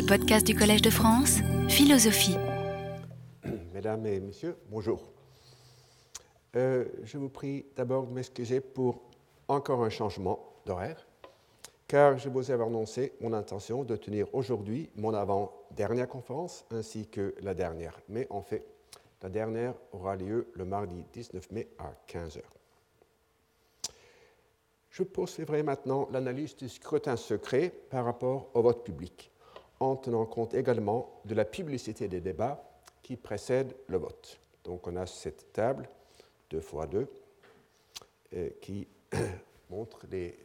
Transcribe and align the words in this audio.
les 0.00 0.06
podcasts 0.06 0.46
du 0.46 0.54
Collège 0.54 0.80
de 0.80 0.88
France, 0.88 1.40
Philosophie. 1.68 2.38
Mesdames 3.74 4.06
et 4.06 4.18
messieurs, 4.18 4.56
bonjour. 4.70 5.12
Euh, 6.56 6.86
je 7.04 7.18
vous 7.18 7.28
prie 7.28 7.66
d'abord 7.76 8.06
de 8.06 8.12
m'excuser 8.14 8.62
pour 8.62 9.02
encore 9.46 9.84
un 9.84 9.90
changement 9.90 10.54
d'horaire, 10.64 11.06
car 11.86 12.16
je 12.16 12.30
vous 12.30 12.50
avais 12.50 12.64
annoncé 12.64 13.12
mon 13.20 13.34
intention 13.34 13.84
de 13.84 13.94
tenir 13.94 14.26
aujourd'hui 14.34 14.88
mon 14.96 15.12
avant-dernière 15.12 16.08
conférence 16.08 16.64
ainsi 16.70 17.06
que 17.06 17.34
la 17.42 17.52
dernière. 17.52 18.00
Mais 18.08 18.26
en 18.30 18.40
fait, 18.40 18.64
la 19.22 19.28
dernière 19.28 19.74
aura 19.92 20.16
lieu 20.16 20.46
le 20.54 20.64
mardi 20.64 21.04
19 21.12 21.50
mai 21.50 21.68
à 21.78 21.92
15 22.06 22.38
h. 22.38 22.40
Je 24.88 25.02
poursuivrai 25.02 25.62
maintenant 25.62 26.08
l'analyse 26.10 26.56
du 26.56 26.70
scrutin 26.70 27.16
secret 27.16 27.70
par 27.90 28.06
rapport 28.06 28.48
au 28.54 28.62
vote 28.62 28.82
public, 28.82 29.29
en 29.80 29.96
tenant 29.96 30.26
compte 30.26 30.54
également 30.54 31.20
de 31.24 31.34
la 31.34 31.44
publicité 31.44 32.06
des 32.08 32.20
débats 32.20 32.62
qui 33.02 33.16
précèdent 33.16 33.74
le 33.88 33.98
vote. 33.98 34.38
Donc 34.64 34.86
on 34.86 34.96
a 34.96 35.06
cette 35.06 35.52
table 35.52 35.88
2 36.50 36.58
x 36.58 36.74
2 38.32 38.52
qui 38.60 38.86
montre 39.70 40.06
les 40.10 40.38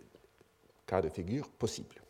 cas 0.88 1.02
de 1.02 1.10
figure 1.10 1.50
possibles. 1.50 2.02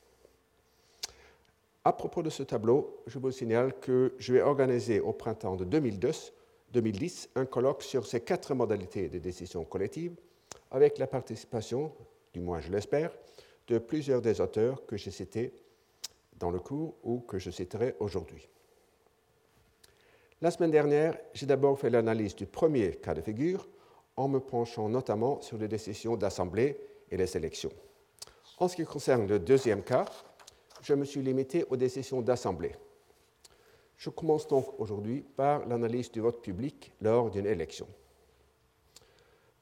À 1.83 1.93
propos 1.93 2.23
de 2.23 2.29
ce 2.29 2.43
tableau, 2.43 3.03
je 3.07 3.19
vous 3.19 3.31
signale 3.31 3.79
que 3.79 4.13
je 4.17 4.33
vais 4.33 4.41
organiser 4.41 4.99
au 4.99 5.13
printemps 5.13 5.55
de 5.55 5.65
2010 5.65 7.29
un 7.35 7.45
colloque 7.45 7.83
sur 7.83 8.05
ces 8.05 8.21
quatre 8.21 8.53
modalités 8.53 9.09
de 9.09 9.19
décision 9.19 9.63
collective 9.65 10.15
avec 10.71 10.97
la 10.97 11.07
participation 11.07 11.91
du 12.35 12.41
moins 12.41 12.59
je 12.59 12.69
l'espère, 12.69 13.11
de 13.67 13.77
plusieurs 13.79 14.21
des 14.21 14.41
auteurs 14.41 14.85
que 14.85 14.97
j'ai 14.97 15.09
cités 15.09 15.53
dans 16.39 16.51
le 16.51 16.59
cours 16.59 16.95
ou 17.03 17.19
que 17.19 17.39
je 17.39 17.51
citerai 17.51 17.95
aujourd'hui. 17.99 18.47
La 20.41 20.51
semaine 20.51 20.71
dernière, 20.71 21.17
j'ai 21.33 21.45
d'abord 21.45 21.79
fait 21.79 21.89
l'analyse 21.89 22.35
du 22.35 22.45
premier 22.45 22.95
cas 22.95 23.13
de 23.13 23.21
figure 23.21 23.67
en 24.17 24.27
me 24.27 24.39
penchant 24.39 24.89
notamment 24.89 25.41
sur 25.41 25.57
les 25.57 25.67
décisions 25.67 26.17
d'assemblée 26.17 26.79
et 27.09 27.17
les 27.17 27.37
élections. 27.37 27.71
En 28.57 28.67
ce 28.67 28.75
qui 28.75 28.85
concerne 28.85 29.27
le 29.27 29.39
deuxième 29.39 29.83
cas, 29.83 30.05
je 30.81 30.93
me 30.93 31.05
suis 31.05 31.21
limité 31.21 31.65
aux 31.69 31.77
décisions 31.77 32.21
d'assemblée. 32.21 32.75
Je 33.97 34.09
commence 34.09 34.47
donc 34.47 34.79
aujourd'hui 34.79 35.21
par 35.21 35.65
l'analyse 35.65 36.11
du 36.11 36.19
vote 36.19 36.41
public 36.41 36.91
lors 37.01 37.29
d'une 37.29 37.47
élection. 37.47 37.87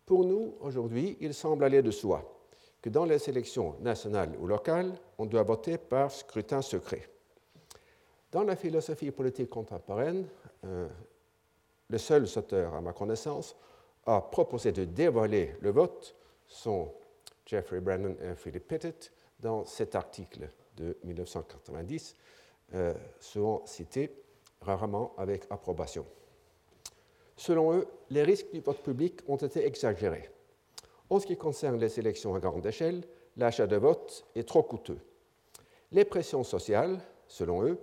Pour 0.06 0.26
nous, 0.26 0.56
aujourd'hui, 0.60 1.18
il 1.22 1.34
semble 1.34 1.64
aller 1.64 1.82
de 1.82 1.92
soi 1.92 2.43
que 2.84 2.90
dans 2.90 3.06
les 3.06 3.30
élections 3.30 3.78
nationales 3.80 4.36
ou 4.38 4.46
locales, 4.46 4.94
on 5.18 5.26
doit 5.26 5.44
voter 5.44 5.78
par 5.78 6.12
scrutin 6.12 6.62
secret. 6.62 7.08
Dans 8.30 8.44
la 8.44 8.58
philosophie 8.58 9.10
politique 9.12 9.50
contemporaine, 9.50 10.28
euh, 10.66 10.90
les 11.90 11.98
seuls 11.98 12.28
auteurs, 12.36 12.76
à 12.76 12.82
ma 12.82 12.92
connaissance, 12.92 13.56
à 14.06 14.20
proposer 14.20 14.74
de 14.74 14.84
dévoiler 14.84 15.56
le 15.62 15.72
vote 15.72 16.14
sont 16.46 16.94
Jeffrey 17.46 17.80
Brennan 17.80 18.18
et 18.22 18.36
Philip 18.36 18.68
Pettit 18.68 19.12
dans 19.40 19.64
cet 19.64 19.96
article 19.96 20.50
de 20.76 20.98
1990, 21.06 22.18
euh, 22.74 22.94
souvent 23.22 23.66
cité, 23.66 24.12
rarement 24.60 25.14
avec 25.18 25.46
approbation. 25.50 26.06
Selon 27.38 27.78
eux, 27.78 27.88
les 28.10 28.24
risques 28.24 28.52
du 28.52 28.60
vote 28.60 28.84
public 28.84 29.22
ont 29.30 29.38
été 29.38 29.66
exagérés. 29.66 30.30
En 31.14 31.20
ce 31.20 31.28
qui 31.28 31.38
concerne 31.38 31.80
les 31.80 32.00
élections 32.00 32.34
à 32.34 32.40
grande 32.40 32.66
échelle, 32.66 33.04
l'achat 33.38 33.68
de 33.68 33.76
vote 33.76 34.26
est 34.34 34.48
trop 34.48 34.64
coûteux. 34.64 34.98
Les 35.92 36.06
pressions 36.06 36.44
sociales, 36.44 37.00
selon 37.28 37.64
eux, 37.64 37.78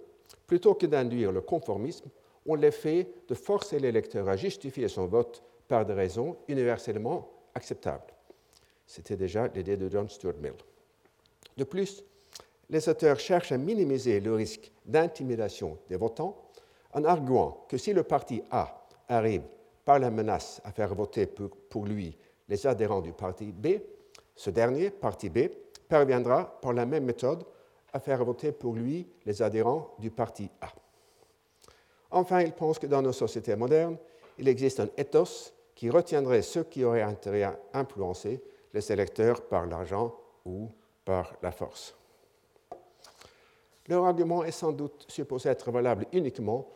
plutôt 0.49 0.75
que 0.75 0.87
d'induire 0.87 1.31
le 1.31 1.41
conformisme, 1.41 2.11
ont 2.45 2.57
l'effet 2.57 3.07
de 3.29 3.35
forcer 3.37 3.79
l'électeur 3.79 4.29
à 4.29 4.37
justifier 4.37 4.89
son 4.89 5.07
vote 5.07 5.45
par 5.69 5.87
des 5.87 5.93
raisons 5.93 6.39
universellement 6.49 7.31
acceptables. 7.55 8.13
C'était 8.85 9.15
déjà 9.15 9.47
l'idée 9.47 9.77
de 9.77 9.89
John 9.89 10.09
Stuart 10.09 10.35
Mill. 10.43 10.55
De 11.57 11.63
plus, 11.63 12.03
les 12.69 12.89
auteurs 12.89 13.21
cherchent 13.21 13.53
à 13.53 13.59
minimiser 13.59 14.19
le 14.19 14.35
risque 14.35 14.73
d'intimidation 14.87 15.79
des 15.89 15.97
votants 15.97 16.37
en 16.95 17.05
arguant 17.05 17.65
que 17.69 17.79
si 17.79 17.93
le 17.93 18.03
parti 18.03 18.43
A 18.51 18.89
arrive 19.09 19.45
par 19.85 20.01
la 20.01 20.11
menace 20.11 20.61
à 20.65 20.73
faire 20.73 20.97
voter 20.97 21.27
pour 21.27 21.87
lui 21.87 22.17
les 22.51 22.67
adhérents 22.67 23.01
du 23.01 23.13
parti 23.13 23.53
B, 23.53 23.79
ce 24.35 24.51
dernier, 24.51 24.91
parti 24.91 25.31
B, 25.31 25.49
parviendra 25.89 26.61
par 26.61 26.73
la 26.73 26.85
même 26.85 27.05
méthode 27.05 27.45
à 27.93 28.01
faire 28.01 28.25
voter 28.25 28.53
pour 28.53 28.75
lui 28.75 29.07
les 29.25 29.41
adhérents 29.41 29.95
du 29.99 30.11
parti 30.11 30.51
A. 30.61 30.69
Enfin, 32.11 32.41
il 32.41 32.53
pense 32.53 32.79
que 32.79 32.87
dans 32.87 33.03
nos 33.03 33.13
sociétés 33.13 33.55
modernes, 33.55 33.97
il 34.37 34.49
existe 34.49 34.81
un 34.81 34.89
ethos 34.97 35.53
qui 35.75 35.89
retiendrait 35.91 36.43
ceux 36.43 36.65
qui 36.65 36.85
auraient 36.85 37.03
intérêt 37.03 37.45
à 37.45 37.59
influencer 37.73 38.43
les 38.75 38.93
électeurs 38.93 39.43
par 39.43 39.67
l'argent 39.67 40.15
ou 40.45 40.71
par 41.05 41.35
la 41.43 41.53
force. 41.53 41.95
Leur 43.87 44.05
argument 44.05 44.45
est 44.45 44.51
sans 44.51 44.73
doute 44.73 45.07
supposé 45.09 45.49
être 45.49 45.71
valable 45.71 46.07
uniquement 46.13 46.69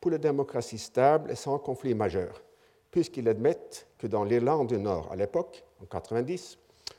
pour 0.00 0.10
les 0.10 0.18
démocraties 0.18 0.78
stables 0.78 1.30
et 1.30 1.36
sans 1.36 1.58
conflit 1.58 1.94
majeur, 1.94 2.42
puisqu'ils 2.90 3.28
admettent 3.28 3.86
que 3.98 4.06
dans 4.06 4.24
l'Irlande 4.24 4.68
du 4.68 4.78
Nord 4.78 5.10
à 5.12 5.16
l'époque, 5.16 5.64
en 5.82 5.86
90, 5.86 6.58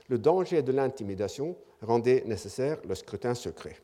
le 0.09 0.17
danger 0.17 0.61
de 0.61 0.71
l'intimidation 0.71 1.55
rendait 1.81 2.23
nécessaire 2.25 2.77
le 2.87 2.95
scrutin 2.95 3.33
secret. 3.33 3.77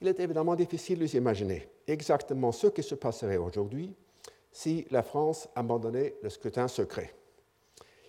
Il 0.00 0.08
est 0.08 0.20
évidemment 0.20 0.56
difficile 0.56 0.98
de 0.98 1.06
s'imaginer 1.06 1.68
exactement 1.86 2.52
ce 2.52 2.66
qui 2.66 2.82
se 2.82 2.94
passerait 2.94 3.36
aujourd'hui 3.36 3.94
si 4.50 4.86
la 4.90 5.02
France 5.02 5.48
abandonnait 5.54 6.14
le 6.22 6.28
scrutin 6.28 6.68
secret. 6.68 7.14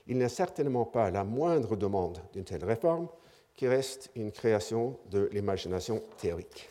Il 0.08 0.18
n'est 0.18 0.30
certainement 0.30 0.86
pas 0.86 1.12
la 1.12 1.24
moindre 1.24 1.76
demande 1.76 2.20
d'une 2.34 2.44
telle 2.44 2.66
réforme 2.66 3.08
qui 3.56 3.68
reste 3.68 4.10
une 4.16 4.32
création 4.32 4.98
de 5.10 5.30
l'imagination 5.32 6.02
théorique. 6.18 6.70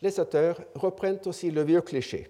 Les 0.00 0.18
auteurs 0.18 0.60
reprennent 0.74 1.20
aussi 1.26 1.50
le 1.50 1.62
vieux 1.62 1.82
cliché 1.82 2.28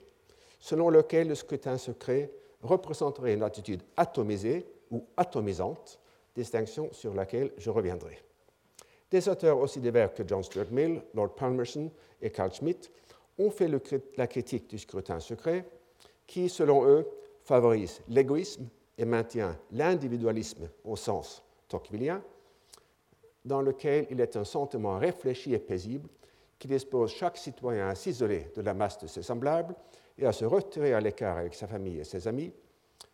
selon 0.63 0.91
lequel 0.91 1.27
le 1.27 1.35
scrutin 1.35 1.77
secret 1.77 2.31
représenterait 2.63 3.35
une 3.35 3.43
attitude 3.43 3.83
atomisée 3.97 4.65
ou 4.93 5.05
atomisante, 5.17 5.99
distinction 6.37 6.89
sur 6.93 7.15
laquelle 7.15 7.53
je 7.59 7.69
reviendrai. 7.69 8.17
Des 9.11 9.29
auteurs 9.29 9.59
aussi 9.59 9.81
divers 9.81 10.15
que 10.15 10.23
John 10.25 10.43
Stuart 10.43 10.71
Mill, 10.71 11.03
Lord 11.15 11.35
Palmerston 11.35 11.91
et 12.23 12.31
Carl 12.31 12.53
Schmitt 12.53 12.93
ont 13.39 13.51
fait 13.51 13.69
la 14.17 14.29
critique 14.29 14.71
du 14.71 14.79
scrutin 14.79 15.19
secret 15.19 15.67
qui, 16.29 16.49
selon 16.49 16.87
eux, 16.87 17.09
favorise 17.43 18.01
l'égoïsme 18.09 18.69
et 18.97 19.05
maintient 19.05 19.59
l'individualisme 19.73 20.69
au 20.85 20.95
sens 20.95 21.43
tocquevillien, 21.67 22.23
dans 23.45 23.63
lequel 23.63 24.07
il 24.11 24.21
est 24.21 24.37
un 24.37 24.45
sentiment 24.45 24.97
réfléchi 24.97 25.53
et 25.55 25.59
paisible 25.59 26.09
qui 26.61 26.69
dispose 26.69 27.11
chaque 27.11 27.37
citoyen 27.37 27.89
à 27.89 27.97
s'isoler 27.97 28.53
de 28.55 28.63
la 28.63 28.75
masse 28.75 28.99
de 28.99 29.09
ses 29.09 29.23
semblables 29.23 29.75
et 30.19 30.27
à 30.27 30.33
se 30.33 30.45
retirer 30.45 30.95
à 30.95 31.01
l'écart 31.01 31.39
avec 31.39 31.55
sa 31.55 31.67
famille 31.67 31.99
et 31.99 32.05
ses 32.05 32.29
amis, 32.29 32.53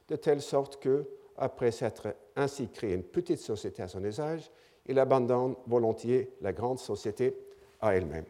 de 0.09 0.17
telle 0.17 0.43
sorte 0.43 0.81
que, 0.81 1.07
après 1.37 1.71
s'être 1.71 2.15
ainsi 2.37 2.69
créé 2.69 2.95
une 2.95 3.05
petite 3.05 3.39
société 3.39 3.83
à 3.83 3.89
son 3.89 4.05
usage, 4.05 4.51
il 4.87 4.99
abandonne 4.99 5.55
volontiers 5.67 6.33
la 6.41 6.53
grande 6.53 6.79
société 6.79 7.37
à 7.81 7.95
elle-même. 7.95 8.25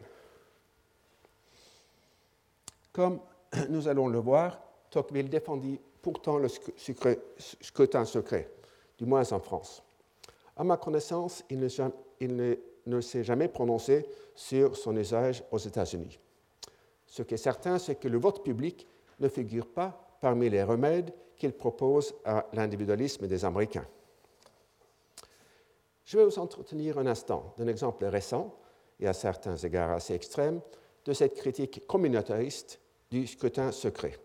Comme 2.91 3.19
nous 3.69 3.87
allons 3.87 4.07
le 4.07 4.19
voir, 4.19 4.61
Tocqueville 4.89 5.29
défendit 5.29 5.79
pourtant 6.01 6.37
le 6.37 6.47
scrutin 6.47 8.05
secret, 8.05 8.49
du 8.97 9.05
moins 9.05 9.31
en 9.31 9.39
France. 9.39 9.83
À 10.55 10.63
ma 10.63 10.77
connaissance, 10.77 11.43
il 11.49 11.59
ne, 11.59 12.55
ne 12.85 13.01
s'est 13.01 13.23
jamais 13.23 13.47
prononcé 13.47 14.05
sur 14.35 14.75
son 14.75 14.95
usage 14.97 15.43
aux 15.51 15.57
États-Unis. 15.57 16.19
Ce 17.09 17.23
qui 17.23 17.33
est 17.33 17.37
certain, 17.37 17.79
c'est 17.79 17.95
que 17.95 18.07
le 18.07 18.19
vote 18.19 18.43
public 18.43 18.87
ne 19.19 19.27
figure 19.27 19.67
pas 19.67 20.15
parmi 20.21 20.49
les 20.49 20.63
remèdes 20.63 21.11
qu'il 21.35 21.53
propose 21.53 22.13
à 22.23 22.45
l'individualisme 22.53 23.27
des 23.27 23.43
Américains. 23.43 23.87
Je 26.05 26.17
vais 26.17 26.25
vous 26.25 26.39
entretenir 26.39 26.99
un 26.99 27.07
instant 27.07 27.53
d'un 27.57 27.67
exemple 27.67 28.05
récent, 28.05 28.55
et 28.99 29.07
à 29.07 29.13
certains 29.13 29.55
égards 29.55 29.91
assez 29.91 30.13
extrême, 30.13 30.61
de 31.05 31.13
cette 31.13 31.35
critique 31.35 31.87
communautariste 31.87 32.79
du 33.09 33.25
scrutin 33.25 33.71
secret. 33.71 34.17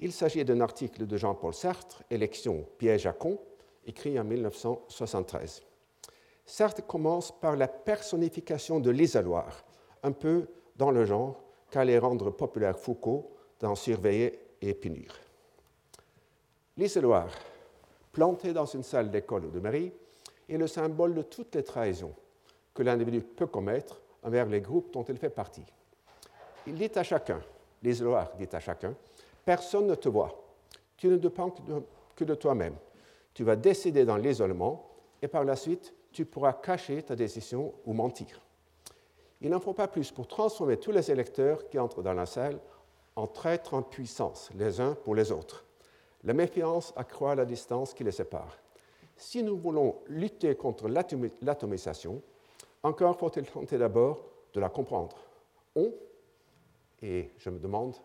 Il 0.00 0.12
s'agit 0.12 0.44
d'un 0.44 0.60
article 0.60 1.06
de 1.06 1.16
Jean-Paul 1.16 1.54
Sartre, 1.54 2.02
Élection, 2.10 2.66
piège 2.76 3.06
à 3.06 3.12
con, 3.12 3.38
écrit 3.86 4.18
en 4.18 4.24
1973. 4.24 5.62
Sartre 6.44 6.86
commence 6.86 7.32
par 7.40 7.56
la 7.56 7.68
personnification 7.68 8.80
de 8.80 8.90
l'isoloir, 8.90 9.64
un 10.02 10.12
peu 10.12 10.48
dans 10.76 10.90
le 10.90 11.04
genre 11.04 11.42
qu'allait 11.72 11.98
rendre 11.98 12.30
populaire 12.30 12.78
Foucault 12.78 13.32
dans 13.58 13.74
Surveiller 13.74 14.38
et 14.60 14.74
punir. 14.74 15.18
L'isoloir, 16.76 17.28
planté 18.12 18.52
dans 18.52 18.66
une 18.66 18.82
salle 18.82 19.10
d'école 19.10 19.46
ou 19.46 19.50
de 19.50 19.58
mairie, 19.58 19.90
est 20.48 20.58
le 20.58 20.66
symbole 20.66 21.14
de 21.14 21.22
toutes 21.22 21.54
les 21.54 21.64
trahisons 21.64 22.14
que 22.74 22.82
l'individu 22.82 23.22
peut 23.22 23.46
commettre 23.46 24.00
envers 24.22 24.46
les 24.46 24.60
groupes 24.60 24.92
dont 24.92 25.04
elle 25.04 25.16
fait 25.16 25.30
partie. 25.30 25.64
Il 26.66 26.74
dit 26.74 26.90
à 26.94 27.02
chacun, 27.02 27.40
l'isoloir 27.82 28.32
dit 28.38 28.48
à 28.52 28.60
chacun, 28.60 28.94
personne 29.44 29.86
ne 29.86 29.94
te 29.94 30.10
voit, 30.10 30.44
tu 30.98 31.08
ne 31.08 31.16
dépends 31.16 31.54
que 32.14 32.24
de 32.24 32.34
toi-même. 32.34 32.76
Tu 33.32 33.44
vas 33.44 33.56
décider 33.56 34.04
dans 34.04 34.18
l'isolement 34.18 34.90
et 35.22 35.28
par 35.28 35.44
la 35.44 35.56
suite, 35.56 35.94
tu 36.12 36.26
pourras 36.26 36.52
cacher 36.52 37.02
ta 37.02 37.16
décision 37.16 37.72
ou 37.86 37.94
mentir. 37.94 38.42
Il 39.42 39.50
n'en 39.50 39.58
faut 39.58 39.72
pas 39.72 39.88
plus 39.88 40.12
pour 40.12 40.28
transformer 40.28 40.76
tous 40.76 40.92
les 40.92 41.10
électeurs 41.10 41.68
qui 41.68 41.78
entrent 41.78 42.02
dans 42.02 42.14
la 42.14 42.26
salle 42.26 42.60
en 43.16 43.26
traîtres 43.26 43.74
en 43.74 43.82
puissance, 43.82 44.50
les 44.54 44.80
uns 44.80 44.94
pour 44.94 45.16
les 45.16 45.32
autres. 45.32 45.64
La 46.22 46.32
méfiance 46.32 46.92
accroît 46.94 47.34
la 47.34 47.44
distance 47.44 47.92
qui 47.92 48.04
les 48.04 48.12
sépare. 48.12 48.56
Si 49.16 49.42
nous 49.42 49.56
voulons 49.56 49.96
lutter 50.06 50.54
contre 50.54 50.88
l'atomisation, 50.88 52.22
encore 52.84 53.18
faut-il 53.18 53.44
tenter 53.44 53.78
d'abord 53.78 54.24
de 54.54 54.60
la 54.60 54.68
comprendre. 54.68 55.16
On, 55.74 55.92
et 57.02 57.30
je 57.36 57.50
me 57.50 57.58
demande 57.58 57.96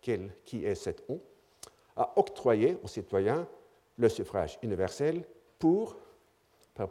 qui 0.00 0.64
est 0.64 0.74
cet 0.76 1.02
on, 1.08 1.20
a 1.96 2.12
octroyé 2.16 2.78
aux 2.84 2.88
citoyens 2.88 3.48
le 3.96 4.08
suffrage 4.08 4.58
universel 4.62 5.24
pour, 5.58 5.96
par 6.72 6.88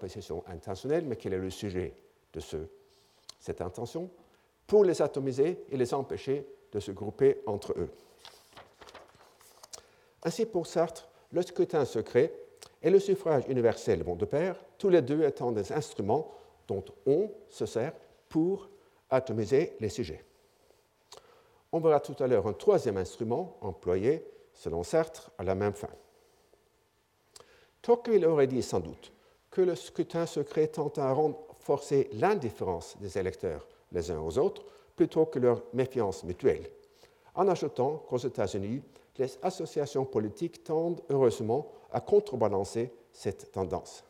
intentionnelle, 0.47 1.05
mais 1.05 1.15
quel 1.15 1.33
est 1.33 1.39
le 1.39 1.49
sujet 1.49 1.93
de 2.33 2.41
ce, 2.41 2.57
cette 3.39 3.61
intention, 3.61 4.09
pour 4.65 4.83
les 4.83 5.01
atomiser 5.01 5.63
et 5.69 5.77
les 5.77 5.93
empêcher 5.93 6.45
de 6.71 6.79
se 6.79 6.91
grouper 6.91 7.41
entre 7.45 7.73
eux. 7.77 7.89
Ainsi, 10.23 10.45
pour 10.45 10.67
Sartre, 10.67 11.07
le 11.31 11.41
scrutin 11.41 11.85
secret 11.85 12.33
et 12.81 12.89
le 12.89 12.99
suffrage 12.99 13.43
universel 13.47 14.03
vont 14.03 14.15
de 14.15 14.25
pair, 14.25 14.55
tous 14.77 14.89
les 14.89 15.01
deux 15.01 15.23
étant 15.23 15.51
des 15.51 15.71
instruments 15.71 16.31
dont 16.67 16.83
on 17.05 17.31
se 17.49 17.65
sert 17.65 17.93
pour 18.29 18.69
atomiser 19.09 19.75
les 19.79 19.89
sujets. 19.89 20.23
On 21.71 21.79
verra 21.79 21.99
tout 21.99 22.15
à 22.21 22.27
l'heure 22.27 22.47
un 22.47 22.53
troisième 22.53 22.97
instrument 22.97 23.57
employé, 23.61 24.25
selon 24.53 24.83
Sartre, 24.83 25.31
à 25.37 25.43
la 25.43 25.55
même 25.55 25.73
fin. 25.73 25.89
Tocqueville 27.81 28.25
aurait 28.25 28.47
dit 28.47 28.63
sans 28.63 28.79
doute 28.79 29.13
que 29.49 29.61
le 29.61 29.75
scrutin 29.75 30.25
secret 30.25 30.67
tend 30.67 30.91
à 30.97 31.13
renforcer 31.67 32.09
l'indifférence 32.13 32.95
des 33.01 33.17
électeurs 33.17 33.67
les 33.91 34.09
uns 34.09 34.21
aux 34.21 34.37
autres 34.37 34.63
plutôt 34.95 35.25
que 35.25 35.37
leur 35.37 35.63
méfiance 35.73 36.23
mutuelle, 36.23 36.69
en 37.35 37.47
ajoutant 37.49 38.05
qu'aux 38.07 38.17
États-Unis, 38.17 38.81
les 39.17 39.37
associations 39.41 40.05
politiques 40.05 40.63
tendent 40.63 41.01
heureusement 41.09 41.69
à 41.91 41.99
contrebalancer 41.99 42.91
cette 43.11 43.51
tendance. 43.51 44.03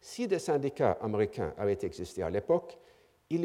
Si 0.00 0.26
des 0.26 0.38
syndicats 0.38 0.96
américains 1.02 1.52
avaient 1.58 1.78
existé 1.82 2.22
à 2.22 2.30
l'époque, 2.30 2.78
il 3.28 3.44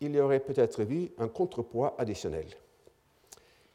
y 0.00 0.20
aurait 0.20 0.40
peut-être 0.40 0.82
vu 0.82 1.10
un 1.18 1.28
contrepoids 1.28 1.94
additionnel. 1.98 2.48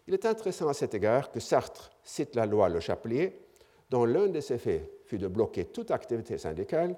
Il 0.07 0.13
est 0.13 0.25
intéressant 0.25 0.67
à 0.67 0.73
cet 0.73 0.93
égard 0.93 1.31
que 1.31 1.39
Sartre 1.39 1.91
cite 2.03 2.35
la 2.35 2.45
loi 2.45 2.69
Le 2.69 2.79
Chapelier, 2.79 3.39
dont 3.89 4.05
l'un 4.05 4.27
des 4.27 4.53
effets 4.53 4.87
fut 5.05 5.17
de 5.17 5.27
bloquer 5.27 5.65
toute 5.65 5.91
activité 5.91 6.37
syndicale 6.37 6.95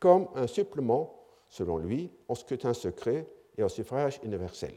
comme 0.00 0.28
un 0.34 0.46
supplément, 0.46 1.14
selon 1.48 1.78
lui, 1.78 2.10
au 2.26 2.34
scrutin 2.34 2.74
secret 2.74 3.26
et 3.56 3.62
au 3.62 3.68
suffrage 3.68 4.18
universel. 4.24 4.74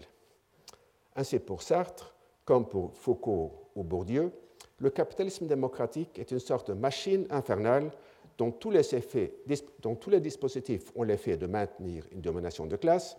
Ainsi 1.15 1.39
pour 1.39 1.61
Sartre, 1.63 2.13
comme 2.45 2.67
pour 2.67 2.93
Foucault 2.93 3.69
ou 3.75 3.83
Bourdieu, 3.83 4.31
le 4.79 4.89
capitalisme 4.89 5.47
démocratique 5.47 6.19
est 6.19 6.31
une 6.31 6.39
sorte 6.39 6.69
de 6.69 6.73
machine 6.73 7.25
infernale 7.29 7.91
dont 8.37 8.51
tous 8.51 8.71
les, 8.71 8.95
effets, 8.95 9.35
dont 9.79 9.95
tous 9.95 10.09
les 10.09 10.19
dispositifs 10.19 10.91
ont 10.95 11.03
l'effet 11.03 11.37
de 11.37 11.47
maintenir 11.47 12.05
une 12.11 12.21
domination 12.21 12.65
de 12.65 12.75
classe 12.75 13.15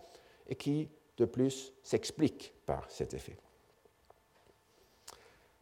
et 0.47 0.55
qui, 0.55 0.89
de 1.17 1.25
plus, 1.25 1.73
s'explique 1.81 2.53
par 2.65 2.89
cet 2.91 3.13
effet. 3.13 3.37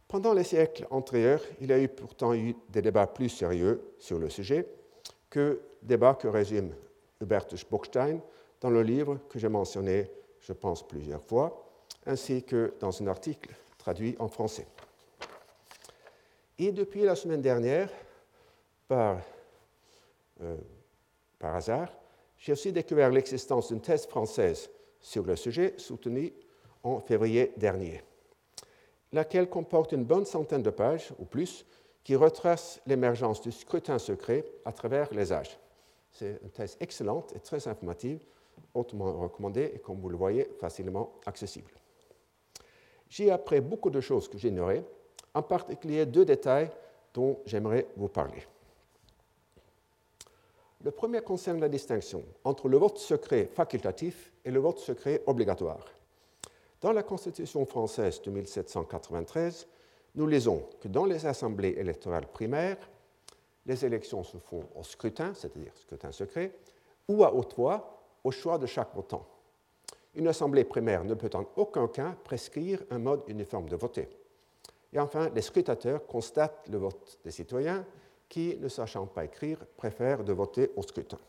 Pendant 0.08 0.34
les 0.34 0.44
siècles 0.44 0.88
antérieurs, 0.90 1.42
il 1.62 1.70
y 1.70 1.74
a 1.74 1.80
eu 1.80 1.88
pourtant 1.88 2.34
eu 2.34 2.56
des 2.70 2.82
débats 2.82 3.08
plus 3.08 3.30
sérieux 3.30 3.94
sur 3.98 4.20
le 4.20 4.30
sujet 4.30 4.68
que 5.30 5.62
débats 5.84 6.16
que 6.16 6.28
résume 6.28 6.74
Hubertus 7.22 7.66
Bockstein 7.70 8.20
dans 8.62 8.70
le 8.70 8.82
livre 8.82 9.20
que 9.30 9.40
j'ai 9.40 9.50
mentionné, 9.50 10.10
je 10.40 10.54
pense, 10.54 10.88
plusieurs 10.88 11.24
fois, 11.24 11.70
ainsi 12.06 12.44
que 12.44 12.74
dans 12.80 13.02
un 13.02 13.08
article 13.08 13.54
traduit 13.78 14.16
en 14.20 14.28
français. 14.28 14.68
Et 16.58 16.72
depuis 16.72 17.02
la 17.02 17.16
semaine 17.16 17.42
dernière, 17.42 17.90
par 18.88 19.20
euh, 20.42 20.58
par 21.44 21.56
hasard, 21.56 21.92
j'ai 22.38 22.54
aussi 22.54 22.72
découvert 22.72 23.10
l'existence 23.10 23.68
d'une 23.68 23.82
thèse 23.82 24.06
française 24.06 24.70
sur 25.02 25.26
le 25.26 25.36
sujet 25.36 25.74
soutenue 25.78 26.32
en 26.84 27.02
février 27.02 27.52
dernier, 27.58 28.02
laquelle 29.12 29.50
comporte 29.50 29.92
une 29.92 30.06
bonne 30.06 30.26
centaine 30.26 30.64
de 30.64 30.70
pages 30.70 31.12
ou 31.20 31.26
plus 31.26 31.66
qui 32.02 32.16
retrace 32.16 32.82
l'émergence 32.86 33.42
du 33.42 33.52
scrutin 33.52 34.00
secret 34.00 34.46
à 34.64 34.72
travers 34.72 35.14
les 35.14 35.34
âges. 35.34 35.60
C'est 36.14 36.40
une 36.44 36.50
thèse 36.52 36.78
excellente 36.80 37.34
et 37.36 37.40
très 37.40 37.68
informative, 37.68 38.24
hautement 38.74 39.12
recommandée 39.14 39.72
et, 39.76 39.80
comme 39.80 40.00
vous 40.00 40.10
le 40.10 40.18
voyez, 40.18 40.50
facilement 40.60 41.14
accessible. 41.26 41.72
J'y 43.10 43.26
ai 43.26 43.32
appris 43.32 43.62
beaucoup 43.62 43.90
de 43.90 44.02
choses 44.02 44.28
que 44.28 44.38
j'ignorais, 44.38 44.84
en 45.34 45.42
particulier 45.42 46.06
deux 46.06 46.26
détails 46.26 46.70
dont 47.14 47.40
j'aimerais 47.46 47.88
vous 47.98 48.08
parler. 48.08 48.44
Le 50.84 50.92
premier 50.92 51.22
concerne 51.22 51.62
la 51.62 51.70
distinction 51.70 52.24
entre 52.44 52.68
le 52.68 52.78
vote 52.78 52.98
secret 52.98 53.46
facultatif 53.46 54.34
et 54.44 54.52
le 54.52 54.60
vote 54.60 54.80
secret 54.80 55.24
obligatoire. 55.28 55.86
Dans 56.82 56.92
la 56.92 57.04
Constitution 57.04 57.66
française 57.66 58.22
de 58.22 58.30
1793, 58.30 59.68
nous 60.16 60.28
lisons 60.28 60.68
que 60.82 60.90
dans 60.90 61.06
les 61.06 61.26
assemblées 61.26 61.76
électorales 61.78 62.28
primaires, 62.28 62.78
les 63.66 63.86
élections 63.86 64.24
se 64.24 64.38
font 64.38 64.64
au 64.76 64.84
scrutin, 64.84 65.34
c'est-à-dire 65.34 65.72
scrutin 65.76 66.12
secret, 66.12 66.54
ou 67.08 67.24
à 67.24 67.34
haute 67.34 67.56
voix, 67.56 68.02
au 68.24 68.32
choix 68.32 68.58
de 68.58 68.66
chaque 68.66 68.94
votant. 68.96 69.26
Une 70.16 70.28
assemblée 70.28 70.64
primaire 70.64 71.04
ne 71.04 71.16
peut 71.16 71.30
en 71.34 71.46
aucun 71.56 71.88
cas 71.88 72.16
prescrire 72.24 72.84
un 72.92 73.00
mode 73.00 73.24
uniforme 73.28 73.68
de 73.68 73.76
voter. 73.76 74.08
Et 74.92 75.00
enfin, 75.00 75.30
les 75.34 75.42
scrutateurs 75.42 76.06
constatent 76.06 76.68
le 76.70 76.78
vote 76.78 77.18
des 77.24 77.32
citoyens 77.32 77.86
qui, 78.30 78.58
ne 78.60 78.68
sachant 78.68 79.08
pas 79.08 79.26
écrire, 79.26 79.58
préfèrent 79.76 80.24
de 80.24 80.34
voter 80.34 80.72
au 80.76 80.84
scrutin. 80.84 81.20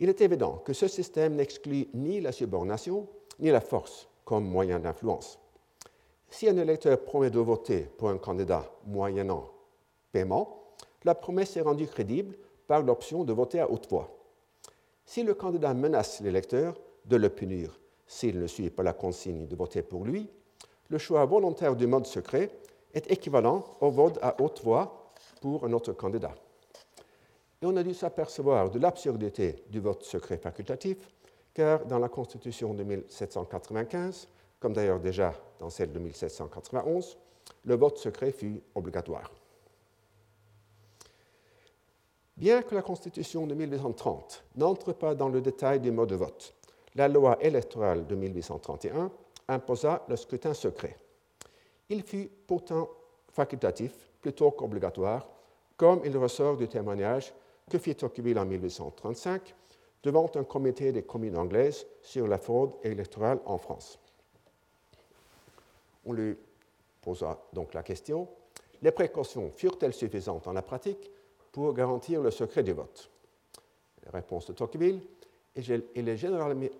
Il 0.00 0.08
est 0.08 0.20
évident 0.20 0.58
que 0.58 0.72
ce 0.72 0.88
système 0.88 1.36
n'exclut 1.36 1.88
ni 1.94 2.20
la 2.20 2.32
subordination 2.32 3.08
ni 3.38 3.50
la 3.50 3.60
force 3.60 4.08
comme 4.24 4.44
moyen 4.44 4.78
d'influence. 4.78 5.38
Si 6.28 6.48
un 6.48 6.56
électeur 6.56 7.02
promet 7.04 7.30
de 7.30 7.38
voter 7.38 7.82
pour 7.82 8.08
un 8.08 8.18
candidat 8.18 8.70
moyennant 8.86 9.50
paiement, 10.12 10.62
la 11.04 11.14
promesse 11.14 11.56
est 11.56 11.62
rendue 11.62 11.86
crédible 11.86 12.36
par 12.66 12.82
l'option 12.82 13.24
de 13.24 13.32
voter 13.32 13.60
à 13.60 13.70
haute 13.70 13.88
voix. 13.88 14.16
Si 15.04 15.22
le 15.22 15.34
candidat 15.34 15.74
menace 15.74 16.20
l'électeur 16.20 16.78
de 17.06 17.16
le 17.16 17.28
punir 17.28 17.78
s'il 18.06 18.38
ne 18.38 18.46
suit 18.46 18.70
pas 18.70 18.82
la 18.82 18.92
consigne 18.92 19.46
de 19.46 19.56
voter 19.56 19.82
pour 19.82 20.04
lui, 20.04 20.28
le 20.90 20.98
choix 20.98 21.24
volontaire 21.24 21.74
du 21.74 21.86
mode 21.86 22.06
secret 22.06 22.50
est 22.92 23.10
équivalent 23.10 23.64
au 23.80 23.90
vote 23.90 24.18
à 24.20 24.40
haute 24.40 24.62
voix 24.62 25.12
pour 25.40 25.64
un 25.64 25.72
autre 25.72 25.92
candidat. 25.92 26.34
Et 27.62 27.66
on 27.66 27.76
a 27.76 27.82
dû 27.82 27.94
s'apercevoir 27.94 28.70
de 28.70 28.78
l'absurdité 28.78 29.64
du 29.70 29.80
vote 29.80 30.02
secret 30.04 30.36
facultatif, 30.36 30.98
car 31.54 31.86
dans 31.86 31.98
la 31.98 32.08
Constitution 32.08 32.74
de 32.74 32.84
1795, 32.84 34.28
comme 34.60 34.74
d'ailleurs 34.74 35.00
déjà 35.00 35.32
dans 35.58 35.70
celle 35.70 35.92
de 35.92 35.98
1791, 35.98 37.16
le 37.64 37.74
vote 37.76 37.98
secret 37.98 38.32
fut 38.32 38.60
obligatoire. 38.74 39.30
Bien 42.42 42.62
que 42.62 42.74
la 42.74 42.82
Constitution 42.82 43.46
de 43.46 43.54
1830 43.54 44.42
n'entre 44.56 44.92
pas 44.92 45.14
dans 45.14 45.28
le 45.28 45.40
détail 45.40 45.78
du 45.78 45.92
mode 45.92 46.08
de 46.08 46.16
vote, 46.16 46.52
la 46.96 47.06
loi 47.06 47.38
électorale 47.40 48.04
de 48.04 48.16
1831 48.16 49.12
imposa 49.46 50.04
le 50.08 50.16
scrutin 50.16 50.52
secret 50.52 50.96
il 51.88 52.02
fut 52.02 52.28
pourtant 52.48 52.88
facultatif 53.30 53.92
plutôt 54.20 54.50
qu'obligatoire, 54.50 55.28
comme 55.76 56.00
il 56.04 56.16
ressort 56.18 56.56
du 56.56 56.66
témoignage 56.66 57.32
que 57.70 57.78
fit 57.78 57.94
Tocqueville 57.94 58.40
en 58.40 58.44
1835 58.44 59.54
devant 60.02 60.28
un 60.34 60.42
comité 60.42 60.90
des 60.90 61.04
communes 61.04 61.36
anglaises 61.36 61.86
sur 62.02 62.26
la 62.26 62.38
fraude 62.38 62.72
électorale 62.82 63.38
en 63.44 63.56
France. 63.56 64.00
On 66.04 66.12
lui 66.12 66.36
posa 67.00 67.40
donc 67.52 67.72
la 67.72 67.84
question 67.84 68.26
les 68.82 68.90
précautions 68.90 69.52
furent-elles 69.54 69.94
suffisantes 69.94 70.48
en 70.48 70.54
la 70.54 70.62
pratique 70.62 71.08
pour 71.52 71.72
garantir 71.74 72.22
le 72.22 72.30
secret 72.30 72.62
du 72.62 72.72
vote 72.72 73.10
réponse 74.12 74.46
de 74.46 74.52
Tocqueville 74.52 75.00
il 75.56 76.08
est 76.08 76.16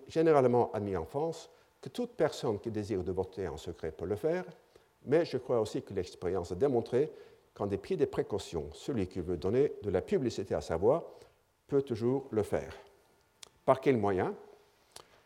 généralement 0.07 0.71
admis 0.71 0.97
en 0.97 1.05
France 1.05 1.49
que 1.81 1.89
toute 1.89 2.11
personne 2.11 2.59
qui 2.59 2.71
désire 2.71 3.03
de 3.03 3.11
voter 3.11 3.47
en 3.47 3.57
secret 3.57 3.91
peut 3.91 4.05
le 4.05 4.15
faire, 4.15 4.45
mais 5.05 5.25
je 5.25 5.37
crois 5.37 5.59
aussi 5.59 5.81
que 5.83 5.93
l'expérience 5.93 6.51
a 6.51 6.55
démontré 6.55 7.11
qu'en 7.53 7.67
dépit 7.67 7.97
des 7.97 8.07
précautions, 8.07 8.69
celui 8.73 9.07
qui 9.07 9.19
veut 9.19 9.37
donner 9.37 9.73
de 9.83 9.91
la 9.91 10.01
publicité 10.01 10.55
à 10.55 10.61
sa 10.61 10.77
voix 10.77 11.19
peut 11.67 11.81
toujours 11.81 12.27
le 12.31 12.41
faire. 12.41 12.73
Par 13.65 13.79
quel 13.79 13.97
moyen 13.97 14.33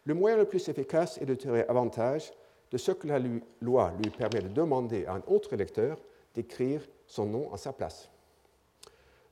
Le 0.03 0.13
moyen 0.13 0.37
le 0.37 0.45
plus 0.45 0.67
efficace 0.67 1.17
est 1.21 1.25
de 1.25 1.35
tirer 1.35 1.63
avantage 1.69 2.33
de 2.71 2.77
ce 2.77 2.91
que 2.91 3.07
la 3.07 3.19
loi 3.61 3.93
lui 4.03 4.09
permet 4.09 4.41
de 4.41 4.49
demander 4.49 5.05
à 5.05 5.13
un 5.13 5.23
autre 5.27 5.53
électeur 5.53 5.97
d'écrire 6.33 6.81
son 7.05 7.27
nom 7.27 7.53
à 7.53 7.57
sa 7.57 7.71
place. 7.71 8.09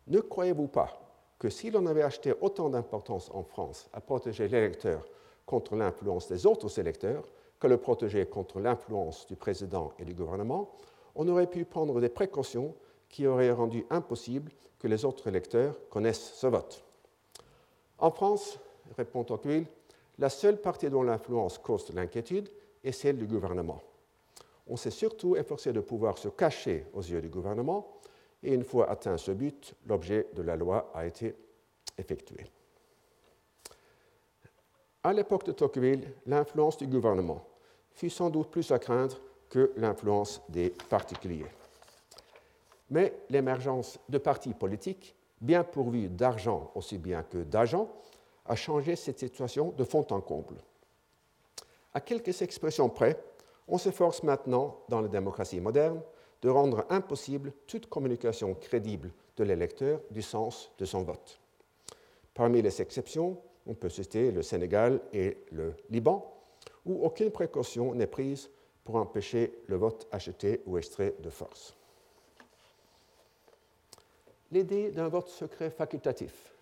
Ne 0.08 0.20
croyez-vous 0.20 0.68
pas 0.68 1.02
que 1.40 1.50
si 1.50 1.72
l'on 1.72 1.86
avait 1.86 2.04
acheté 2.04 2.34
autant 2.42 2.70
d'importance 2.70 3.30
en 3.34 3.44
France 3.44 3.90
à 3.94 4.02
protéger 4.02 4.48
l'électeur 4.48 5.06
contre 5.46 5.76
l'influence 5.76 6.28
des 6.28 6.46
autres 6.46 6.80
électeurs 6.80 7.24
que 7.60 7.68
le 7.68 7.78
protéger 7.78 8.26
contre 8.26 8.60
l'influence 8.60 9.26
du 9.28 9.36
président 9.36 9.92
et 10.00 10.06
du 10.06 10.14
gouvernement, 10.14 10.70
on 11.16 11.28
aurait 11.28 11.50
pu 11.50 11.66
prendre 11.66 12.00
des 12.02 12.10
précautions 12.10 12.76
qui 13.10 13.28
auraient 13.28 13.52
rendu 13.52 13.86
impossible 13.90 14.52
que 14.80 14.88
les 14.88 15.06
autres 15.06 15.28
électeurs 15.28 15.76
connaissent 15.90 16.34
ce 16.34 16.48
vote. 16.48 16.84
En 17.98 18.12
France, 18.12 18.60
répond 18.98 19.24
Tocqueville, 19.24 19.68
la 20.20 20.30
seule 20.30 20.60
partie 20.60 20.90
dont 20.90 21.04
l'influence 21.04 21.58
cause 21.58 21.86
de 21.86 21.96
l'inquiétude 21.96 22.50
est 22.84 22.92
celle 22.92 23.18
du 23.18 23.26
gouvernement. 23.26 23.82
On 24.68 24.78
s'est 24.78 24.92
surtout 24.92 25.36
efforcé 25.36 25.74
de 25.74 25.80
pouvoir 25.80 26.18
se 26.18 26.28
cacher 26.28 26.86
aux 26.94 27.02
yeux 27.02 27.22
du 27.22 27.30
gouvernement, 27.30 27.95
et 28.46 28.54
une 28.54 28.64
fois 28.64 28.90
atteint 28.90 29.18
ce 29.18 29.32
but, 29.32 29.74
l'objet 29.88 30.28
de 30.34 30.42
la 30.42 30.56
loi 30.56 30.92
a 30.94 31.06
été 31.06 31.36
effectué. 31.98 32.46
À 35.04 35.14
l'époque 35.14 35.46
de 35.46 35.52
Tocqueville, 35.52 36.08
l'influence 36.26 36.78
du 36.78 36.88
gouvernement 36.88 37.46
fut 37.92 38.10
sans 38.10 38.30
doute 38.30 38.50
plus 38.50 38.72
à 38.72 38.80
craindre 38.80 39.18
que 39.50 39.72
l'influence 39.78 40.42
des 40.50 40.70
particuliers. 40.70 41.52
Mais 42.90 43.14
l'émergence 43.30 44.00
de 44.10 44.18
partis 44.18 44.54
politiques, 44.54 45.16
bien 45.42 45.64
pourvus 45.64 46.08
d'argent 46.08 46.72
aussi 46.76 46.98
bien 46.98 47.24
que 47.24 47.40
d'agents, 47.40 47.90
a 48.46 48.56
changé 48.56 48.96
cette 48.96 49.20
situation 49.20 49.72
de 49.72 49.84
fond 49.84 50.06
en 50.12 50.22
comble. 50.22 50.58
À 51.94 52.02
quelques 52.02 52.42
expressions 52.42 52.90
près, 52.90 53.20
on 53.68 53.78
s'efforce 53.78 54.22
maintenant, 54.22 54.78
dans 54.90 55.02
la 55.02 55.08
démocratie 55.08 55.60
moderne, 55.60 56.02
de 56.46 56.50
rendre 56.52 56.86
impossible 56.92 57.52
toute 57.66 57.88
communication 57.88 58.54
crédible 58.54 59.12
de 59.36 59.44
l'électeur 59.44 60.00
du 60.12 60.22
sens 60.22 60.70
de 60.78 60.86
son 60.86 61.02
vote. 61.02 61.40
Parmi 62.36 62.62
les 62.62 62.84
exceptions, 62.84 63.42
on 63.66 63.74
peut 63.74 63.90
citer 63.90 64.32
le 64.32 64.44
Sénégal 64.44 65.02
et 65.12 65.40
le 65.52 65.74
Liban, 65.90 66.40
où 66.86 67.04
aucune 67.04 67.32
précaution 67.32 67.96
n'est 67.96 68.06
prise 68.06 68.52
pour 68.84 68.98
empêcher 68.98 69.58
le 69.66 69.78
vote 69.78 70.08
acheté 70.12 70.62
ou 70.68 70.78
extrait 70.78 71.16
de 71.20 71.32
force. 71.32 71.76
L'idée 74.52 74.92
d'un 74.92 75.08
vote 75.08 75.30
secret 75.30 75.72
facultatif 75.72 76.54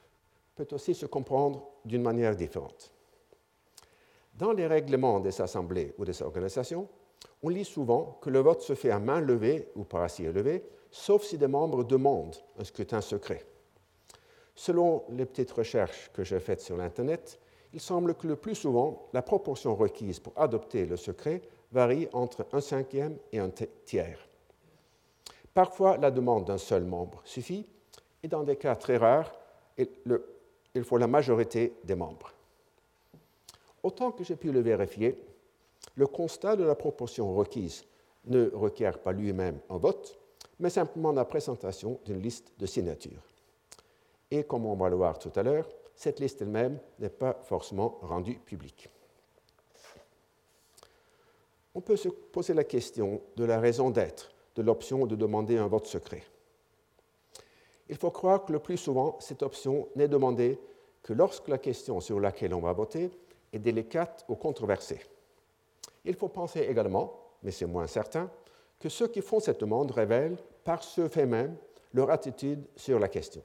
peut 0.56 0.68
aussi 0.72 0.96
se 0.96 1.08
comprendre 1.08 1.62
d'une 1.84 2.04
manière 2.04 2.38
différente. 2.38 2.90
Dans 4.36 4.54
les 4.54 4.66
règlements 4.66 5.20
des 5.20 5.42
assemblées 5.42 5.94
ou 5.98 6.06
des 6.06 6.22
organisations, 6.22 6.88
on 7.44 7.50
lit 7.50 7.66
souvent 7.66 8.18
que 8.22 8.30
le 8.30 8.40
vote 8.40 8.62
se 8.62 8.74
fait 8.74 8.90
à 8.90 9.00
main 9.00 9.20
levée 9.20 9.68
ou 9.76 9.84
par 9.84 10.02
assis 10.02 10.24
élevé, 10.24 10.64
sauf 10.90 11.24
si 11.24 11.38
des 11.38 11.48
membres 11.48 11.84
demandent 11.84 12.38
un 12.58 12.64
scrutin 12.64 13.02
secret. 13.02 13.46
Selon 14.56 15.04
les 15.10 15.26
petites 15.26 15.52
recherches 15.52 16.10
que 16.14 16.24
j'ai 16.24 16.40
faites 16.40 16.62
sur 16.62 16.78
l'Internet, 16.78 17.40
il 17.74 17.82
semble 17.82 18.16
que 18.16 18.28
le 18.28 18.36
plus 18.36 18.56
souvent, 18.56 19.10
la 19.14 19.22
proportion 19.22 19.76
requise 19.76 20.20
pour 20.20 20.34
adopter 20.36 20.86
le 20.86 20.96
secret 20.96 21.42
varie 21.72 22.08
entre 22.14 22.46
un 22.54 22.62
cinquième 22.62 23.18
et 23.32 23.40
un 23.40 23.50
tiers. 23.50 24.20
Parfois, 25.54 25.98
la 25.98 26.12
demande 26.12 26.46
d'un 26.46 26.58
seul 26.58 26.84
membre 26.84 27.22
suffit, 27.26 27.68
et 28.22 28.28
dans 28.28 28.44
des 28.44 28.56
cas 28.56 28.76
très 28.76 28.98
rares, 28.98 29.34
il 29.78 30.84
faut 30.84 30.98
la 30.98 31.08
majorité 31.08 31.74
des 31.84 31.96
membres. 31.96 32.32
Autant 33.82 34.12
que 34.12 34.24
j'ai 34.24 34.36
pu 34.36 34.52
le 34.52 34.62
vérifier, 34.62 35.20
le 35.96 36.08
constat 36.08 36.56
de 36.56 36.64
la 36.64 36.76
proportion 36.76 37.34
requise 37.36 37.86
ne 38.26 38.50
requiert 38.54 39.00
pas 39.00 39.12
lui-même 39.12 39.60
un 39.70 39.78
vote, 39.78 40.18
mais 40.60 40.70
simplement 40.70 41.12
la 41.12 41.26
présentation 41.26 42.00
d'une 42.06 42.22
liste 42.22 42.54
de 42.58 42.66
signatures. 42.66 43.22
Et 44.32 44.44
comme 44.44 44.66
on 44.66 44.76
va 44.76 44.90
le 44.90 44.96
voir 44.96 45.20
tout 45.20 45.32
à 45.36 45.44
l'heure, 45.44 45.68
cette 45.96 46.20
liste 46.20 46.42
elle-même 46.42 46.80
n'est 47.00 47.10
pas 47.10 47.40
forcément 47.44 48.00
rendue 48.02 48.40
publique. 48.40 48.90
On 51.76 51.82
peut 51.82 51.98
se 51.98 52.10
poser 52.10 52.54
la 52.54 52.64
question 52.64 53.22
de 53.36 53.46
la 53.46 53.60
raison 53.60 53.90
d'être 53.90 54.34
de 54.56 54.62
l'option 54.62 55.06
de 55.06 55.16
demander 55.16 55.58
un 55.58 55.68
vote 55.68 55.88
secret. 55.88 56.24
Il 57.90 57.98
faut 57.98 58.12
croire 58.12 58.46
que 58.46 58.54
le 58.54 58.60
plus 58.60 58.78
souvent, 58.78 59.18
cette 59.20 59.44
option 59.44 59.88
n'est 59.96 60.08
demandée 60.08 60.60
que 61.02 61.14
lorsque 61.14 61.48
la 61.48 61.58
question 61.58 62.00
sur 62.00 62.20
laquelle 62.20 62.54
on 62.54 62.62
va 62.62 62.74
voter 62.74 63.12
est 63.52 63.60
délicate 63.60 64.26
ou 64.30 64.36
controversée. 64.36 65.02
Il 66.06 66.16
faut 66.16 66.28
penser 66.28 66.62
également, 66.62 67.14
mais 67.44 67.52
c'est 67.52 67.66
moins 67.66 67.88
certain, 67.88 68.30
que 68.80 68.90
ceux 68.90 69.08
qui 69.08 69.22
font 69.22 69.40
cette 69.40 69.62
demande 69.62 69.92
révèlent 69.92 70.38
par 70.64 70.84
ce 70.84 71.08
fait 71.08 71.26
même 71.26 71.56
leur 71.94 72.10
attitude 72.10 72.66
sur 72.76 73.00
la 73.00 73.08
question. 73.08 73.42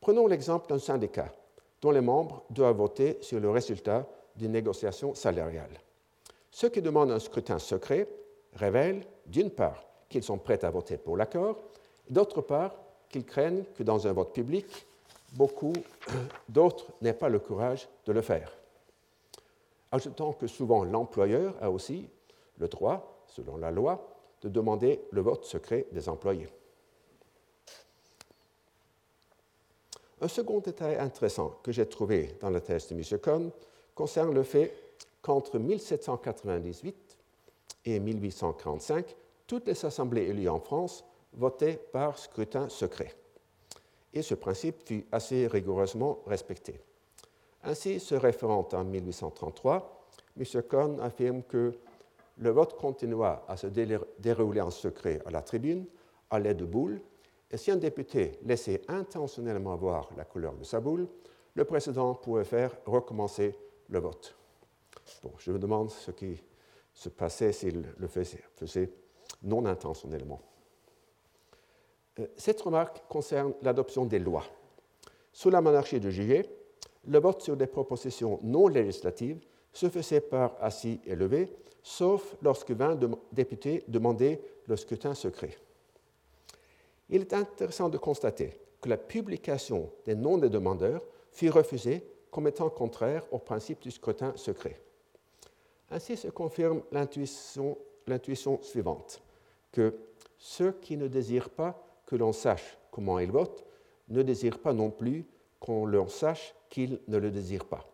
Prenons 0.00 0.26
l'exemple 0.26 0.68
d'un 0.68 0.78
syndicat 0.78 1.32
dont 1.82 1.90
les 1.90 2.00
membres 2.00 2.44
doivent 2.50 2.76
voter 2.76 3.18
sur 3.20 3.40
le 3.40 3.50
résultat 3.50 4.06
d'une 4.36 4.52
négociation 4.52 5.14
salariale. 5.14 5.80
Ceux 6.50 6.68
qui 6.68 6.80
demandent 6.80 7.10
un 7.10 7.18
scrutin 7.18 7.58
secret 7.58 8.08
révèlent, 8.54 9.04
d'une 9.26 9.50
part, 9.50 9.84
qu'ils 10.08 10.22
sont 10.22 10.38
prêts 10.38 10.64
à 10.64 10.70
voter 10.70 10.96
pour 10.96 11.16
l'accord, 11.16 11.58
d'autre 12.08 12.40
part, 12.40 12.74
qu'ils 13.08 13.24
craignent 13.24 13.64
que 13.74 13.82
dans 13.82 14.06
un 14.06 14.12
vote 14.12 14.32
public, 14.32 14.66
beaucoup 15.34 15.72
d'autres 16.48 16.86
n'aient 17.02 17.12
pas 17.12 17.28
le 17.28 17.38
courage 17.38 17.88
de 18.06 18.12
le 18.12 18.22
faire. 18.22 18.50
Ajoutons 19.92 20.32
que 20.32 20.46
souvent 20.46 20.84
l'employeur 20.84 21.54
a 21.60 21.70
aussi 21.70 22.08
le 22.58 22.68
droit, 22.68 23.24
selon 23.26 23.56
la 23.56 23.70
loi, 23.70 24.08
de 24.42 24.48
demander 24.48 25.00
le 25.10 25.20
vote 25.20 25.44
secret 25.44 25.86
des 25.92 26.08
employés. 26.08 26.48
Un 30.20 30.28
second 30.28 30.60
détail 30.60 30.96
intéressant 30.96 31.58
que 31.62 31.72
j'ai 31.72 31.86
trouvé 31.86 32.36
dans 32.40 32.50
la 32.50 32.60
thèse 32.60 32.88
de 32.88 32.94
M. 32.94 33.20
Cohn 33.20 33.50
concerne 33.94 34.34
le 34.34 34.42
fait 34.42 34.72
qu'entre 35.20 35.58
1798 35.58 37.18
et 37.84 38.00
1845, 38.00 39.14
toutes 39.46 39.66
les 39.66 39.84
assemblées 39.84 40.22
élues 40.22 40.48
en 40.48 40.58
France 40.58 41.04
votaient 41.34 41.76
par 41.92 42.18
scrutin 42.18 42.68
secret. 42.68 43.14
Et 44.14 44.22
ce 44.22 44.34
principe 44.34 44.86
fut 44.86 45.06
assez 45.12 45.46
rigoureusement 45.46 46.20
respecté. 46.26 46.80
Ainsi, 47.66 47.98
se 47.98 48.14
référant 48.14 48.68
en 48.72 48.84
1833, 48.84 50.06
M. 50.38 50.62
Cohn 50.62 51.00
affirme 51.00 51.42
que 51.42 51.72
le 52.38 52.50
vote 52.50 52.78
continua 52.78 53.44
à 53.48 53.56
se 53.56 53.66
dérouler 53.66 54.60
en 54.60 54.70
secret 54.70 55.20
à 55.26 55.30
la 55.30 55.42
tribune 55.42 55.84
à 56.30 56.38
l'aide 56.38 56.58
de 56.58 56.64
boules, 56.64 57.00
et 57.50 57.56
si 57.56 57.70
un 57.72 57.76
député 57.76 58.38
laissait 58.44 58.82
intentionnellement 58.88 59.74
voir 59.76 60.08
la 60.16 60.24
couleur 60.24 60.54
de 60.54 60.62
sa 60.64 60.80
boule, 60.80 61.08
le 61.54 61.64
président 61.64 62.14
pouvait 62.14 62.44
faire 62.44 62.76
recommencer 62.84 63.56
le 63.88 63.98
vote. 63.98 64.36
Bon, 65.22 65.32
je 65.38 65.50
me 65.50 65.58
demande 65.58 65.90
ce 65.90 66.12
qui 66.12 66.40
se 66.92 67.08
passait 67.08 67.52
s'il 67.52 67.84
le 67.96 68.06
faisait, 68.08 68.90
non 69.42 69.64
intentionnellement. 69.66 70.40
Euh, 72.18 72.26
cette 72.36 72.60
remarque 72.60 73.02
concerne 73.08 73.54
l'adoption 73.62 74.06
des 74.06 74.18
lois. 74.18 74.44
Sous 75.32 75.50
la 75.50 75.60
monarchie 75.60 76.00
de 76.00 76.10
Juillet, 76.10 76.48
le 77.06 77.18
vote 77.18 77.42
sur 77.42 77.56
des 77.56 77.66
propositions 77.66 78.40
non 78.42 78.68
législatives 78.68 79.40
se 79.72 79.88
faisait 79.88 80.20
par 80.20 80.56
assis 80.60 81.00
et 81.04 81.14
levé, 81.14 81.52
sauf 81.82 82.36
lorsque 82.42 82.70
20 82.70 82.98
députés 83.32 83.84
demandaient 83.88 84.40
le 84.66 84.76
scrutin 84.76 85.14
secret. 85.14 85.56
Il 87.08 87.20
est 87.20 87.32
intéressant 87.32 87.88
de 87.88 87.98
constater 87.98 88.58
que 88.80 88.88
la 88.88 88.96
publication 88.96 89.90
des 90.04 90.14
noms 90.14 90.38
des 90.38 90.48
demandeurs 90.48 91.02
fut 91.30 91.50
refusée 91.50 92.02
comme 92.30 92.48
étant 92.48 92.70
contraire 92.70 93.24
au 93.30 93.38
principe 93.38 93.80
du 93.80 93.90
scrutin 93.90 94.32
secret. 94.36 94.80
Ainsi 95.90 96.16
se 96.16 96.28
confirme 96.28 96.82
l'intuition 96.90 97.76
suivante, 98.62 99.22
que 99.70 99.94
ceux 100.38 100.72
qui 100.72 100.96
ne 100.96 101.06
désirent 101.06 101.50
pas 101.50 101.86
que 102.06 102.16
l'on 102.16 102.32
sache 102.32 102.78
comment 102.90 103.18
ils 103.18 103.30
votent 103.30 103.64
ne 104.08 104.22
désirent 104.22 104.58
pas 104.58 104.72
non 104.72 104.90
plus 104.90 105.24
qu'on 105.60 105.86
leur 105.86 106.10
sache 106.10 106.54
qu'ils 106.68 107.00
ne 107.08 107.18
le 107.18 107.30
désirent 107.30 107.66
pas, 107.66 107.86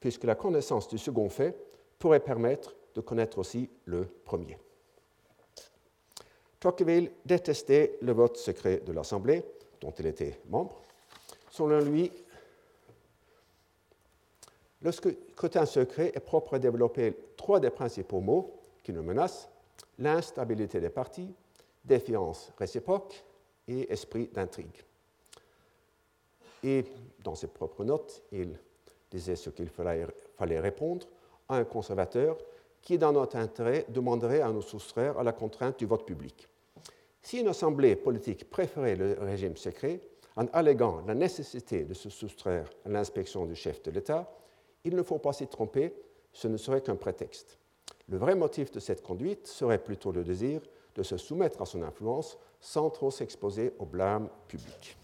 puisque 0.00 0.24
la 0.24 0.34
connaissance 0.34 0.88
du 0.88 0.98
second 0.98 1.28
fait 1.28 1.56
pourrait 1.98 2.20
permettre 2.20 2.74
de 2.94 3.00
connaître 3.00 3.38
aussi 3.38 3.68
le 3.84 4.06
premier. 4.24 4.58
Tocqueville 6.60 7.12
détestait 7.24 7.98
le 8.00 8.12
vote 8.12 8.36
secret 8.36 8.82
de 8.84 8.92
l'Assemblée, 8.92 9.44
dont 9.80 9.92
il 9.92 10.06
était 10.06 10.40
membre. 10.48 10.80
Selon 11.50 11.80
lui, 11.80 12.10
le 14.82 14.92
scrutin 14.92 15.66
secret 15.66 16.12
est 16.14 16.20
propre 16.20 16.54
à 16.54 16.58
développer 16.58 17.16
trois 17.36 17.60
des 17.60 17.70
principaux 17.70 18.20
mots 18.20 18.60
qui 18.82 18.92
nous 18.92 19.02
menacent 19.02 19.48
l'instabilité 19.98 20.80
des 20.80 20.90
partis, 20.90 21.34
défiance 21.84 22.52
réciproque 22.58 23.24
et 23.68 23.90
esprit 23.92 24.28
d'intrigue. 24.28 24.84
Et 26.62 26.84
dans 27.22 27.34
ses 27.34 27.48
propres 27.48 27.84
notes, 27.84 28.22
il 28.32 28.58
disait 29.10 29.36
ce 29.36 29.50
qu'il 29.50 29.68
fallait 29.68 30.60
répondre 30.60 31.06
à 31.48 31.56
un 31.56 31.64
conservateur 31.64 32.36
qui, 32.82 32.98
dans 32.98 33.12
notre 33.12 33.36
intérêt, 33.36 33.84
demanderait 33.88 34.40
à 34.40 34.50
nous 34.50 34.62
soustraire 34.62 35.18
à 35.18 35.22
la 35.22 35.32
contrainte 35.32 35.78
du 35.78 35.86
vote 35.86 36.06
public. 36.06 36.48
Si 37.22 37.40
une 37.40 37.48
assemblée 37.48 37.96
politique 37.96 38.48
préférait 38.48 38.96
le 38.96 39.16
régime 39.20 39.56
secret, 39.56 40.00
en 40.36 40.46
alléguant 40.52 41.02
la 41.06 41.14
nécessité 41.14 41.84
de 41.84 41.94
se 41.94 42.10
soustraire 42.10 42.70
à 42.84 42.88
l'inspection 42.88 43.46
du 43.46 43.54
chef 43.54 43.82
de 43.82 43.90
l'État, 43.90 44.30
il 44.84 44.94
ne 44.94 45.02
faut 45.02 45.18
pas 45.18 45.32
s'y 45.32 45.46
tromper, 45.48 45.94
ce 46.32 46.46
ne 46.46 46.56
serait 46.56 46.82
qu'un 46.82 46.96
prétexte. 46.96 47.58
Le 48.08 48.18
vrai 48.18 48.34
motif 48.34 48.70
de 48.70 48.78
cette 48.78 49.02
conduite 49.02 49.46
serait 49.46 49.82
plutôt 49.82 50.12
le 50.12 50.22
désir 50.22 50.60
de 50.94 51.02
se 51.02 51.16
soumettre 51.16 51.62
à 51.62 51.66
son 51.66 51.82
influence 51.82 52.38
sans 52.60 52.90
trop 52.90 53.10
s'exposer 53.10 53.72
au 53.78 53.86
blâme 53.86 54.28
public. 54.46 54.96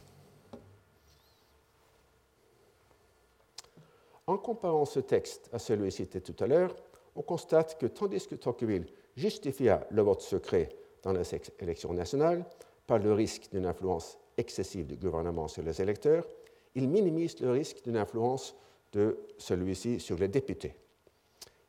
En 4.32 4.38
comparant 4.38 4.86
ce 4.86 4.98
texte 4.98 5.50
à 5.52 5.58
celui 5.58 5.92
cité 5.92 6.22
tout 6.22 6.42
à 6.42 6.46
l'heure, 6.46 6.74
on 7.14 7.20
constate 7.20 7.78
que 7.78 7.84
tandis 7.84 8.26
que 8.26 8.34
Tocqueville 8.34 8.86
justifia 9.14 9.86
le 9.90 10.00
vote 10.00 10.22
secret 10.22 10.70
dans 11.02 11.12
les 11.12 11.22
élections 11.60 11.92
nationales 11.92 12.46
par 12.86 12.98
le 12.98 13.12
risque 13.12 13.50
d'une 13.50 13.66
influence 13.66 14.18
excessive 14.38 14.86
du 14.86 14.96
gouvernement 14.96 15.48
sur 15.48 15.62
les 15.62 15.82
électeurs, 15.82 16.26
il 16.74 16.88
minimise 16.88 17.38
le 17.40 17.50
risque 17.50 17.84
d'une 17.84 17.98
influence 17.98 18.56
de 18.94 19.18
celui-ci 19.36 20.00
sur 20.00 20.16
les 20.16 20.28
députés. 20.28 20.76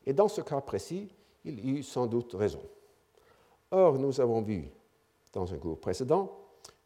Et 0.06 0.14
dans 0.14 0.28
ce 0.28 0.40
cas 0.40 0.62
précis, 0.62 1.10
il 1.44 1.68
eut 1.68 1.82
sans 1.82 2.06
doute 2.06 2.32
raison. 2.32 2.62
Or, 3.72 3.98
nous 3.98 4.22
avons 4.22 4.40
vu 4.40 4.70
dans 5.34 5.52
un 5.52 5.58
cours 5.58 5.80
précédent 5.80 6.34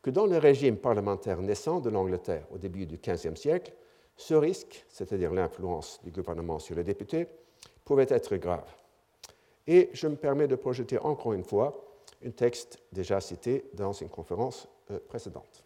que 0.03 0.11
dans 0.11 0.27
le 0.27 0.39
régime 0.39 0.77
parlementaire 0.77 1.41
naissant 1.41 1.79
de 1.79 1.89
l'Angleterre 1.89 2.49
au 2.51 2.59
début 2.59 2.85
du 2.85 2.99
XVe 2.99 3.37
siècle, 3.37 3.73
ce 4.19 4.35
risque, 4.35 4.85
c'est-à-dire 4.91 5.33
l'influence 5.33 6.01
du 6.03 6.11
gouvernement 6.11 6.59
sur 6.59 6.75
les 6.75 6.85
députés, 6.85 7.29
pouvait 7.85 8.07
être 8.11 8.37
grave. 8.37 8.69
Et 9.67 9.89
je 9.93 10.09
me 10.09 10.17
permets 10.17 10.49
de 10.49 10.57
projeter 10.57 10.99
encore 10.99 11.33
une 11.33 11.45
fois 11.45 11.85
un 12.27 12.31
texte 12.31 12.83
déjà 12.93 13.21
cité 13.21 13.65
dans 13.75 13.93
une 13.93 14.09
conférence 14.09 14.69
euh, 14.91 14.99
précédente. 15.09 15.65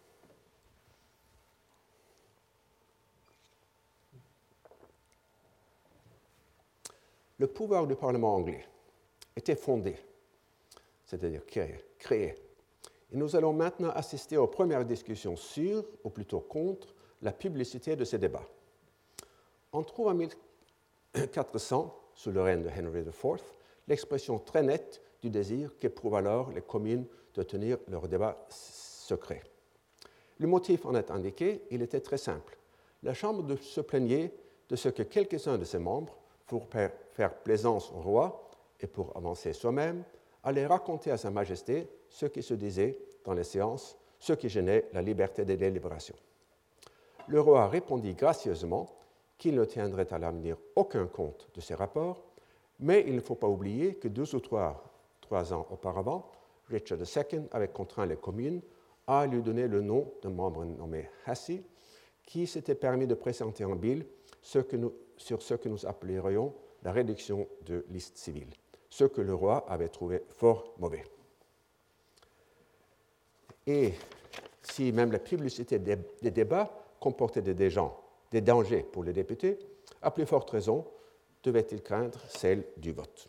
Le 7.39 7.47
pouvoir 7.47 7.87
du 7.87 7.95
Parlement 7.95 8.35
anglais 8.35 8.65
était 9.35 9.55
fondé, 9.55 9.95
c'est-à-dire 11.03 11.41
créé, 11.97 12.35
Et 13.11 13.17
nous 13.17 13.35
allons 13.35 13.51
maintenant 13.51 13.89
assister 13.89 14.37
aux 14.37 14.47
premières 14.47 14.85
discussions 14.85 15.35
sur, 15.35 15.83
ou 16.03 16.09
plutôt 16.11 16.39
contre, 16.39 16.92
la 17.23 17.31
publicité 17.31 17.95
de 17.95 18.03
ces 18.03 18.17
débats. 18.17 18.47
On 19.71 19.81
trouve 19.83 20.07
en 20.07 20.13
1400, 20.13 21.99
sous 22.13 22.31
le 22.31 22.41
règne 22.41 22.61
de 22.61 22.69
Henry 22.69 22.99
IV, 22.99 23.41
l'expression 23.87 24.37
très 24.37 24.61
nette 24.61 25.01
du 25.21 25.29
désir 25.29 25.71
qu'éprouvent 25.79 26.15
alors 26.15 26.51
les 26.51 26.61
communes 26.61 27.05
de 27.33 27.43
tenir 27.43 27.77
leurs 27.87 28.07
débats 28.07 28.45
secrets. 28.49 29.43
Le 30.37 30.47
motif 30.47 30.85
en 30.85 30.95
est 30.95 31.09
indiqué, 31.09 31.63
il 31.71 31.81
était 31.81 32.01
très 32.01 32.17
simple. 32.17 32.57
La 33.01 33.13
Chambre 33.13 33.55
se 33.59 33.81
plaignait 33.81 34.33
de 34.69 34.75
ce 34.75 34.89
que 34.89 35.03
quelques-uns 35.03 35.57
de 35.57 35.65
ses 35.65 35.79
membres, 35.79 36.15
pour 36.45 36.67
faire 36.67 37.33
plaisance 37.43 37.91
au 37.91 38.01
roi 38.01 38.51
et 38.79 38.87
pour 38.87 39.15
avancer 39.15 39.53
soi-même, 39.53 40.03
allaient 40.43 40.67
raconter 40.67 41.09
à 41.09 41.17
Sa 41.17 41.31
Majesté 41.31 41.87
ce 42.09 42.25
qui 42.25 42.43
se 42.43 42.53
disait 42.53 42.99
dans 43.23 43.33
les 43.33 43.45
séances, 43.45 43.97
ce 44.19 44.33
qui 44.33 44.49
gênait 44.49 44.89
la 44.93 45.01
liberté 45.01 45.45
des 45.45 45.57
délibérations. 45.57 46.15
Le 47.27 47.39
roi 47.39 47.67
répondit 47.67 48.13
gracieusement 48.13 48.89
qu'il 49.37 49.55
ne 49.55 49.65
tiendrait 49.65 50.11
à 50.13 50.19
l'avenir 50.19 50.57
aucun 50.75 51.07
compte 51.07 51.49
de 51.53 51.61
ces 51.61 51.75
rapports, 51.75 52.23
mais 52.79 53.03
il 53.07 53.15
ne 53.15 53.21
faut 53.21 53.35
pas 53.35 53.47
oublier 53.47 53.95
que 53.95 54.07
deux 54.07 54.35
ou 54.35 54.39
trois, 54.39 54.83
trois 55.21 55.53
ans 55.53 55.67
auparavant, 55.71 56.31
Richard 56.69 56.99
II 56.99 57.41
avait 57.51 57.67
contraint 57.67 58.05
les 58.05 58.15
communes 58.15 58.61
à 59.07 59.25
lui 59.25 59.41
donner 59.41 59.67
le 59.67 59.81
nom 59.81 60.11
d'un 60.21 60.29
membre 60.29 60.65
nommé 60.65 61.09
Hassie, 61.25 61.63
qui 62.25 62.47
s'était 62.47 62.75
permis 62.75 63.07
de 63.07 63.15
présenter 63.15 63.65
en 63.65 63.75
bill 63.75 64.05
sur 64.41 64.65
ce 65.41 65.53
que 65.53 65.69
nous 65.69 65.85
appellerions 65.85 66.53
la 66.83 66.91
réduction 66.91 67.47
de 67.65 67.85
liste 67.89 68.17
civile, 68.17 68.49
ce 68.89 69.05
que 69.05 69.21
le 69.21 69.33
roi 69.33 69.65
avait 69.69 69.89
trouvé 69.89 70.23
fort 70.29 70.73
mauvais. 70.79 71.03
Et 73.65 73.93
si 74.61 74.91
même 74.91 75.11
la 75.11 75.19
publicité 75.19 75.79
des, 75.79 75.97
débats 76.31 76.71
comportait 77.03 77.41
des, 77.41 77.53
des 78.31 78.41
dangers 78.41 78.83
pour 78.83 79.03
les 79.03 79.11
députés, 79.11 79.59
à 80.01 80.09
plus 80.09 80.25
forte 80.25 80.49
raison 80.51 80.85
devait-il 81.43 81.81
craindre 81.81 82.17
celle 82.29 82.63
du 82.77 82.93
vote. 82.93 83.27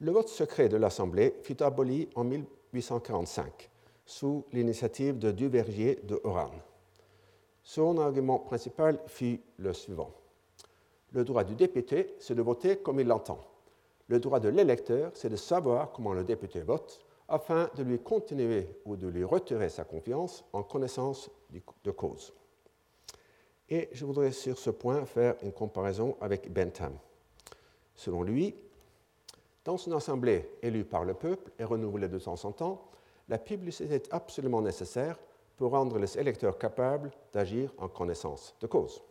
Le 0.00 0.12
vote 0.12 0.28
secret 0.28 0.68
de 0.68 0.76
l'Assemblée 0.76 1.34
fut 1.42 1.62
aboli 1.62 2.10
en 2.16 2.24
1845 2.24 3.70
sous 4.04 4.44
l'initiative 4.52 5.18
de 5.18 5.30
Duvergier 5.30 6.00
de 6.02 6.20
Oran. 6.24 6.50
Son 7.64 7.96
argument 7.96 8.40
principal 8.40 8.98
fut 9.06 9.40
le 9.56 9.72
suivant. 9.72 10.12
Le 11.12 11.24
droit 11.24 11.44
du 11.44 11.54
député, 11.54 12.14
c'est 12.18 12.34
de 12.34 12.42
voter 12.42 12.76
comme 12.76 13.00
il 13.00 13.06
l'entend. 13.06 13.40
Le 14.08 14.20
droit 14.20 14.40
de 14.40 14.50
l'électeur, 14.50 15.12
c'est 15.14 15.30
de 15.30 15.36
savoir 15.36 15.92
comment 15.92 16.12
le 16.12 16.24
député 16.24 16.60
vote 16.60 17.00
afin 17.32 17.70
de 17.76 17.82
lui 17.82 17.98
continuer 17.98 18.68
ou 18.84 18.94
de 18.94 19.08
lui 19.08 19.24
retirer 19.24 19.70
sa 19.70 19.84
confiance 19.84 20.44
en 20.52 20.62
connaissance 20.62 21.30
de 21.82 21.90
cause. 21.90 22.32
Et 23.70 23.88
je 23.92 24.04
voudrais 24.04 24.32
sur 24.32 24.58
ce 24.58 24.68
point 24.68 25.06
faire 25.06 25.36
une 25.42 25.52
comparaison 25.52 26.14
avec 26.20 26.52
Bentham. 26.52 26.92
Selon 27.94 28.22
lui, 28.22 28.54
dans 29.64 29.78
une 29.78 29.94
assemblée 29.94 30.46
élue 30.60 30.84
par 30.84 31.06
le 31.06 31.14
peuple 31.14 31.50
et 31.58 31.64
renouvelée 31.64 32.08
de 32.08 32.18
temps 32.18 32.44
en 32.44 32.52
temps, 32.52 32.90
la 33.30 33.38
publicité 33.38 33.94
est 33.94 34.12
absolument 34.12 34.60
nécessaire 34.60 35.18
pour 35.56 35.70
rendre 35.70 35.98
les 35.98 36.18
électeurs 36.18 36.58
capables 36.58 37.10
d'agir 37.32 37.72
en 37.78 37.88
connaissance 37.88 38.54
de 38.60 38.66
cause. 38.66 39.02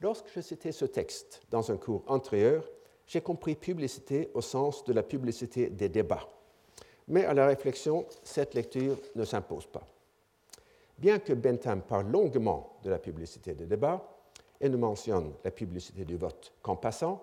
Lorsque 0.00 0.28
je 0.34 0.40
citais 0.40 0.72
ce 0.72 0.86
texte 0.86 1.42
dans 1.50 1.70
un 1.70 1.76
cours 1.76 2.04
antérieur, 2.06 2.64
j'ai 3.06 3.20
compris 3.20 3.54
publicité 3.54 4.30
au 4.32 4.40
sens 4.40 4.82
de 4.84 4.94
la 4.94 5.02
publicité 5.02 5.68
des 5.68 5.90
débats. 5.90 6.26
Mais 7.08 7.24
à 7.24 7.34
la 7.34 7.46
réflexion, 7.46 8.06
cette 8.22 8.54
lecture 8.54 8.98
ne 9.14 9.24
s'impose 9.24 9.66
pas. 9.66 9.86
Bien 10.98 11.18
que 11.18 11.32
Bentham 11.32 11.82
parle 11.82 12.10
longuement 12.10 12.78
de 12.82 12.90
la 12.90 12.98
publicité 12.98 13.54
des 13.54 13.66
débats 13.66 14.02
et 14.60 14.68
ne 14.68 14.76
mentionne 14.76 15.32
la 15.44 15.50
publicité 15.50 16.04
du 16.04 16.16
vote 16.16 16.52
qu'en 16.62 16.76
passant, 16.76 17.22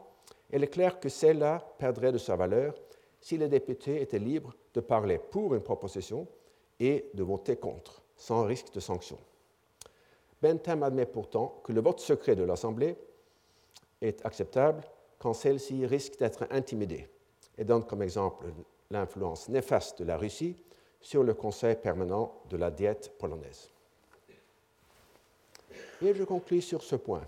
il 0.51 0.63
est 0.63 0.67
clair 0.67 0.99
que 0.99 1.09
celle-là 1.09 1.63
perdrait 1.79 2.11
de 2.11 2.19
sa 2.19 2.35
valeur 2.35 2.75
si 3.19 3.37
les 3.37 3.47
députés 3.47 4.01
étaient 4.01 4.19
libres 4.19 4.53
de 4.73 4.81
parler 4.81 5.17
pour 5.17 5.55
une 5.55 5.63
proposition 5.63 6.27
et 6.79 7.09
de 7.13 7.23
voter 7.23 7.55
contre, 7.55 8.03
sans 8.15 8.43
risque 8.43 8.71
de 8.73 8.79
sanction. 8.79 9.17
Bentham 10.41 10.83
admet 10.83 11.05
pourtant 11.05 11.61
que 11.63 11.71
le 11.71 11.81
vote 11.81 11.99
secret 11.99 12.35
de 12.35 12.43
l'Assemblée 12.43 12.95
est 14.01 14.23
acceptable 14.25 14.83
quand 15.17 15.33
celle-ci 15.33 15.85
risque 15.85 16.19
d'être 16.19 16.45
intimidée 16.51 17.07
et 17.57 17.63
donne 17.63 17.85
comme 17.85 18.03
exemple 18.03 18.47
l'influence 18.93 19.49
néfaste 19.49 19.99
de 19.99 20.05
la 20.05 20.17
Russie 20.17 20.55
sur 21.01 21.23
le 21.23 21.33
Conseil 21.33 21.75
permanent 21.75 22.33
de 22.49 22.55
la 22.55 22.71
diète 22.71 23.11
polonaise. 23.19 23.69
Et 26.01 26.13
je 26.13 26.23
conclus 26.23 26.61
sur 26.61 26.81
ce 26.81 26.95
point 26.95 27.23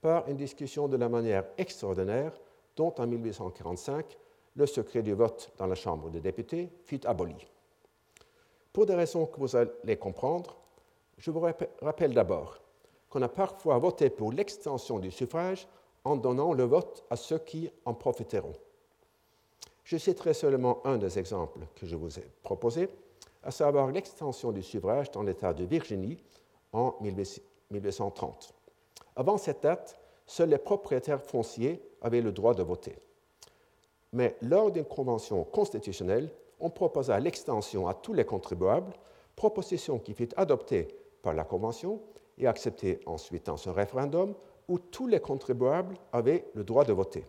par 0.00 0.28
une 0.28 0.36
discussion 0.36 0.88
de 0.88 0.96
la 0.96 1.08
manière 1.08 1.44
extraordinaire 1.58 2.32
dont 2.76 2.94
en 2.98 3.06
1845 3.06 4.18
le 4.56 4.66
secret 4.66 5.02
du 5.02 5.14
vote 5.14 5.50
dans 5.56 5.66
la 5.66 5.74
Chambre 5.74 6.10
des 6.10 6.20
députés 6.20 6.68
fut 6.84 7.04
aboli. 7.06 7.34
Pour 8.72 8.86
des 8.86 8.94
raisons 8.94 9.26
que 9.26 9.38
vous 9.38 9.56
allez 9.56 9.96
comprendre, 9.96 10.56
je 11.18 11.30
vous 11.30 11.46
rappelle 11.80 12.14
d'abord 12.14 12.58
qu'on 13.08 13.22
a 13.22 13.28
parfois 13.28 13.78
voté 13.78 14.10
pour 14.10 14.32
l'extension 14.32 14.98
du 14.98 15.10
suffrage 15.10 15.68
en 16.04 16.16
donnant 16.16 16.52
le 16.52 16.64
vote 16.64 17.04
à 17.10 17.16
ceux 17.16 17.38
qui 17.38 17.70
en 17.84 17.94
profiteront. 17.94 18.54
Je 19.92 19.98
citerai 19.98 20.32
seulement 20.32 20.80
un 20.86 20.96
des 20.96 21.18
exemples 21.18 21.66
que 21.74 21.84
je 21.84 21.96
vous 21.96 22.18
ai 22.18 22.26
proposés, 22.42 22.88
à 23.42 23.50
savoir 23.50 23.88
l'extension 23.88 24.50
du 24.50 24.62
suffrage 24.62 25.10
dans 25.10 25.22
l'État 25.22 25.52
de 25.52 25.64
Virginie 25.64 26.16
en 26.72 26.96
1830. 27.02 28.54
Avant 29.16 29.36
cette 29.36 29.62
date, 29.62 30.00
seuls 30.24 30.48
les 30.48 30.56
propriétaires 30.56 31.20
fonciers 31.20 31.82
avaient 32.00 32.22
le 32.22 32.32
droit 32.32 32.54
de 32.54 32.62
voter. 32.62 32.96
Mais 34.14 34.34
lors 34.40 34.70
d'une 34.70 34.86
convention 34.86 35.44
constitutionnelle, 35.44 36.30
on 36.58 36.70
proposa 36.70 37.20
l'extension 37.20 37.86
à 37.86 37.92
tous 37.92 38.14
les 38.14 38.24
contribuables, 38.24 38.94
proposition 39.36 39.98
qui 39.98 40.14
fut 40.14 40.30
adoptée 40.38 40.88
par 41.20 41.34
la 41.34 41.44
Convention 41.44 42.00
et 42.38 42.46
acceptée 42.46 42.98
ensuite 43.04 43.44
dans 43.44 43.68
un 43.68 43.72
référendum 43.72 44.32
où 44.68 44.78
tous 44.78 45.06
les 45.06 45.20
contribuables 45.20 45.98
avaient 46.14 46.46
le 46.54 46.64
droit 46.64 46.86
de 46.86 46.94
voter. 46.94 47.26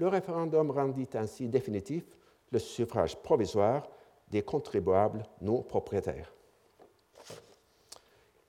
Le 0.00 0.08
référendum 0.08 0.70
rendit 0.70 1.10
ainsi 1.12 1.46
définitif 1.46 2.04
le 2.52 2.58
suffrage 2.58 3.16
provisoire 3.22 3.86
des 4.30 4.40
contribuables 4.40 5.22
non 5.42 5.60
propriétaires. 5.60 6.32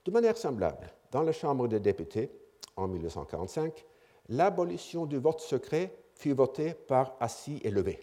De 0.05 0.11
manière 0.11 0.37
semblable, 0.37 0.89
dans 1.11 1.23
la 1.23 1.33
Chambre 1.33 1.67
des 1.67 1.81
députés, 1.81 2.31
en 2.77 2.87
1945, 2.87 3.85
l'abolition 4.29 5.05
du 5.05 5.17
vote 5.17 5.41
secret 5.41 5.93
fut 6.15 6.31
votée 6.31 6.73
par 6.73 7.17
assis 7.19 7.59
et 7.65 7.69
levé, 7.69 7.99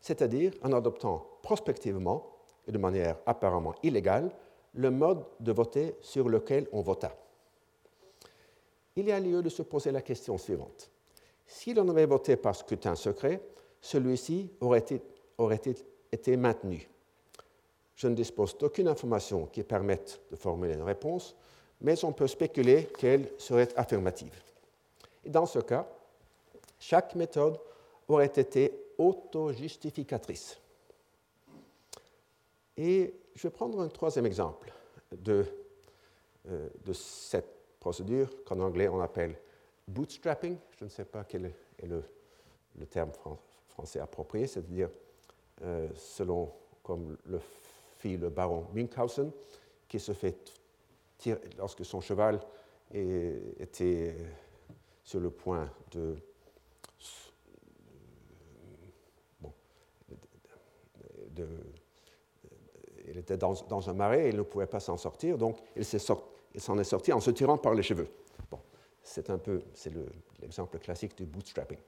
c'est-à-dire 0.00 0.52
en 0.64 0.72
adoptant 0.72 1.24
prospectivement 1.42 2.26
et 2.66 2.72
de 2.72 2.78
manière 2.78 3.18
apparemment 3.24 3.76
illégale 3.84 4.32
le 4.74 4.90
mode 4.90 5.24
de 5.38 5.52
voter 5.52 5.94
sur 6.00 6.28
lequel 6.28 6.66
on 6.72 6.82
vota. 6.82 7.16
Il 8.96 9.06
y 9.06 9.12
a 9.12 9.20
lieu 9.20 9.42
de 9.42 9.48
se 9.48 9.62
poser 9.62 9.92
la 9.92 10.02
question 10.02 10.36
suivante. 10.36 10.90
Si 11.46 11.74
l'on 11.74 11.88
avait 11.88 12.06
voté 12.06 12.36
par 12.36 12.56
scrutin 12.56 12.94
secret, 12.94 13.40
celui-ci 13.80 14.50
aurait, 14.60 14.84
aurait 15.38 15.60
été 16.12 16.36
maintenu. 16.36 16.88
Je 17.94 18.08
ne 18.08 18.14
dispose 18.14 18.58
d'aucune 18.58 18.88
information 18.88 19.46
qui 19.46 19.62
permette 19.62 20.20
de 20.30 20.36
formuler 20.36 20.74
une 20.74 20.82
réponse, 20.82 21.34
mais 21.80 22.02
on 22.04 22.12
peut 22.12 22.26
spéculer 22.26 22.88
qu'elle 22.98 23.30
serait 23.38 23.68
affirmative. 23.76 24.34
Dans 25.24 25.46
ce 25.46 25.60
cas, 25.60 25.86
chaque 26.78 27.14
méthode 27.14 27.58
aurait 28.08 28.26
été 28.26 28.72
auto-justificatrice. 28.98 30.58
Et 32.76 33.14
je 33.34 33.42
vais 33.42 33.50
prendre 33.50 33.80
un 33.80 33.88
troisième 33.88 34.26
exemple 34.26 34.72
de, 35.12 35.44
euh, 36.48 36.68
de 36.84 36.92
cette 36.92 37.48
procédure 37.80 38.28
qu'en 38.44 38.60
anglais 38.60 38.88
on 38.88 39.00
appelle 39.00 39.38
bootstrapping. 39.88 40.56
Je 40.78 40.84
ne 40.84 40.90
sais 40.90 41.04
pas 41.04 41.24
quel 41.24 41.46
est 41.78 41.86
le, 41.86 42.02
terme 42.90 43.10
français 43.68 44.00
approprié, 44.00 44.46
c'est-à-dire 44.46 44.90
euh, 45.62 45.88
selon 45.94 46.52
comme 46.82 47.16
le 47.26 47.40
fit 47.98 48.16
le 48.16 48.28
baron 48.28 48.66
Münchhausen, 48.72 49.30
qui 49.88 49.98
se 49.98 50.12
fait 50.12 50.36
tirer 51.18 51.40
lorsque 51.56 51.84
son 51.84 52.00
cheval 52.00 52.40
était 52.92 54.14
sur 55.02 55.18
le 55.18 55.30
point 55.30 55.68
de 55.90 56.16
de, 61.36 61.46
il 63.08 63.18
était 63.18 63.36
dans, 63.36 63.88
un 63.88 63.92
marais 63.92 64.26
et 64.26 64.28
il 64.30 64.36
ne 64.36 64.42
pouvait 64.42 64.66
pas 64.66 64.80
s'en 64.80 64.96
sortir, 64.96 65.38
donc 65.38 65.58
il 65.76 65.84
s'en 65.84 66.78
est 66.78 66.84
sorti 66.84 67.12
en 67.12 67.20
se 67.20 67.30
tirant 67.30 67.58
par 67.58 67.74
les 67.74 67.82
cheveux. 67.82 68.08
C'est 69.06 69.30
un 69.30 69.38
peu, 69.38 69.62
c'est 69.72 69.92
l'exemple 70.40 70.78
classique 70.80 71.16
du 71.16 71.24
bootstrapping. 71.24 71.78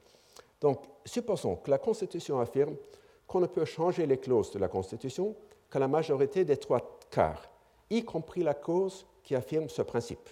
Donc, 0.61 0.85
supposons 1.04 1.57
que 1.57 1.70
la 1.70 1.78
Constitution 1.78 2.38
affirme 2.38 2.76
qu'on 3.26 3.40
ne 3.40 3.46
peut 3.46 3.64
changer 3.64 4.07
les 4.07 4.18
clauses 4.18 4.52
de 4.52 4.59
la 4.61 4.68
Constitution 4.68 5.35
qu'à 5.68 5.81
la 5.81 5.88
majorité 5.88 6.44
des 6.44 6.57
trois 6.57 6.98
quarts, 7.11 7.50
y 7.90 8.04
compris 8.04 8.42
la 8.44 8.54
cause 8.54 9.04
qui 9.24 9.35
affirme 9.35 9.68
ce 9.68 9.83
principe. 9.83 10.28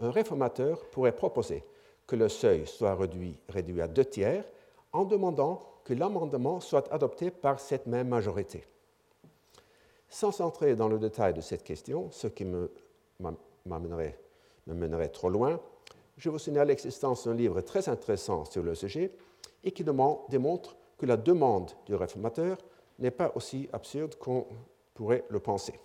Un 0.00 0.10
réformateur 0.10 0.84
pourrait 0.90 1.16
proposer 1.16 1.64
que 2.06 2.14
le 2.14 2.28
seuil 2.28 2.66
soit 2.66 2.94
réduit, 2.94 3.38
réduit 3.48 3.80
à 3.80 3.88
deux 3.88 4.04
tiers 4.04 4.44
en 4.92 5.04
demandant 5.04 5.62
que 5.82 5.94
l'amendement 5.94 6.60
soit 6.60 6.92
adopté 6.92 7.30
par 7.30 7.58
cette 7.58 7.86
même 7.86 8.08
majorité. 8.08 8.64
Sans 10.10 10.40
entrer 10.42 10.76
dans 10.76 10.88
le 10.88 10.98
détail 10.98 11.32
de 11.32 11.40
cette 11.40 11.64
question, 11.64 12.10
ce 12.10 12.26
qui 12.26 12.46
m'amènerait, 13.64 14.18
me 14.68 14.74
mènerait 14.74 15.08
trop 15.08 15.30
loin, 15.30 15.58
je 16.16 16.30
vous 16.30 16.38
signale 16.38 16.68
l'existence 16.68 17.26
d'un 17.26 17.34
livre 17.34 17.60
très 17.60 17.88
intéressant 17.88 18.44
sur 18.44 18.62
le 18.62 18.74
sujet 18.74 19.12
et 19.64 19.72
qui 19.72 19.84
démontre 19.84 20.76
que 20.96 21.06
la 21.06 21.16
demande 21.16 21.70
du 21.86 21.94
réformateur 21.94 22.58
n'est 22.98 23.10
pas 23.10 23.32
aussi 23.34 23.68
absurde 23.72 24.16
qu'on 24.16 24.46
pourrait 24.94 25.24
le 25.28 25.40
penser. 25.40 25.78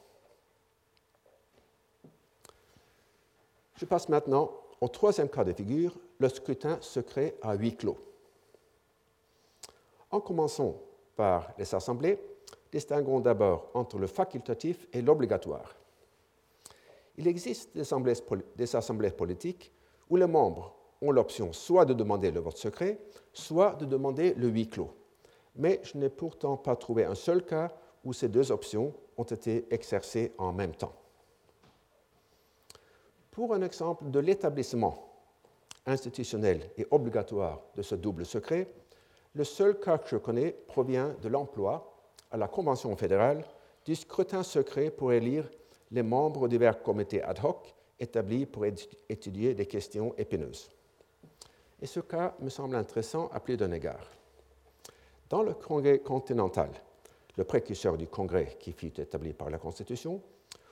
Je 3.76 3.86
passe 3.86 4.10
maintenant 4.10 4.52
au 4.82 4.88
troisième 4.88 5.30
cas 5.30 5.44
de 5.44 5.54
figure, 5.54 5.96
le 6.20 6.30
scrutin 6.30 6.78
secret 6.82 7.36
à 7.42 7.54
huis 7.54 7.76
clos. 7.76 7.98
En 10.12 10.20
commençant 10.20 10.76
par 11.16 11.52
les 11.58 11.74
assemblées, 11.74 12.20
distinguons 12.72 13.20
d'abord 13.20 13.70
entre 13.74 13.98
le 13.98 14.08
facultatif 14.08 14.88
et 14.92 15.02
l'obligatoire. 15.02 15.76
Il 17.18 17.28
existe 17.28 17.76
des 17.76 18.76
assemblées, 18.76 19.12
politiques 19.12 19.72
où 20.10 20.16
les 20.16 20.28
membres 20.28 20.76
ont 21.02 21.12
l'option 21.12 21.54
soit 21.54 21.86
de 21.86 21.94
demander 21.94 22.32
le 22.32 22.40
vote 22.40 22.58
secret, 22.58 23.00
soit 23.34 23.74
de 23.76 23.86
demander 23.86 24.34
le 24.34 24.48
huis 24.48 24.70
clos. 24.70 24.92
Mais 25.56 25.82
je 25.84 25.98
n'ai 25.98 26.10
pourtant 26.10 26.58
pas 26.58 26.76
trouvé 26.76 27.06
un 27.06 27.16
seul 27.16 27.46
cas 27.46 27.72
où 28.04 28.14
ces 28.14 28.30
deux 28.30 28.52
options 28.52 28.94
ont 29.18 29.24
été 29.24 29.66
exercées 29.70 30.32
en 30.38 30.52
même 30.52 30.76
temps. 30.76 30.94
Pour 33.32 33.54
un 33.54 33.62
exemple 33.62 34.10
de 34.10 34.20
l'établissement 34.20 35.10
institutionnel 35.86 36.70
et 36.78 36.88
obligatoire 36.92 37.62
de 37.76 37.82
ce 37.82 37.96
double 37.96 38.26
secret, 38.26 38.72
le 39.36 39.44
seul 39.44 39.80
cas 39.80 39.98
que 39.98 40.10
je 40.10 40.18
connais 40.18 40.52
provient 40.52 41.16
de 41.22 41.30
l'emploi 41.30 41.94
à 42.32 42.38
la 42.38 42.48
Convention 42.48 42.96
fédérale 42.96 43.44
du 43.86 43.96
scrutin 43.96 44.44
secret 44.44 44.92
pour 44.92 45.12
élire 45.12 45.50
les 45.94 46.04
membres 46.04 46.50
divers 46.50 46.84
comités 46.84 47.24
ad 47.24 47.40
hoc 47.44 47.74
établis 48.00 48.46
pour 48.46 48.66
étudier 48.66 49.54
des 49.54 49.66
questions 49.66 50.14
épineuses. 50.18 50.70
Et 51.82 51.86
ce 51.86 52.02
cas 52.02 52.36
me 52.42 52.50
semble 52.50 52.76
intéressant 52.76 53.30
à 53.32 53.40
plus 53.40 53.56
d'un 53.56 53.72
égard. 53.72 54.06
Dans 55.30 55.44
le 55.44 55.54
Congrès 55.54 56.00
continental, 56.00 56.70
le 57.38 57.44
précurseur 57.46 57.98
du 57.98 58.08
Congrès 58.08 58.58
qui 58.60 58.74
fut 58.74 59.00
établi 59.00 59.34
par 59.34 59.50
la 59.50 59.58
Constitution, 59.58 60.22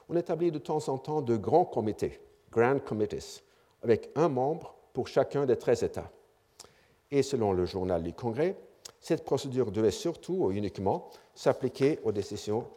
on 0.09 0.17
établit 0.17 0.51
de 0.51 0.59
temps 0.59 0.89
en 0.89 0.97
temps 0.97 1.21
de 1.21 1.37
grands 1.37 1.65
comités, 1.65 2.19
grand 2.51 2.79
committees, 2.83 3.41
avec 3.83 4.09
un 4.15 4.27
membre 4.27 4.75
pour 4.93 5.07
chacun 5.07 5.45
des 5.45 5.57
13 5.57 5.83
États 5.83 6.11
et 7.11 7.23
selon 7.23 7.51
le 7.51 7.65
journal 7.65 8.01
du 8.01 8.13
Congrès, 8.13 8.55
cette 8.99 9.25
procédure 9.25 9.71
devait 9.71 9.91
surtout 9.91 10.45
ou 10.45 10.51
uniquement 10.51 11.09
s'appliquer 11.35 11.99
aux 12.03 12.11
décisions 12.11 12.67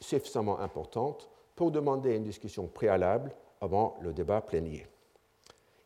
suffisamment 0.00 0.58
importantes 0.60 1.30
pour 1.56 1.70
demander 1.70 2.14
une 2.14 2.22
discussion 2.22 2.68
préalable 2.68 3.34
avant 3.60 3.96
le 4.02 4.12
débat 4.12 4.42
plénier. 4.42 4.86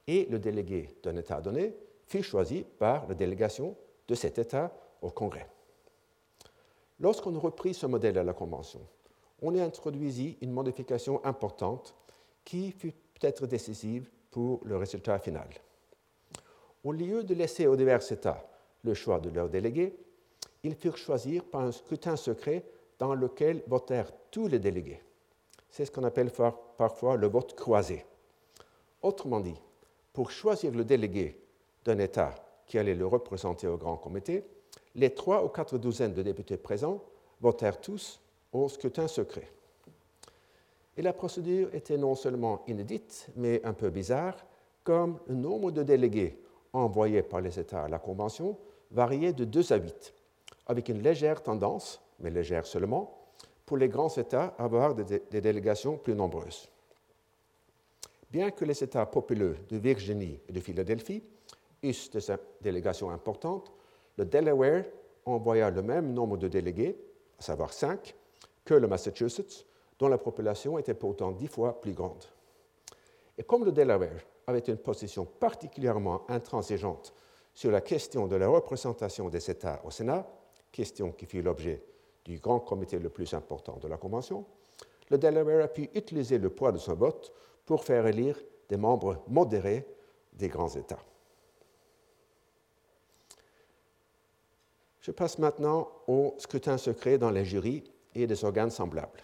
Et 0.07 0.27
le 0.27 0.39
délégué 0.39 0.89
d'un 1.03 1.17
État 1.17 1.41
donné 1.41 1.75
fut 2.07 2.25
choisi 2.25 2.65
par 2.79 3.07
la 3.09 3.15
délégation 3.15 3.77
de 4.09 4.15
cet 4.17 4.39
État 4.39 4.73
au 5.01 5.11
Congrès. 5.11 5.47
Lorsqu'on 6.99 7.39
reprit 7.39 7.73
ce 7.73 7.87
modèle 7.87 8.19
à 8.19 8.25
la 8.25 8.35
Convention, 8.35 8.81
on 9.41 9.55
y 9.55 9.61
introduisit 9.61 10.37
une 10.43 10.51
modification 10.51 11.25
importante 11.25 11.95
qui 12.45 12.73
fut 12.73 12.93
peut-être 13.15 13.47
décisive 13.47 14.11
pour 14.31 14.61
le 14.65 14.77
résultat 14.77 15.19
final. 15.19 15.49
Au 16.83 16.93
lieu 16.93 17.23
de 17.23 17.35
laisser 17.35 17.67
aux 17.67 17.77
divers 17.77 18.11
États 18.11 18.45
le 18.83 18.95
choix 18.95 19.21
de 19.21 19.31
leurs 19.31 19.49
délégués, 19.49 19.97
ils 20.63 20.75
furent 20.75 20.97
choisis 20.97 21.41
par 21.43 21.63
un 21.63 21.73
scrutin 21.73 22.17
secret 22.17 22.65
dans 22.99 23.15
lequel 23.15 23.63
votèrent 23.67 24.13
tous 24.31 24.49
les 24.49 24.59
délégués. 24.59 25.01
C'est 25.71 25.85
ce 25.85 25.91
qu'on 25.91 26.05
appelle 26.05 26.31
parfois 26.77 27.17
le 27.17 27.29
vote 27.29 27.55
croisé. 27.55 28.05
Autrement 29.03 29.41
dit, 29.41 29.61
pour 30.13 30.31
choisir 30.31 30.73
le 30.73 30.85
délégué 30.85 31.41
d'un 31.85 31.99
État 31.99 32.35
qui 32.67 32.79
allait 32.79 32.95
le 32.95 33.07
représenter 33.07 33.67
au 33.67 33.77
Grand 33.77 33.97
Comité, 33.97 34.45
les 34.95 35.15
trois 35.15 35.45
ou 35.45 35.49
quatre 35.49 35.79
douzaines 35.79 36.15
de 36.15 36.23
députés 36.23 36.57
présents 36.57 37.03
votèrent 37.41 37.81
tous 37.81 38.21
au 38.53 38.69
scrutin 38.69 39.09
secret. 39.09 39.49
Et 40.97 41.03
la 41.03 41.13
procédure 41.13 41.75
était 41.75 41.97
non 41.97 42.15
seulement 42.15 42.63
inédite, 42.67 43.29
mais 43.37 43.65
un 43.65 43.73
peu 43.73 43.91
bizarre, 43.91 44.35
comme 44.85 45.19
le 45.27 45.35
nombre 45.35 45.71
de 45.71 45.83
délégués 45.83 46.43
envoyés 46.73 47.23
par 47.23 47.41
les 47.41 47.59
États 47.59 47.85
à 47.85 47.89
la 47.89 47.99
Convention 47.99 48.59
variait 48.91 49.33
de 49.33 49.45
2 49.45 49.73
à 49.73 49.77
8, 49.77 50.15
avec 50.67 50.89
une 50.89 51.03
légère 51.03 51.43
tendance, 51.43 52.03
mais 52.19 52.31
légère 52.31 52.67
seulement, 52.67 53.20
pour 53.71 53.79
les 53.79 53.89
grands 53.89 54.09
États 54.09 54.53
avoir 54.59 54.97
des, 54.97 55.41
délégations 55.41 55.97
plus 55.97 56.17
nombreuses. 56.17 56.69
Bien 58.29 58.51
que 58.51 58.65
les 58.65 58.83
États 58.83 59.07
populeux 59.07 59.59
de 59.69 59.77
Virginie 59.77 60.41
et 60.49 60.53
de 60.53 60.59
Philadelphie 60.59 61.23
eussent 61.81 62.11
des 62.11 62.35
délégations 62.61 63.11
importantes, 63.11 63.71
le 64.17 64.25
Delaware 64.25 64.87
envoya 65.25 65.71
le 65.71 65.83
même 65.83 66.13
nombre 66.13 66.37
de 66.37 66.49
délégués, 66.49 66.99
à 67.39 67.43
savoir 67.43 67.73
5, 67.73 68.13
que 68.65 68.75
le 68.75 68.89
Massachusetts, 68.89 69.65
dont 70.01 70.09
la 70.09 70.19
population 70.19 70.77
était 70.77 70.95
pourtant 70.95 71.31
dix 71.31 71.47
fois 71.47 71.81
plus 71.81 71.93
grande. 71.93 72.25
Et 73.39 73.45
comme 73.45 73.65
le 73.65 73.71
Delaware 73.71 74.27
avait 74.49 74.59
une 74.59 74.79
position 74.79 75.25
particulièrement 75.25 76.29
intransigeante 76.29 77.15
sur 77.55 77.71
la 77.71 77.83
question 77.83 78.27
de 78.27 78.35
la 78.35 78.49
représentation 78.49 79.29
des 79.29 79.49
États 79.49 79.81
au 79.85 79.93
Sénat, 79.93 80.27
question 80.73 81.13
qui 81.13 81.27
fut 81.27 81.41
l'objet 81.41 81.81
du 82.31 82.38
grand 82.38 82.61
comité 82.61 82.97
le 83.01 83.09
plus 83.09 83.35
important 83.35 83.77
de 83.83 83.88
la 83.88 83.97
Convention, 83.97 84.45
le 85.11 85.19
Delaware 85.19 85.64
a 85.64 85.69
pu 85.69 85.90
utiliser 85.95 86.38
le 86.38 86.51
poids 86.51 86.71
de 86.71 86.79
son 86.79 86.95
vote 86.95 87.33
pour 87.66 87.83
faire 87.83 88.07
élire 88.07 88.38
des 88.69 88.77
membres 88.77 89.25
modérés 89.27 89.85
des 90.33 90.47
grands 90.47 90.69
États. 90.69 91.03
Je 95.01 95.11
passe 95.11 95.38
maintenant 95.38 95.88
au 96.07 96.37
scrutin 96.38 96.79
secret 96.79 97.19
dans 97.19 97.33
les 97.33 97.45
jurys 97.45 97.83
et 98.14 98.29
des 98.29 98.45
organes 98.45 98.71
semblables. 98.71 99.23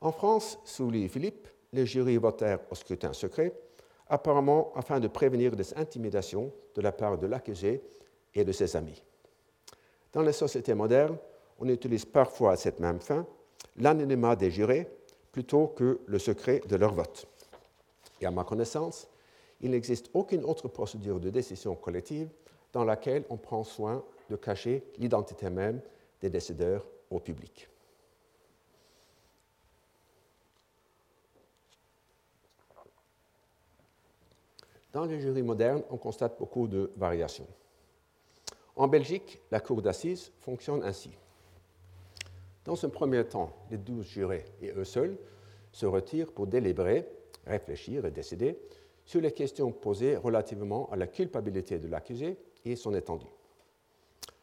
En 0.00 0.10
France, 0.10 0.58
sous 0.64 0.90
Louis 0.90 1.08
Philippe, 1.08 1.46
les 1.72 1.86
jurys 1.86 2.16
votèrent 2.16 2.60
au 2.68 2.74
scrutin 2.74 3.12
secret, 3.12 3.52
apparemment 4.08 4.72
afin 4.74 4.98
de 4.98 5.06
prévenir 5.06 5.54
des 5.54 5.72
intimidations 5.74 6.52
de 6.74 6.80
la 6.80 6.90
part 6.90 7.16
de 7.16 7.28
l'accusé 7.28 7.80
et 8.34 8.44
de 8.44 8.50
ses 8.50 8.74
amis. 8.74 9.00
Dans 10.12 10.22
les 10.22 10.32
sociétés 10.32 10.74
modernes, 10.74 11.18
on 11.58 11.68
utilise 11.68 12.04
parfois 12.04 12.52
à 12.52 12.56
cette 12.56 12.80
même 12.80 13.00
fin 13.00 13.26
l'anonymat 13.76 14.36
des 14.36 14.50
jurés 14.50 14.88
plutôt 15.32 15.68
que 15.68 16.00
le 16.06 16.18
secret 16.18 16.60
de 16.68 16.76
leur 16.76 16.94
vote. 16.94 17.26
Et 18.20 18.26
à 18.26 18.30
ma 18.30 18.44
connaissance, 18.44 19.08
il 19.60 19.70
n'existe 19.70 20.10
aucune 20.14 20.44
autre 20.44 20.68
procédure 20.68 21.20
de 21.20 21.30
décision 21.30 21.74
collective 21.74 22.28
dans 22.72 22.84
laquelle 22.84 23.24
on 23.30 23.36
prend 23.36 23.64
soin 23.64 24.04
de 24.28 24.36
cacher 24.36 24.84
l'identité 24.98 25.50
même 25.50 25.80
des 26.20 26.30
décideurs 26.30 26.86
au 27.10 27.20
public. 27.20 27.68
Dans 34.92 35.04
les 35.04 35.20
jurys 35.20 35.42
modernes, 35.42 35.82
on 35.90 35.98
constate 35.98 36.38
beaucoup 36.38 36.66
de 36.66 36.90
variations. 36.96 37.46
En 38.74 38.88
Belgique, 38.88 39.40
la 39.50 39.60
cour 39.60 39.82
d'assises 39.82 40.32
fonctionne 40.40 40.82
ainsi. 40.82 41.10
Dans 42.66 42.84
un 42.84 42.88
premier 42.88 43.24
temps, 43.24 43.52
les 43.70 43.78
douze 43.78 44.06
jurés 44.06 44.44
et 44.60 44.72
eux 44.72 44.84
seuls 44.84 45.16
se 45.70 45.86
retirent 45.86 46.32
pour 46.32 46.48
délibérer, 46.48 47.06
réfléchir 47.46 48.04
et 48.04 48.10
décider 48.10 48.58
sur 49.04 49.20
les 49.20 49.30
questions 49.30 49.70
posées 49.70 50.16
relativement 50.16 50.90
à 50.90 50.96
la 50.96 51.06
culpabilité 51.06 51.78
de 51.78 51.86
l'accusé 51.86 52.36
et 52.64 52.74
son 52.74 52.92
étendue. 52.94 53.30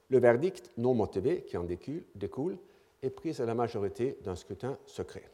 Le 0.10 0.20
verdict 0.20 0.72
non 0.78 0.94
motivé 0.94 1.44
qui 1.44 1.58
en 1.58 1.66
découle, 1.66 2.58
est 3.02 3.10
pris 3.10 3.42
à 3.42 3.46
la 3.46 3.54
majorité 3.54 4.18
d'un 4.24 4.36
scrutin 4.36 4.78
secret. 4.86 5.30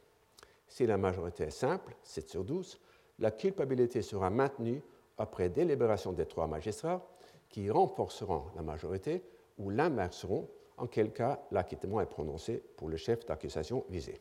Si 0.68 0.88
la 0.88 0.98
majorité 0.98 1.44
est 1.44 1.52
simple, 1.52 1.96
7 2.02 2.28
sur 2.28 2.44
12, 2.44 2.80
la 3.20 3.30
culpabilité 3.30 4.02
sera 4.02 4.32
maintenue 4.32 4.82
après 5.20 5.50
délibération 5.50 6.12
des 6.12 6.26
trois 6.26 6.48
magistrats 6.48 7.08
qui 7.50 7.70
renforceront 7.70 8.46
la 8.56 8.64
majorité 8.64 9.22
ou 9.60 9.70
l'inverseront 9.70 10.50
en 10.80 10.88
quel 10.88 11.12
cas 11.12 11.40
l'acquittement 11.52 12.02
est 12.02 12.06
prononcé 12.06 12.64
pour 12.78 12.90
le 12.90 12.98
chef 12.98 13.26
d'accusation 13.26 13.86
visé. 13.90 14.20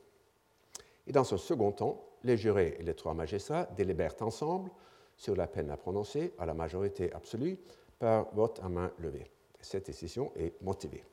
Et 1.06 1.12
dans 1.12 1.24
ce 1.24 1.36
second 1.36 1.72
temps, 1.72 2.04
les 2.24 2.36
jurés 2.36 2.76
et 2.78 2.82
les 2.82 2.94
trois 2.94 3.14
magistrats 3.14 3.64
délibèrent 3.76 4.20
ensemble 4.20 4.70
sur 5.16 5.34
la 5.34 5.46
peine 5.46 5.70
à 5.70 5.76
prononcer 5.76 6.34
à 6.38 6.46
la 6.46 6.54
majorité 6.54 7.12
absolue 7.12 7.58
par 7.98 8.32
vote 8.34 8.60
à 8.62 8.68
main 8.68 8.92
levée. 8.98 9.30
Cette 9.60 9.86
décision 9.86 10.32
est 10.36 10.60
motivée. 10.62 11.04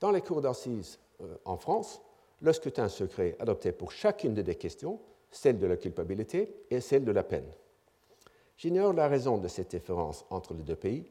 Dans 0.00 0.10
les 0.10 0.20
cours 0.20 0.42
d'assises 0.42 0.98
euh, 1.22 1.36
en 1.44 1.56
France, 1.56 2.02
le 2.42 2.52
scrutin 2.52 2.88
secret 2.88 3.36
adopté 3.38 3.72
pour 3.72 3.92
chacune 3.92 4.34
des 4.34 4.54
questions, 4.56 5.00
celle 5.30 5.58
de 5.58 5.66
la 5.66 5.76
culpabilité 5.76 6.64
et 6.70 6.80
celle 6.80 7.04
de 7.04 7.12
la 7.12 7.22
peine. 7.22 7.50
J'ignore 8.58 8.92
la 8.92 9.08
raison 9.08 9.38
de 9.38 9.48
cette 9.48 9.70
différence 9.70 10.24
entre 10.30 10.54
les 10.54 10.62
deux 10.62 10.76
pays, 10.76 11.10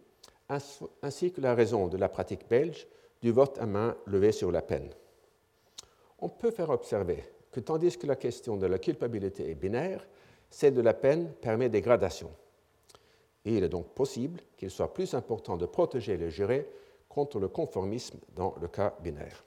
ainsi 0.50 1.32
que 1.32 1.42
la 1.42 1.56
raison 1.56 1.88
de 1.88 1.98
la 1.98 2.10
pratique 2.10 2.48
belge 2.48 2.88
du 3.22 3.32
vote 3.32 3.58
à 3.60 3.66
main 3.66 3.96
levée 4.06 4.32
sur 4.32 4.52
la 4.52 4.62
peine. 4.62 4.90
On 6.20 6.30
peut 6.30 6.52
faire 6.52 6.70
observer 6.70 7.24
que 7.52 7.60
tandis 7.60 7.98
que 7.98 8.08
la 8.08 8.16
question 8.16 8.58
de 8.58 8.68
la 8.68 8.80
culpabilité 8.80 9.50
est 9.50 9.56
binaire, 9.56 10.06
celle 10.50 10.74
de 10.74 10.82
la 10.82 10.94
peine 10.94 11.32
permet 11.42 11.70
des 11.70 11.82
gradations. 11.82 12.32
Il 13.46 13.64
est 13.64 13.70
donc 13.70 13.88
possible 13.94 14.42
qu'il 14.58 14.70
soit 14.70 14.94
plus 14.94 15.14
important 15.14 15.56
de 15.58 15.66
protéger 15.66 16.18
les 16.18 16.32
jurés 16.32 16.68
contre 17.08 17.40
le 17.40 17.48
conformisme 17.48 18.20
dans 18.36 18.56
le 18.62 18.68
cas 18.68 18.94
binaire. 19.02 19.44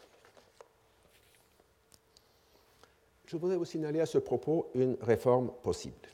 Je 3.26 3.37
voudrais 3.37 3.56
vous 3.56 3.66
signaler 3.66 4.00
à 4.00 4.06
ce 4.06 4.18
propos 4.18 4.70
une 4.74 4.96
réforme 5.02 5.50
possible. 5.62 6.08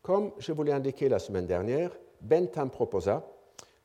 Comme 0.00 0.32
je 0.38 0.52
vous 0.52 0.62
l'ai 0.62 0.72
indiqué 0.72 1.08
la 1.08 1.18
semaine 1.18 1.46
dernière, 1.46 1.90
Bentham 2.20 2.70
proposa 2.70 3.26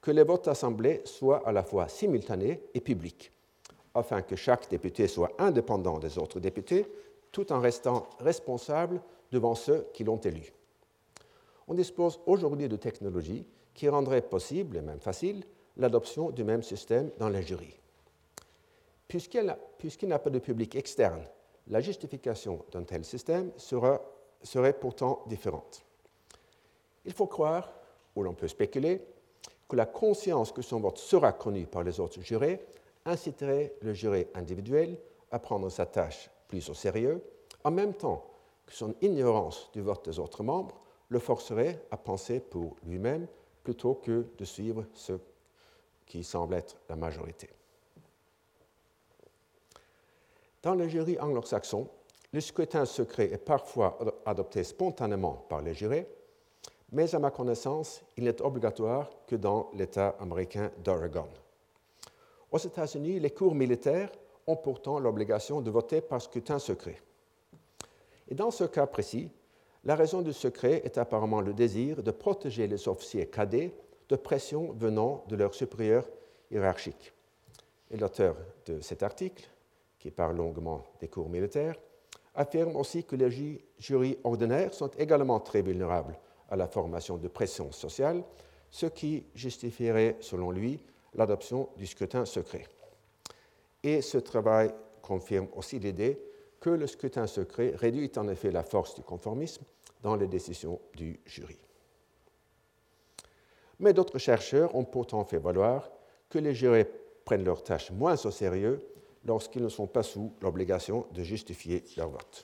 que 0.01 0.11
les 0.11 0.23
votes 0.23 0.47
assemblés 0.47 1.01
soient 1.05 1.47
à 1.47 1.51
la 1.51 1.63
fois 1.63 1.87
simultanés 1.87 2.63
et 2.73 2.81
publics, 2.81 3.31
afin 3.93 4.21
que 4.21 4.35
chaque 4.35 4.69
député 4.69 5.07
soit 5.07 5.31
indépendant 5.37 5.99
des 5.99 6.17
autres 6.17 6.39
députés, 6.39 6.85
tout 7.31 7.51
en 7.53 7.59
restant 7.59 8.09
responsable 8.19 9.01
devant 9.31 9.55
ceux 9.55 9.87
qui 9.93 10.03
l'ont 10.03 10.19
élu. 10.19 10.51
On 11.67 11.73
dispose 11.73 12.19
aujourd'hui 12.25 12.67
de 12.67 12.75
technologies 12.75 13.47
qui 13.73 13.87
rendraient 13.87 14.21
possible, 14.21 14.77
et 14.77 14.81
même 14.81 14.99
facile, 14.99 15.45
l'adoption 15.77 16.31
du 16.31 16.43
même 16.43 16.63
système 16.63 17.11
dans 17.17 17.29
les 17.29 17.43
jurys. 17.43 17.79
Puisqu'il 19.07 19.45
n'a 20.07 20.19
pas 20.19 20.29
de 20.29 20.39
public 20.39 20.75
externe, 20.75 21.23
la 21.67 21.79
justification 21.79 22.65
d'un 22.71 22.83
tel 22.83 23.05
système 23.05 23.51
serait 23.57 24.73
pourtant 24.73 25.23
différente. 25.27 25.85
Il 27.05 27.13
faut 27.13 27.27
croire, 27.27 27.71
ou 28.15 28.24
l'on 28.24 28.34
peut 28.34 28.47
spéculer, 28.47 29.02
que 29.67 29.76
la 29.76 29.86
conscience 29.86 30.52
que 30.52 30.62
son 30.62 30.80
vote 30.80 30.97
sera 30.97 31.32
connu 31.32 31.65
par 31.65 31.84
les 31.84 32.00
autres 32.00 32.21
jurés 32.21 32.60
inciterait 33.06 33.74
le 33.82 33.93
juré 33.93 34.30
individuel 34.36 34.97
à 35.32 35.39
prendre 35.39 35.69
sa 35.69 35.86
tâche 35.86 36.30
plus 36.47 36.69
au 36.69 36.74
sérieux, 36.74 37.24
en 37.63 37.71
même 37.71 37.93
temps 37.93 38.26
que 38.65 38.74
son 38.74 38.93
ignorance 39.02 39.69
du 39.74 39.82
vote 39.82 40.06
des 40.06 40.19
autres 40.19 40.43
membres 40.43 40.82
le 41.10 41.19
forcerait 41.19 41.86
à 41.91 41.97
penser 41.97 42.39
pour 42.39 42.76
lui-même 42.86 43.28
plutôt 43.63 43.95
que 43.95 44.26
de 44.38 44.45
suivre 44.45 44.86
ce 44.93 45.13
qui 46.06 46.24
semble 46.24 46.56
être 46.56 46.76
la 46.89 46.95
majorité. 46.95 47.50
Dans 50.63 50.74
les 50.74 50.89
jurys 50.89 51.19
anglo-saxons, 51.19 51.88
le 52.34 52.39
scrutin 52.39 52.86
secret 52.86 53.32
est 53.32 53.43
parfois 53.43 53.97
adopté 54.26 54.63
spontanément 54.63 55.45
par 55.50 55.62
les 55.62 55.74
jurés, 55.74 56.08
mais 56.91 57.15
à 57.15 57.19
ma 57.19 57.32
connaissance, 57.32 58.01
il 58.17 58.25
n'est 58.25 58.41
obligatoire 58.41 59.10
que 59.25 59.36
dans 59.36 59.69
l'État 59.73 60.15
américain 60.19 60.71
d'Oregon. 60.84 61.27
Aux 62.51 62.58
États-Unis, 62.58 63.19
les 63.19 63.32
cours 63.32 63.56
militaires 63.56 64.12
ont 64.45 64.58
pourtant 64.58 64.99
l'obligation 64.99 65.62
de 65.62 65.71
voter 65.71 66.01
par 66.01 66.21
scrutin 66.21 66.60
secret. 66.60 67.01
Et 68.27 68.36
dans 68.36 68.51
ce 68.51 68.65
cas 68.65 68.88
précis, 68.88 69.32
la 69.86 69.95
raison 69.95 70.21
du 70.21 70.34
secret 70.34 70.82
est 70.84 70.97
apparemment 70.97 71.41
le 71.41 71.54
désir 71.54 72.04
de 72.04 72.12
protéger 72.12 72.67
les 72.67 72.88
officiers 72.88 73.27
cadets 73.27 73.73
de 74.10 74.15
pression 74.15 74.73
venant 74.73 75.23
de 75.30 75.36
leurs 75.38 75.54
supérieurs 75.54 76.08
hiérarchiques. 76.51 77.13
Et 77.89 77.97
l'auteur 77.97 78.36
de 78.65 78.82
cet 78.82 79.01
article, 79.01 79.49
qui 79.97 80.12
parle 80.12 80.36
longuement 80.36 80.84
des 80.99 81.08
cours 81.08 81.30
militaires, 81.30 81.75
affirme 82.36 82.75
aussi 82.75 83.04
que 83.04 83.15
les 83.15 83.62
jurys 83.80 84.17
ordinaires 84.23 84.73
sont 84.73 84.91
également 84.97 85.39
très 85.39 85.62
vulnérables 85.62 86.17
à 86.51 86.55
la 86.55 86.67
formation 86.67 87.17
de 87.17 87.27
pression 87.27 87.71
sociale, 87.71 88.23
ce 88.69 88.85
qui 88.85 89.25
justifierait, 89.33 90.17
selon 90.19 90.51
lui, 90.51 90.79
l'adoption 91.15 91.69
du 91.77 91.87
scrutin 91.87 92.25
secret. 92.25 92.67
Et 93.83 94.01
ce 94.01 94.17
travail 94.17 94.71
confirme 95.01 95.47
aussi 95.55 95.79
l'idée 95.79 96.21
que 96.59 96.69
le 96.69 96.85
scrutin 96.87 97.25
secret 97.25 97.73
réduit 97.75 98.11
en 98.17 98.27
effet 98.27 98.51
la 98.51 98.63
force 98.63 98.95
du 98.95 99.01
conformisme 99.01 99.63
dans 100.03 100.15
les 100.15 100.27
décisions 100.27 100.79
du 100.95 101.19
jury. 101.25 101.57
Mais 103.79 103.93
d'autres 103.93 104.19
chercheurs 104.19 104.75
ont 104.75 104.85
pourtant 104.85 105.25
fait 105.25 105.39
valoir 105.39 105.89
que 106.29 106.37
les 106.37 106.53
jurés 106.53 106.87
prennent 107.25 107.43
leurs 107.43 107.63
tâches 107.63 107.91
moins 107.91 108.15
au 108.25 108.31
sérieux 108.31 108.79
lorsqu'ils 109.25 109.63
ne 109.63 109.69
sont 109.69 109.87
pas 109.87 110.03
sous 110.03 110.33
l'obligation 110.41 111.07
de 111.11 111.23
justifier 111.23 111.83
leur 111.97 112.09
vote. 112.09 112.43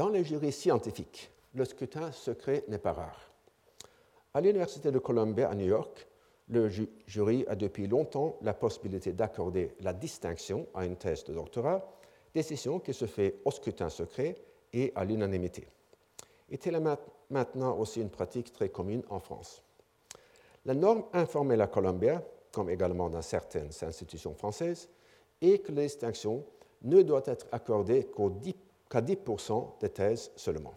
Dans 0.00 0.08
les 0.08 0.24
jurys 0.24 0.50
scientifiques, 0.50 1.30
le 1.52 1.66
scrutin 1.66 2.10
secret 2.10 2.64
n'est 2.68 2.78
pas 2.78 2.94
rare. 2.94 3.30
À 4.32 4.40
l'Université 4.40 4.90
de 4.90 4.98
Columbia 4.98 5.50
à 5.50 5.54
New 5.54 5.66
York, 5.66 6.08
le 6.48 6.70
jury 7.06 7.44
a 7.46 7.54
depuis 7.54 7.86
longtemps 7.86 8.38
la 8.40 8.54
possibilité 8.54 9.12
d'accorder 9.12 9.74
la 9.80 9.92
distinction 9.92 10.66
à 10.72 10.86
une 10.86 10.96
thèse 10.96 11.24
de 11.24 11.34
doctorat, 11.34 11.86
décision 12.32 12.80
qui 12.80 12.94
se 12.94 13.04
fait 13.04 13.42
au 13.44 13.50
scrutin 13.50 13.90
secret 13.90 14.36
et 14.72 14.90
à 14.94 15.04
l'unanimité. 15.04 15.68
Est-elle 16.50 16.82
maintenant 17.28 17.76
aussi 17.76 18.00
une 18.00 18.08
pratique 18.08 18.54
très 18.54 18.70
commune 18.70 19.02
en 19.10 19.20
France 19.20 19.62
La 20.64 20.72
norme 20.72 21.04
informelle 21.12 21.60
à 21.60 21.66
Columbia, 21.66 22.24
comme 22.52 22.70
également 22.70 23.10
dans 23.10 23.20
certaines 23.20 23.68
institutions 23.82 24.32
françaises, 24.32 24.88
est 25.42 25.58
que 25.58 25.72
la 25.72 25.82
distinction 25.82 26.42
ne 26.84 27.02
doit 27.02 27.24
être 27.26 27.48
accordée 27.52 28.06
qu'aux 28.06 28.30
10 28.30 28.54
qu'à 28.90 29.00
10% 29.00 29.78
des 29.80 29.88
thèses 29.88 30.30
seulement. 30.36 30.74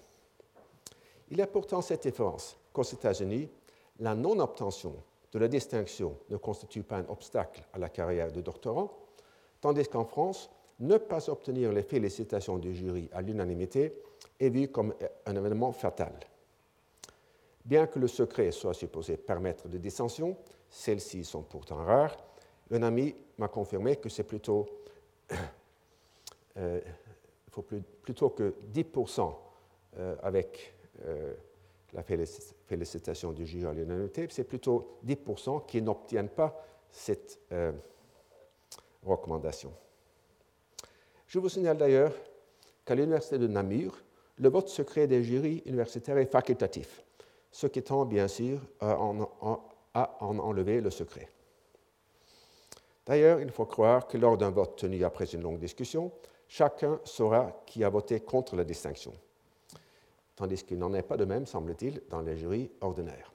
Il 1.29 1.37
y 1.37 1.41
a 1.41 1.47
pourtant 1.47 1.81
cette 1.81 2.03
différence 2.03 2.55
qu'aux 2.71 2.83
États-Unis, 2.83 3.49
la 3.99 4.15
non-obtention 4.15 4.95
de 5.31 5.39
la 5.39 5.47
distinction 5.47 6.15
ne 6.29 6.37
constitue 6.37 6.83
pas 6.83 6.97
un 6.97 7.09
obstacle 7.09 7.63
à 7.73 7.79
la 7.79 7.89
carrière 7.89 8.31
de 8.31 8.41
doctorant, 8.41 8.91
tandis 9.59 9.87
qu'en 9.87 10.05
France, 10.05 10.49
ne 10.79 10.97
pas 10.97 11.29
obtenir 11.29 11.71
les 11.71 11.83
félicitations 11.83 12.57
du 12.57 12.75
jury 12.75 13.09
à 13.13 13.21
l'unanimité 13.21 13.93
est 14.39 14.49
vu 14.49 14.67
comme 14.67 14.93
un 15.25 15.35
événement 15.35 15.71
fatal. 15.71 16.13
Bien 17.65 17.87
que 17.87 17.99
le 17.99 18.07
secret 18.07 18.51
soit 18.51 18.73
supposé 18.73 19.17
permettre 19.17 19.67
des 19.67 19.79
dissensions, 19.79 20.35
celles-ci 20.69 21.23
sont 21.23 21.43
pourtant 21.43 21.77
rares, 21.77 22.17
m'a 23.37 23.47
confirmé 23.47 23.95
que 23.95 24.09
c'est 24.09 24.23
plutôt, 24.23 24.67
euh, 26.57 26.81
faut 27.53 27.65
plutôt 28.01 28.29
que 28.29 28.55
10% 28.73 29.31
euh, 29.97 30.15
avec 30.23 30.73
euh, 31.05 31.33
la 31.93 32.01
félicitation 32.01 33.31
du 33.31 33.45
jury 33.45 33.67
à 33.67 33.73
l'unanimité, 33.73 34.27
c'est 34.31 34.43
plutôt 34.43 34.97
10% 35.05 35.67
qui 35.67 35.81
n'obtiennent 35.81 36.29
pas 36.29 36.65
cette 36.89 37.39
recommandation. 39.03 39.71
Je 41.27 41.37
vous 41.37 41.49
signale 41.49 41.77
d'ailleurs 41.77 42.13
qu'à 42.85 42.95
l'Université 42.95 43.37
de 43.37 43.47
Namur, 43.47 44.03
le 44.39 44.49
vote 44.49 44.69
secret 44.69 45.05
des 45.05 45.23
jurys 45.23 45.61
universitaires 45.65 46.17
est 46.17 46.25
facultatif, 46.25 47.03
ce 47.51 47.67
qui 47.67 47.83
tend 47.83 48.05
bien 48.05 48.27
sûr 48.27 48.59
à 48.79 48.99
en, 48.99 49.29
enlever 50.19 50.81
le 50.81 50.89
secret. 50.89 51.29
D'ailleurs, 53.05 53.39
il 53.41 53.51
faut 53.51 53.65
croire 53.65 54.07
que 54.07 54.17
lors 54.17 54.37
d'un 54.37 54.49
vote 54.49 54.77
tenu 54.77 55.03
après 55.03 55.25
une 55.25 55.41
longue 55.41 55.59
discussion, 55.59 56.11
chacun 56.53 56.99
saura 57.03 57.63
qui 57.65 57.83
a 57.83 57.89
voté 57.89 58.19
contre 58.19 58.55
la 58.55 58.63
distinction, 58.63 59.11
tandis 60.35 60.63
qu'il 60.63 60.77
n'en 60.77 60.93
est 60.93 61.01
pas 61.01 61.17
de 61.17 61.25
même, 61.25 61.47
semble-t-il, 61.47 62.03
dans 62.11 62.21
les 62.21 62.37
jurys 62.37 62.69
ordinaires. 62.79 63.33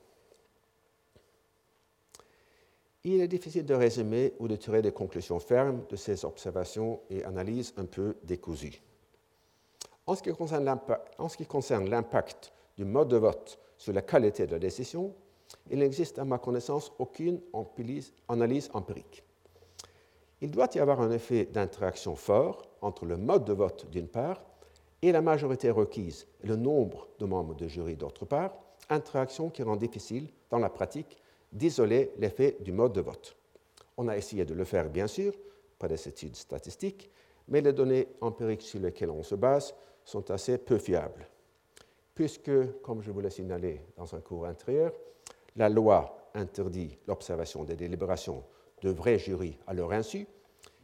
Il 3.02 3.20
est 3.20 3.26
difficile 3.26 3.66
de 3.66 3.74
résumer 3.74 4.34
ou 4.38 4.46
de 4.46 4.54
tirer 4.54 4.82
des 4.82 4.92
conclusions 4.92 5.40
fermes 5.40 5.84
de 5.88 5.96
ces 5.96 6.24
observations 6.24 7.00
et 7.10 7.24
analyses 7.24 7.74
un 7.76 7.86
peu 7.86 8.14
décousues. 8.22 8.80
En 10.06 10.14
ce 10.14 10.22
qui 10.22 10.32
concerne 11.46 11.90
l'impact 11.90 12.52
du 12.76 12.84
mode 12.84 13.08
de 13.08 13.16
vote 13.16 13.58
sur 13.76 13.92
la 13.92 14.02
qualité 14.02 14.46
de 14.46 14.52
la 14.52 14.60
décision, 14.60 15.12
il 15.70 15.80
n'existe 15.80 16.20
à 16.20 16.24
ma 16.24 16.38
connaissance 16.38 16.92
aucune 17.00 17.40
analyse 18.28 18.70
empirique. 18.74 19.24
Il 20.40 20.52
doit 20.52 20.68
y 20.72 20.78
avoir 20.78 21.00
un 21.00 21.10
effet 21.10 21.46
d'interaction 21.46 22.14
fort 22.14 22.67
entre 22.82 23.04
le 23.04 23.16
mode 23.16 23.44
de 23.44 23.52
vote 23.52 23.88
d'une 23.90 24.08
part 24.08 24.42
et 25.02 25.12
la 25.12 25.20
majorité 25.20 25.70
requise 25.70 26.26
le 26.42 26.56
nombre 26.56 27.08
de 27.18 27.26
membres 27.26 27.54
de 27.54 27.68
jury 27.68 27.96
d'autre 27.96 28.24
part, 28.24 28.52
interaction 28.90 29.50
qui 29.50 29.62
rend 29.62 29.76
difficile 29.76 30.28
dans 30.50 30.58
la 30.58 30.70
pratique 30.70 31.16
d'isoler 31.52 32.12
l'effet 32.18 32.56
du 32.60 32.72
mode 32.72 32.92
de 32.92 33.00
vote. 33.00 33.36
On 33.96 34.08
a 34.08 34.16
essayé 34.16 34.44
de 34.44 34.54
le 34.54 34.64
faire, 34.64 34.88
bien 34.88 35.06
sûr, 35.06 35.32
pas 35.78 35.88
des 35.88 36.08
études 36.08 36.36
statistiques, 36.36 37.10
mais 37.48 37.60
les 37.60 37.72
données 37.72 38.08
empiriques 38.20 38.62
sur 38.62 38.80
lesquelles 38.80 39.10
on 39.10 39.22
se 39.22 39.34
base 39.34 39.74
sont 40.04 40.30
assez 40.30 40.58
peu 40.58 40.78
fiables, 40.78 41.28
puisque, 42.14 42.80
comme 42.82 43.02
je 43.02 43.10
vous 43.10 43.20
l'ai 43.20 43.30
signalé 43.30 43.80
dans 43.96 44.14
un 44.14 44.20
cours 44.20 44.46
intérieur, 44.46 44.92
la 45.56 45.68
loi 45.68 46.30
interdit 46.34 46.98
l'observation 47.06 47.64
des 47.64 47.76
délibérations 47.76 48.44
de 48.82 48.90
vrais 48.90 49.18
jurys 49.18 49.58
à 49.66 49.74
leur 49.74 49.92
insu. 49.92 50.26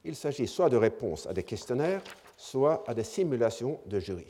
Il 0.05 0.17
s'agit 0.17 0.47
soit 0.47 0.69
de 0.69 0.77
réponses 0.77 1.27
à 1.27 1.33
des 1.33 1.43
questionnaires, 1.43 2.03
soit 2.37 2.85
à 2.87 2.95
des 2.95 3.05
simulations 3.05 3.81
de 3.87 3.99
jury. 3.99 4.27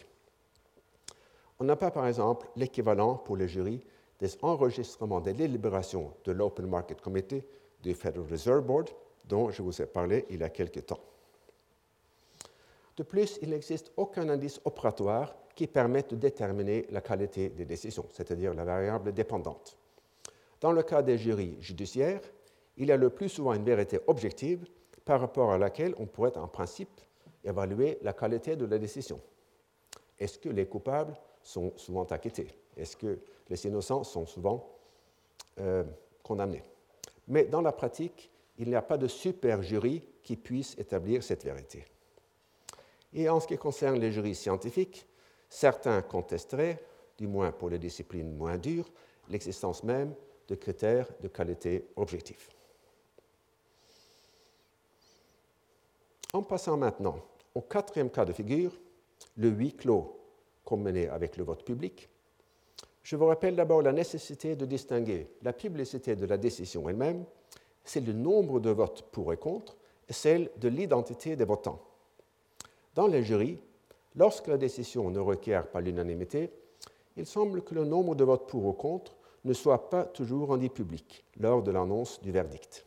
On 1.59 1.65
n'a 1.65 1.77
pas, 1.77 1.91
par 1.91 2.07
exemple, 2.07 2.47
l'équivalent 2.57 3.17
pour 3.17 3.37
les 3.37 3.49
jurys 3.49 3.85
des 4.21 4.31
enregistrements 4.43 5.21
des 5.21 5.33
délibérations 5.33 6.13
de 6.25 6.33
l'Open 6.33 6.67
Market 6.67 7.01
Committee 7.01 7.43
du 7.83 7.95
Federal 7.95 8.31
Reserve 8.31 8.63
Board, 8.63 8.91
dont 9.25 9.51
je 9.51 9.63
vous 9.63 9.83
ai 9.83 9.87
parlé 9.87 10.25
il 10.31 10.41
y 10.41 10.45
a 10.45 10.51
quelque 10.51 10.81
temps. 10.81 11.01
De 12.97 13.03
plus, 13.03 13.39
il 13.43 13.51
n'existe 13.51 13.93
aucun 13.97 14.29
indice 14.29 14.61
opératoire 14.65 15.35
qui 15.55 15.67
permette 15.67 16.11
de 16.11 16.17
déterminer 16.17 16.87
la 16.91 17.01
qualité 17.01 17.49
des 17.49 17.65
décisions, 17.65 18.07
c'est-à-dire 18.13 18.55
la 18.55 18.65
variable 18.65 19.13
dépendante. 19.13 19.77
Dans 20.61 20.73
le 20.73 20.83
cas 20.83 21.03
des 21.03 21.19
jurys 21.19 21.57
judiciaires, 21.61 22.21
il 22.77 22.87
y 22.89 22.93
a 22.93 22.97
le 22.97 23.11
plus 23.11 23.29
souvent 23.29 23.53
une 23.53 23.65
vérité 23.65 24.01
objective 24.07 24.65
par 25.05 25.21
rapport 25.21 25.53
à 25.53 25.59
laquelle 25.59 25.95
on 25.99 26.07
pourrait 26.07 26.37
en 26.37 26.49
principe 26.49 27.01
évaluer 27.45 27.99
la 28.03 28.13
qualité 28.13 28.57
de 28.57 28.65
la 28.65 28.79
décision. 28.79 29.21
Est-ce 30.19 30.39
que 30.39 30.49
les 30.49 30.67
coupables 30.67 31.15
sont 31.43 31.73
souvent 31.77 32.05
acquittés? 32.05 32.49
Est-ce 32.77 32.97
que 32.97 33.19
les 33.49 33.67
innocents 33.67 34.05
sont 34.05 34.27
souvent 34.27 34.67
euh, 35.61 35.85
condamnés? 36.23 36.63
Mais 37.29 37.45
dans 37.45 37.61
la 37.61 37.73
pratique, 37.73 38.31
il 38.59 38.69
n'y 38.69 38.75
a 38.75 38.83
pas 38.83 38.97
de 38.97 39.09
super 39.09 39.63
jury 39.63 40.03
qui 40.23 40.37
puisse 40.37 40.79
établir 40.79 41.23
cette 41.23 41.45
vérité. 41.45 41.85
Et 43.13 43.29
en 43.29 43.41
ce 43.41 43.47
qui 43.47 43.59
concerne 43.59 43.99
les 43.99 44.13
jurys 44.13 44.35
scientifiques, 44.35 45.07
certains 45.49 46.03
contesteraient, 46.03 46.83
du 47.19 47.27
moins 47.27 47.53
pour 47.53 47.69
les 47.69 47.79
disciplines 47.79 48.35
moins 48.37 48.59
dures, 48.59 48.91
l'existence 49.29 49.85
même 49.85 50.15
de 50.49 50.55
critères 50.55 51.09
de 51.21 51.29
qualité 51.29 51.87
objectifs. 51.97 52.51
En 56.35 56.43
passant 56.43 56.77
maintenant 56.77 57.15
au 57.55 57.61
quatrième 57.61 58.11
cas 58.11 58.25
de 58.25 58.33
figure, 58.33 58.73
le 59.37 59.49
huis 59.51 59.73
clos 59.73 60.21
combiné 60.65 61.09
avec 61.09 61.37
le 61.37 61.45
vote 61.45 61.65
public, 61.65 62.09
je 63.05 63.15
vous 63.15 63.27
rappelle 63.27 63.55
d'abord 63.55 63.83
la 63.83 63.93
nécessité 63.93 64.57
de 64.57 64.67
distinguer 64.67 65.29
la 65.43 65.53
publicité 65.53 66.17
de 66.17 66.27
la 66.27 66.37
décision 66.37 66.89
elle-même, 66.89 67.25
celle 67.85 68.03
du 68.03 68.15
nombre 68.15 68.59
de 68.59 68.71
votes 68.71 69.03
pour 69.13 69.33
et 69.33 69.37
contre, 69.37 69.77
et 70.09 70.13
celle 70.13 70.51
de 70.57 70.67
l'identité 70.67 71.37
des 71.37 71.45
votants. 71.45 71.81
Dans 72.97 73.07
les 73.07 73.23
jurys, 73.23 73.61
lorsque 74.17 74.49
la 74.49 74.59
décision 74.59 75.11
ne 75.11 75.21
requiert 75.21 75.71
pas 75.71 75.81
l'unanimité, 75.81 76.51
il 77.17 77.27
semble 77.27 77.63
que 77.63 77.77
le 77.77 77.85
nombre 77.85 78.17
de 78.17 78.25
votes 78.25 78.49
pour 78.49 78.65
ou 78.65 78.73
contre 78.73 79.15
ne 79.45 79.53
soit 79.53 79.89
pas 79.89 80.03
toujours 80.03 80.49
rendu 80.49 80.69
public 80.69 81.25
lors 81.39 81.63
de 81.63 81.71
l'annonce 81.71 82.21
du 82.23 82.33
verdict. 82.33 82.87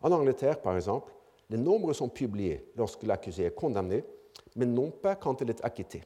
En 0.00 0.10
Angleterre, 0.10 0.62
par 0.62 0.74
exemple, 0.74 1.12
les 1.52 1.58
nombres 1.58 1.92
sont 1.92 2.08
publiés 2.08 2.64
lorsque 2.76 3.02
l'accusé 3.02 3.44
est 3.44 3.54
condamné, 3.54 4.04
mais 4.56 4.64
non 4.64 4.90
pas 4.90 5.16
quand 5.16 5.42
il 5.42 5.50
est 5.50 5.62
acquitté. 5.62 6.02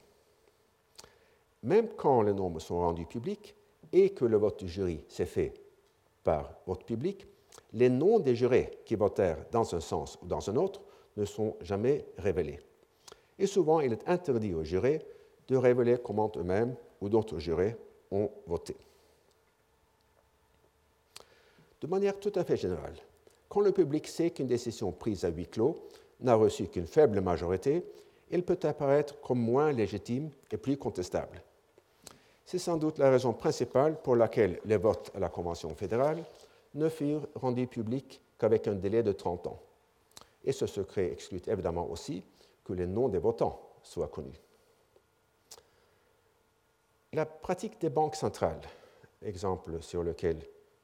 Même 1.62 1.88
quand 1.96 2.22
les 2.22 2.32
nombres 2.32 2.58
sont 2.58 2.80
rendus 2.80 3.06
publics 3.06 3.54
et 3.92 4.10
que 4.10 4.24
le 4.24 4.38
vote 4.38 4.58
du 4.64 4.68
jury 4.68 5.04
s'est 5.08 5.24
fait 5.24 5.54
par 6.24 6.52
vote 6.66 6.84
public, 6.84 7.28
les 7.74 7.88
noms 7.88 8.18
des 8.18 8.34
jurés 8.34 8.80
qui 8.84 8.96
votèrent 8.96 9.46
dans 9.52 9.72
un 9.72 9.78
sens 9.78 10.18
ou 10.20 10.26
dans 10.26 10.50
un 10.50 10.56
autre 10.56 10.82
ne 11.16 11.24
sont 11.24 11.56
jamais 11.60 12.04
révélés. 12.18 12.58
Et 13.38 13.46
souvent, 13.46 13.78
il 13.80 13.92
est 13.92 14.08
interdit 14.08 14.52
aux 14.52 14.64
jurés 14.64 15.06
de 15.46 15.56
révéler 15.56 15.98
comment 16.02 16.32
eux-mêmes 16.36 16.74
ou 17.00 17.08
d'autres 17.08 17.38
jurés 17.38 17.76
ont 18.10 18.30
voté. 18.48 18.76
De 21.80 21.86
manière 21.86 22.18
tout 22.18 22.32
à 22.34 22.42
fait 22.42 22.56
générale, 22.56 22.96
quand 23.48 23.60
le 23.60 23.72
public 23.72 24.06
sait 24.08 24.30
qu'une 24.30 24.46
décision 24.46 24.92
prise 24.92 25.24
à 25.24 25.28
huis 25.28 25.46
clos 25.46 25.76
n'a 26.20 26.34
reçu 26.34 26.66
qu'une 26.66 26.86
faible 26.86 27.20
majorité, 27.20 27.84
il 28.30 28.42
peut 28.42 28.58
apparaître 28.62 29.20
comme 29.20 29.38
moins 29.38 29.72
légitime 29.72 30.30
et 30.50 30.56
plus 30.56 30.76
contestable. 30.76 31.42
C'est 32.44 32.58
sans 32.58 32.76
doute 32.76 32.98
la 32.98 33.10
raison 33.10 33.32
principale 33.32 34.00
pour 34.02 34.16
laquelle 34.16 34.60
les 34.64 34.76
votes 34.76 35.10
à 35.14 35.18
la 35.18 35.28
Convention 35.28 35.74
fédérale 35.74 36.24
ne 36.74 36.88
furent 36.88 37.26
rendus 37.34 37.66
publics 37.66 38.20
qu'avec 38.38 38.68
un 38.68 38.74
délai 38.74 39.02
de 39.02 39.12
30 39.12 39.46
ans. 39.48 39.60
Et 40.44 40.52
ce 40.52 40.66
secret 40.66 41.10
exclut 41.12 41.42
évidemment 41.46 41.88
aussi 41.90 42.22
que 42.64 42.72
les 42.72 42.86
noms 42.86 43.08
des 43.08 43.18
votants 43.18 43.60
soient 43.82 44.08
connus. 44.08 44.40
La 47.12 47.26
pratique 47.26 47.80
des 47.80 47.90
banques 47.90 48.16
centrales, 48.16 48.60
exemple 49.22 49.80
sur 49.82 50.02
lequel 50.02 50.38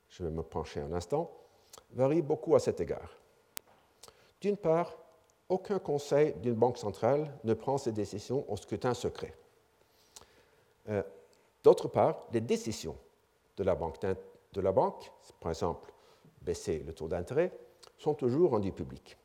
je 0.09 0.25
vais 0.25 0.31
me 0.31 0.42
pencher 0.42 0.81
un 0.81 0.92
instant, 0.92 1.31
varie 1.92 2.22
beaucoup 2.22 2.55
à 2.55 2.61
cet 2.61 2.81
égard. 2.81 3.16
D'une 4.40 4.57
part, 4.57 4.96
aucun 5.48 5.78
conseil 5.78 6.35
d'une 6.35 6.55
banque 6.55 6.78
centrale 6.78 7.31
ne 7.44 7.55
prend 7.55 7.78
ses 7.78 7.92
décisions 7.92 8.50
au 8.50 8.57
scrutin 8.57 8.94
secret. 8.94 9.35
Euh, 10.88 11.02
d'autre 11.62 11.88
part, 11.88 12.26
les 12.33 12.40
décisions 12.40 12.96
de 13.57 13.64
la, 13.64 13.74
banque, 13.74 14.01
de 14.01 14.61
la 14.61 14.72
banque, 14.72 15.12
par 15.40 15.51
exemple 15.51 15.93
baisser 16.40 16.80
le 16.80 16.93
taux 16.93 17.09
d'intérêt, 17.09 17.53
sont 17.99 18.14
toujours 18.14 18.51
rendues 18.51 18.72
publiques. 18.72 19.16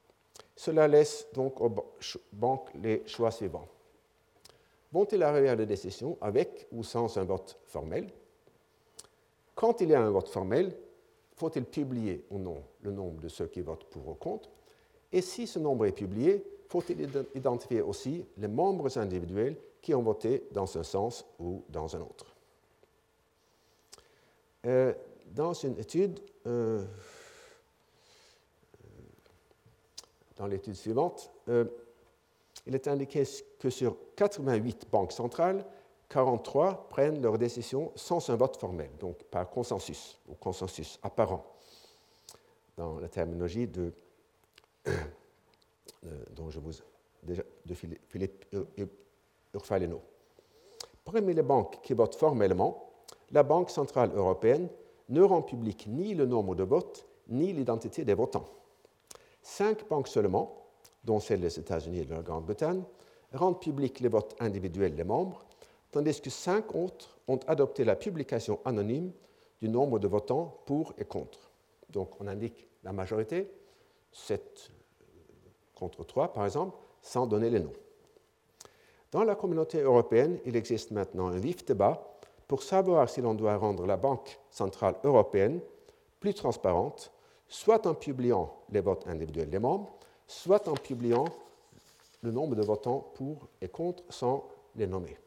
Cela 0.56 0.88
laisse 0.88 1.28
donc 1.34 1.62
aux 1.62 1.74
banques 2.32 2.70
les 2.76 3.08
choix 3.08 3.32
suivants. 3.32 3.68
Vont-ils 4.92 5.22
arriver 5.24 5.50
à 5.50 5.56
la 5.56 5.66
décision 5.66 6.18
avec 6.22 6.68
ou 6.72 6.84
sans 6.84 7.18
un 7.18 7.24
vote 7.24 7.58
formel? 7.66 8.10
Quand 9.56 9.82
il 9.82 9.90
y 9.90 9.96
a 9.96 10.02
un 10.02 10.10
vote 10.10 10.30
formel, 10.30 10.78
faut-il 11.38 11.66
publier 11.66 12.26
ou 12.32 12.40
non 12.40 12.64
le 12.82 12.92
nombre 12.92 13.22
de 13.22 13.30
ceux 13.30 13.48
qui 13.48 13.62
votent 13.62 13.86
pour 13.86 14.08
ou 14.10 14.16
contre 14.16 14.50
Et 15.12 15.22
si 15.22 15.48
ce 15.48 15.60
nombre 15.60 15.86
est 15.86 15.92
publié, 15.92 16.44
faut-il 16.68 17.10
identifier 17.36 17.82
aussi 17.82 18.26
les 18.38 18.48
membres 18.48 18.98
individuels 18.98 19.56
qui 19.82 19.94
ont 19.94 20.02
voté 20.02 20.44
dans 20.52 20.78
un 20.78 20.84
sens 20.84 21.26
ou 21.40 21.64
dans 21.70 21.96
un 21.96 22.02
autre 22.02 22.36
euh, 24.66 24.94
Dans 25.28 25.54
une 25.54 25.78
étude, 25.78 26.20
euh, 26.48 26.84
dans 30.36 30.48
l'étude 30.48 30.76
suivante, 30.76 31.32
euh, 31.48 31.66
il 32.66 32.76
est 32.76 32.88
indiqué 32.88 33.24
que 33.60 33.70
sur 33.70 33.96
88 34.16 34.88
banques 34.92 35.12
centrales, 35.14 35.64
43 36.10 36.88
prennent 36.90 37.22
leurs 37.22 37.38
décisions 37.38 37.92
sans 37.96 38.30
un 38.30 38.36
vote 38.36 38.58
formel, 38.58 38.90
donc 39.00 39.24
par 39.26 39.50
consensus 39.50 40.18
ou 40.28 40.36
consensus 40.36 41.00
apparent, 41.04 41.46
dans 42.78 43.00
la 43.00 43.10
terminologie 43.10 43.68
de 43.68 43.94
dont 46.36 46.50
je 46.50 46.60
vous 46.60 46.72
Philippe 48.10 48.46
Urfaleno. 49.54 50.02
Parmi 51.04 51.34
les 51.34 51.42
banques 51.42 51.82
qui 51.82 51.94
votent 51.94 52.16
formellement, 52.16 52.94
la 53.32 53.44
Banque 53.44 53.70
centrale 53.70 54.12
européenne 54.14 54.70
ne 55.10 55.22
rend 55.22 55.42
public 55.42 55.88
ni 55.88 56.14
le 56.14 56.26
nombre 56.26 56.56
de 56.56 56.64
votes 56.64 57.06
ni 57.30 57.54
l'identité 57.54 58.06
des 58.06 58.14
votants. 58.14 58.46
Cinq 59.42 59.88
banques 59.88 60.08
seulement, 60.08 60.66
dont 61.04 61.20
celles 61.20 61.42
des 61.42 61.60
États-Unis 61.60 62.00
et 62.00 62.06
de 62.06 62.14
la 62.14 62.22
Grande-Bretagne, 62.22 62.84
rendent 63.34 63.60
publics 63.60 64.00
les 64.00 64.10
votes 64.10 64.36
individuels 64.40 64.96
des 64.96 65.04
membres, 65.04 65.46
tandis 65.92 66.22
que 66.22 66.30
cinq 66.30 66.76
autres 66.76 67.18
ont 67.28 67.40
adopté 67.48 67.84
la 67.84 67.96
publication 67.96 68.60
anonyme 68.66 69.12
du 69.62 69.70
nombre 69.70 70.00
de 70.00 70.08
votants 70.08 70.60
pour 70.66 70.94
et 70.98 71.06
contre. 71.06 71.52
Donc 71.90 72.20
on 72.20 72.28
indique 72.28 72.68
la 72.84 72.94
majorité, 72.94 73.50
7 74.12 74.72
contre 75.76 76.04
3 76.04 76.34
par 76.34 76.46
exemple, 76.46 76.78
sans 77.02 77.28
donner 77.28 77.50
les 77.50 77.60
noms. 77.60 77.74
Dans 79.12 79.24
la 79.24 79.36
communauté 79.36 79.82
européenne, 79.82 80.40
il 80.46 80.56
existe 80.56 80.92
maintenant 80.92 81.28
un 81.28 81.38
vif 81.38 81.66
débat 81.66 82.18
pour 82.48 82.64
savoir 82.64 83.10
si 83.10 83.22
l'on 83.22 83.34
doit 83.34 83.56
rendre 83.56 83.86
la 83.86 83.98
Banque 83.98 84.40
centrale 84.50 84.96
européenne 85.04 85.60
plus 86.20 86.34
transparente, 86.34 87.12
soit 87.48 87.86
en 87.88 87.94
publiant 87.94 88.54
les 88.70 88.82
votes 88.82 89.08
individuels 89.08 89.50
des 89.50 89.60
membres, 89.60 89.92
soit 90.28 90.68
en 90.68 90.74
publiant 90.74 91.26
le 92.22 92.32
nombre 92.32 92.56
de 92.56 92.64
votants 92.64 93.12
pour 93.16 93.48
et 93.62 93.70
contre 93.70 94.04
sans 94.10 94.48
les 94.76 94.88
nommer. 94.88 95.18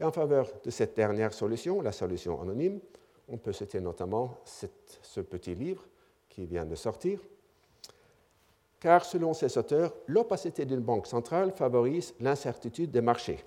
Et 0.00 0.04
en 0.04 0.12
faveur 0.12 0.50
de 0.64 0.70
cette 0.70 0.96
dernière 0.96 1.34
solution, 1.34 1.82
la 1.82 1.92
solution 1.92 2.40
anonyme, 2.40 2.80
on 3.28 3.36
peut 3.36 3.52
citer 3.52 3.80
notamment 3.80 4.38
ce 4.44 5.20
petit 5.20 5.54
livre 5.54 5.86
qui 6.28 6.46
vient 6.46 6.64
de 6.64 6.74
sortir, 6.74 7.20
car 8.80 9.04
selon 9.04 9.34
ces 9.34 9.58
auteurs, 9.58 9.94
l'opacité 10.06 10.64
d'une 10.64 10.80
banque 10.80 11.06
centrale 11.06 11.52
favorise 11.52 12.14
l'incertitude 12.18 12.90
des 12.90 13.02
marchés. 13.02 13.44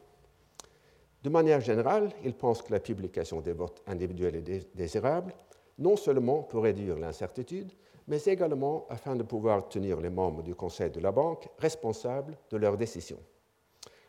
De 1.24 1.30
manière 1.30 1.60
générale, 1.60 2.12
ils 2.24 2.36
pensent 2.36 2.62
que 2.62 2.72
la 2.72 2.80
publication 2.80 3.41
des 3.41 3.54
votes 3.54 3.82
individuels 3.88 4.36
est 4.36 4.76
désirable, 4.76 5.34
non 5.80 5.95
seulement 5.95 6.43
pour 6.43 6.64
réduire 6.64 6.99
l'incertitude, 6.99 7.72
mais 8.08 8.24
également 8.26 8.86
afin 8.89 9.16
de 9.16 9.24
pouvoir 9.24 9.68
tenir 9.70 9.99
les 9.99 10.10
membres 10.10 10.43
du 10.43 10.54
conseil 10.54 10.91
de 10.91 10.99
la 10.99 11.12
banque 11.12 11.47
responsables 11.58 12.38
de 12.51 12.58
leurs 12.58 12.78
décisions. 12.78 13.20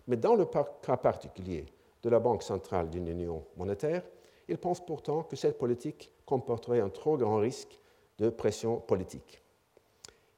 Mais 0.06 0.16
dans 0.16 0.34
le 0.34 0.44
cas 0.44 0.96
particulier 0.96 1.64
de 2.04 2.10
la 2.10 2.20
Banque 2.20 2.42
centrale 2.42 2.90
d'une 2.90 3.08
union 3.08 3.44
monétaire, 3.56 4.02
ils 4.46 4.58
pensent 4.58 4.84
pourtant 4.84 5.22
que 5.22 5.36
cette 5.36 5.58
politique 5.58 6.12
comporterait 6.26 6.80
un 6.80 6.90
trop 6.90 7.16
grand 7.16 7.38
risque 7.38 7.80
de 8.18 8.28
pression 8.28 8.78
politique. 8.78 9.40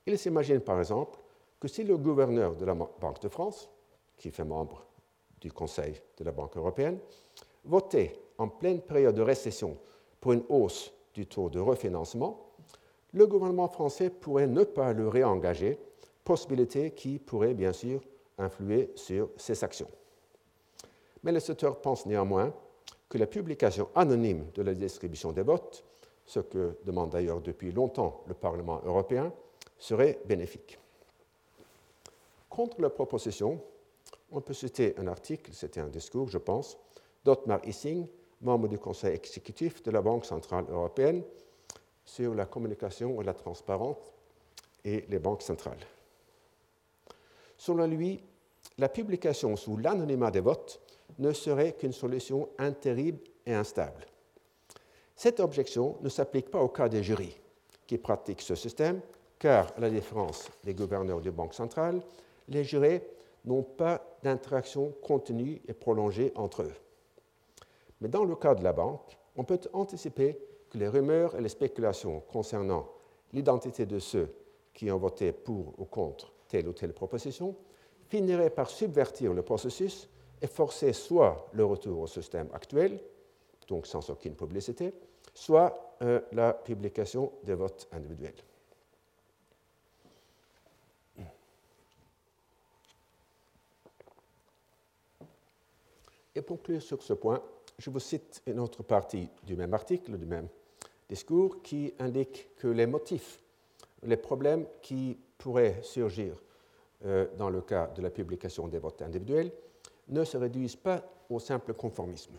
Ils 0.07 0.19
s'imaginent 0.19 0.61
par 0.61 0.79
exemple 0.79 1.19
que 1.59 1.67
si 1.67 1.83
le 1.83 1.99
gouverneur 1.99 2.55
de 2.55 2.65
la 2.65 2.75
Banque 2.75 3.21
de 3.21 3.29
France, 3.29 3.69
qui 4.17 4.31
fait 4.31 4.45
membre 4.45 4.87
du 5.41 5.53
Conseil 5.53 6.01
de 6.17 6.25
la 6.25 6.31
Banque 6.31 6.57
européenne, 6.57 6.99
votait 7.65 8.19
en 8.39 8.49
pleine 8.49 8.81
période 8.81 9.17
de 9.17 9.23
récession 9.23 9.77
pour 10.21 10.33
une 10.33 10.45
hausse 10.49 10.93
du 11.13 11.27
taux 11.27 11.51
de 11.51 11.59
refinancement, 11.59 12.53
le 13.13 13.27
gouvernement 13.27 13.69
français 13.69 14.11
pourrait 14.11 14.47
ne 14.47 14.63
pas 14.63 14.93
le 14.93 15.09
réengager, 15.09 15.79
possibilité 16.23 16.93
qui 16.93 17.19
pourrait 17.19 17.55
bien 17.55 17.73
sûr 17.73 18.01
influer 18.39 18.93
sur 18.95 19.31
ses 19.37 19.65
actions. 19.65 19.89
Mais 21.27 21.33
les 21.33 21.51
auteurs 21.51 21.81
pensent 21.81 22.07
néanmoins 22.07 22.55
que 23.09 23.19
la 23.19 23.27
publication 23.27 23.89
anonyme 23.97 24.49
de 24.55 24.63
la 24.63 24.75
distribution 24.75 25.33
des 25.33 25.43
votes, 25.43 25.83
ce 26.25 26.39
que 26.39 26.79
demande 26.85 27.11
d'ailleurs 27.11 27.41
depuis 27.41 27.73
longtemps 27.73 28.23
le 28.29 28.35
Parlement 28.35 28.81
européen, 28.85 29.33
serait 29.77 30.21
bénéfique. 30.27 30.79
Contre 32.49 32.81
la 32.81 32.91
proposition, 32.91 33.61
on 34.31 34.41
peut 34.41 34.55
citer 34.55 34.95
un 34.99 35.09
article, 35.09 35.51
c'était 35.53 35.81
un 35.81 35.89
discours, 35.89 36.29
je 36.29 36.39
pense, 36.39 36.79
d'Otmar 37.25 37.59
Issing, 37.67 38.07
membre 38.43 38.69
du 38.69 38.79
Conseil 38.79 39.17
exécutif 39.17 39.83
de 39.83 39.91
la 39.91 40.03
Banque 40.03 40.27
centrale 40.27 40.67
européenne, 40.71 41.25
sur 42.05 42.37
la 42.37 42.47
communication 42.47 43.21
et 43.21 43.25
la 43.25 43.35
transparence 43.35 43.99
et 44.85 45.05
les 45.09 45.19
banques 45.19 45.43
centrales. 45.43 45.85
Selon 47.59 47.89
lui, 47.89 48.23
la 48.79 48.89
publication 48.89 49.57
sous 49.57 49.77
l'anonymat 49.77 50.31
des 50.31 50.39
votes 50.39 50.81
ne 51.19 51.33
serait 51.33 51.73
qu'une 51.73 51.93
solution 51.93 52.49
intérible 52.59 53.21
et 53.47 53.55
instable. 53.55 54.07
Cette 55.15 55.41
objection 55.41 55.97
ne 56.03 56.09
s'applique 56.09 56.51
pas 56.51 56.61
au 56.61 56.69
cas 56.69 56.89
des 56.89 57.03
jurys 57.03 57.39
qui 57.87 57.99
pratiquent 57.99 58.43
ce 58.43 58.55
système, 58.55 59.01
car, 59.39 59.73
à 59.77 59.81
la 59.81 59.91
différence 59.91 60.49
des 60.65 60.75
gouverneurs 60.75 61.21
de 61.21 61.31
banque 61.31 61.55
centrale, 61.55 62.03
les 62.49 62.65
jurés 62.65 63.03
n'ont 63.45 63.63
pas 63.63 64.19
d'interaction 64.23 64.93
continue 65.03 65.61
et 65.69 65.73
prolongée 65.73 66.33
entre 66.35 66.63
eux. 66.63 66.75
Mais 68.01 68.09
dans 68.09 68.25
le 68.25 68.37
cas 68.37 68.55
de 68.55 68.65
la 68.65 68.73
banque, 68.73 69.17
on 69.37 69.45
peut 69.45 69.61
anticiper 69.73 70.39
que 70.69 70.79
les 70.79 70.89
rumeurs 70.89 71.37
et 71.37 71.41
les 71.41 71.49
spéculations 71.49 72.21
concernant 72.21 72.89
l'identité 73.33 73.87
de 73.87 73.99
ceux 73.99 74.35
qui 74.75 74.91
ont 74.91 74.99
voté 74.99 75.33
pour 75.33 75.75
ou 75.79 75.85
contre 75.85 76.33
telle 76.49 76.69
ou 76.69 76.73
telle 76.73 76.93
proposition 76.93 77.57
finiraient 78.09 78.51
par 78.51 78.69
subvertir 78.69 79.33
le 79.33 79.43
processus 79.43 80.09
et 80.43 80.47
forcer 80.47 80.93
soit 80.93 81.49
le 81.53 81.65
retour 81.65 82.01
au 82.01 82.07
système 82.07 82.49
actuel, 82.53 83.01
donc 83.69 83.87
sans 83.87 84.09
aucune 84.11 84.35
publicité, 84.35 84.93
soit 85.35 85.97
euh, 86.03 86.21
la 86.33 86.53
publication 86.53 87.33
des 87.43 87.55
votes 87.55 87.89
individuels. 87.93 88.35
Et 96.35 96.43
pour 96.43 96.59
conclure 96.59 96.83
sur 96.83 97.03
ce 97.03 97.15
point, 97.15 97.43
je 97.79 97.89
vous 97.89 97.99
cite 97.99 98.43
une 98.47 98.61
autre 98.61 98.83
partie 98.83 99.31
du 99.45 99.57
même 99.57 99.73
article, 99.73 100.19
du 100.19 100.27
même 100.27 100.49
discours, 101.09 101.63
qui 101.63 101.95
indique 101.99 102.55
que 102.57 102.69
les 102.69 102.87
motifs, 102.87 103.41
les 104.03 104.19
problèmes 104.19 104.67
qui 104.83 105.19
pourraient 105.39 105.81
surgir 105.83 106.37
euh, 107.07 107.27
dans 107.39 107.49
le 107.49 107.63
cas 107.63 107.87
de 107.89 108.03
la 108.03 108.11
publication 108.11 108.69
des 108.69 108.79
votes 108.79 109.01
individuels 109.01 109.51
ne 110.09 110.25
se 110.25 110.37
réduisent 110.37 110.77
pas 110.77 111.03
au 111.29 111.39
simple 111.39 111.75
conformisme. 111.75 112.35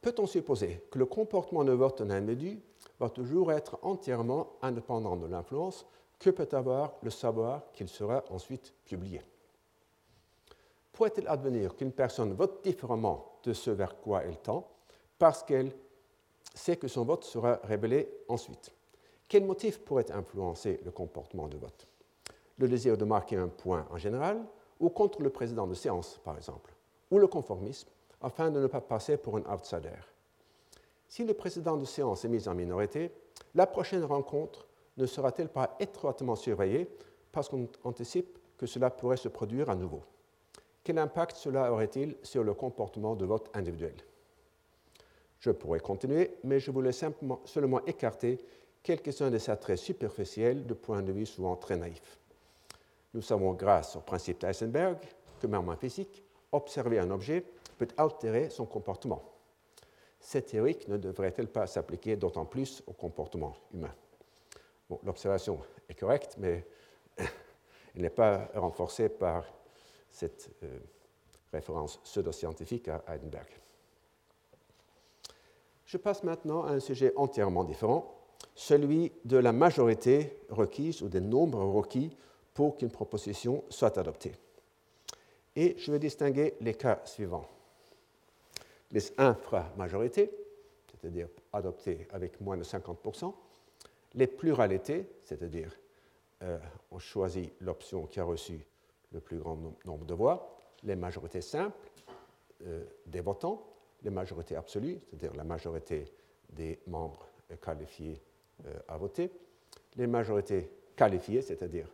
Peut-on 0.00 0.26
supposer 0.26 0.82
que 0.90 0.98
le 0.98 1.06
comportement 1.06 1.64
de 1.64 1.72
vote 1.72 2.02
d'un 2.02 2.14
individu 2.14 2.60
va 3.00 3.10
toujours 3.10 3.52
être 3.52 3.78
entièrement 3.82 4.52
indépendant 4.62 5.16
de 5.16 5.26
l'influence 5.26 5.86
que 6.18 6.30
peut 6.30 6.48
avoir 6.52 6.94
le 7.02 7.10
savoir 7.10 7.70
qu'il 7.72 7.88
sera 7.88 8.24
ensuite 8.30 8.72
publié? 8.84 9.22
Pourrait-il 10.92 11.28
advenir 11.28 11.76
qu'une 11.76 11.92
personne 11.92 12.32
vote 12.32 12.64
différemment 12.64 13.38
de 13.44 13.52
ce 13.52 13.70
vers 13.70 14.00
quoi 14.00 14.22
elle 14.24 14.38
tend 14.38 14.68
parce 15.18 15.42
qu'elle 15.42 15.72
sait 16.54 16.76
que 16.76 16.88
son 16.88 17.04
vote 17.04 17.24
sera 17.24 17.60
révélé 17.64 18.08
ensuite? 18.28 18.72
Quel 19.28 19.44
motif 19.44 19.78
pourrait 19.80 20.10
influencer 20.10 20.80
le 20.84 20.90
comportement 20.90 21.48
de 21.48 21.56
vote? 21.56 21.86
Le 22.56 22.66
désir 22.66 22.96
de 22.96 23.04
marquer 23.04 23.36
un 23.36 23.48
point 23.48 23.86
en 23.90 23.98
général 23.98 24.44
ou 24.80 24.88
contre 24.90 25.22
le 25.22 25.30
président 25.30 25.66
de 25.66 25.74
séance, 25.74 26.20
par 26.24 26.36
exemple, 26.36 26.74
ou 27.10 27.18
le 27.18 27.26
conformisme, 27.26 27.88
afin 28.20 28.50
de 28.50 28.60
ne 28.60 28.66
pas 28.66 28.80
passer 28.80 29.16
pour 29.16 29.36
un 29.36 29.54
outsider. 29.54 29.98
Si 31.06 31.24
le 31.24 31.34
président 31.34 31.76
de 31.76 31.84
séance 31.84 32.24
est 32.24 32.28
mis 32.28 32.48
en 32.48 32.54
minorité, 32.54 33.10
la 33.54 33.66
prochaine 33.66 34.04
rencontre 34.04 34.66
ne 34.96 35.06
sera-t-elle 35.06 35.48
pas 35.48 35.76
étroitement 35.80 36.36
surveillée 36.36 36.88
parce 37.32 37.48
qu'on 37.48 37.68
anticipe 37.84 38.38
que 38.58 38.66
cela 38.66 38.90
pourrait 38.90 39.16
se 39.16 39.28
produire 39.28 39.70
à 39.70 39.74
nouveau? 39.74 40.02
Quel 40.82 40.98
impact 40.98 41.36
cela 41.36 41.72
aurait-il 41.72 42.16
sur 42.22 42.42
le 42.42 42.54
comportement 42.54 43.14
de 43.14 43.24
vote 43.24 43.50
individuel? 43.54 43.94
Je 45.38 45.50
pourrais 45.50 45.80
continuer, 45.80 46.36
mais 46.42 46.58
je 46.58 46.70
voulais 46.70 46.92
simplement, 46.92 47.40
seulement 47.44 47.84
écarter 47.86 48.38
quelques-uns 48.82 49.30
des 49.30 49.48
attraits 49.50 49.78
superficiels 49.78 50.66
de 50.66 50.74
point 50.74 51.02
de 51.02 51.12
vue 51.12 51.26
souvent 51.26 51.56
très 51.56 51.76
naïf. 51.76 52.17
Nous 53.14 53.22
savons, 53.22 53.52
grâce 53.54 53.96
au 53.96 54.00
principe 54.00 54.40
d'Eisenberg, 54.40 54.98
que 55.40 55.46
même 55.46 55.68
en 55.68 55.76
physique, 55.76 56.24
observer 56.52 56.98
un 56.98 57.10
objet 57.10 57.44
peut 57.78 57.88
altérer 57.96 58.50
son 58.50 58.66
comportement. 58.66 59.22
Cette 60.20 60.46
théorie 60.46 60.78
ne 60.88 60.96
devrait-elle 60.96 61.48
pas 61.48 61.66
s'appliquer 61.66 62.16
d'autant 62.16 62.44
plus 62.44 62.82
au 62.86 62.92
comportement 62.92 63.54
humain? 63.72 63.94
L'observation 65.04 65.60
est 65.88 65.94
correcte, 65.94 66.36
mais 66.38 66.66
elle 67.16 68.02
n'est 68.02 68.10
pas 68.10 68.50
renforcée 68.54 69.08
par 69.08 69.44
cette 70.10 70.50
euh, 70.62 70.78
référence 71.52 71.98
pseudo-scientifique 71.98 72.88
à 72.88 73.02
Heidenberg. 73.06 73.48
Je 75.84 75.96
passe 75.96 76.22
maintenant 76.22 76.64
à 76.64 76.72
un 76.72 76.80
sujet 76.80 77.12
entièrement 77.16 77.64
différent, 77.64 78.14
celui 78.54 79.12
de 79.24 79.36
la 79.36 79.52
majorité 79.52 80.38
requise 80.50 81.02
ou 81.02 81.08
des 81.08 81.20
nombres 81.20 81.62
requis 81.62 82.16
pour 82.58 82.76
qu'une 82.76 82.90
proposition 82.90 83.62
soit 83.70 83.96
adoptée. 83.98 84.34
Et 85.54 85.76
je 85.78 85.92
vais 85.92 86.00
distinguer 86.00 86.54
les 86.60 86.74
cas 86.74 87.00
suivants. 87.04 87.48
Les 88.90 89.12
inframajorités, 89.16 90.28
c'est-à-dire 90.90 91.28
adoptées 91.52 92.08
avec 92.10 92.40
moins 92.40 92.56
de 92.56 92.64
50%, 92.64 93.32
les 94.14 94.26
pluralités, 94.26 95.06
c'est-à-dire 95.22 95.70
euh, 96.42 96.58
on 96.90 96.98
choisit 96.98 97.52
l'option 97.60 98.06
qui 98.06 98.18
a 98.18 98.24
reçu 98.24 98.58
le 99.12 99.20
plus 99.20 99.38
grand 99.38 99.56
nombre 99.84 100.04
de 100.04 100.14
voix, 100.14 100.60
les 100.82 100.96
majorités 100.96 101.42
simples 101.42 101.88
euh, 102.66 102.82
des 103.06 103.20
votants, 103.20 103.68
les 104.02 104.10
majorités 104.10 104.56
absolues, 104.56 104.98
c'est-à-dire 105.08 105.36
la 105.36 105.44
majorité 105.44 106.12
des 106.50 106.80
membres 106.88 107.24
qualifiés 107.62 108.20
à 108.88 108.96
voter, 108.96 109.30
les 109.94 110.08
majorités 110.08 110.68
qualifiées, 110.96 111.42
c'est-à-dire 111.42 111.86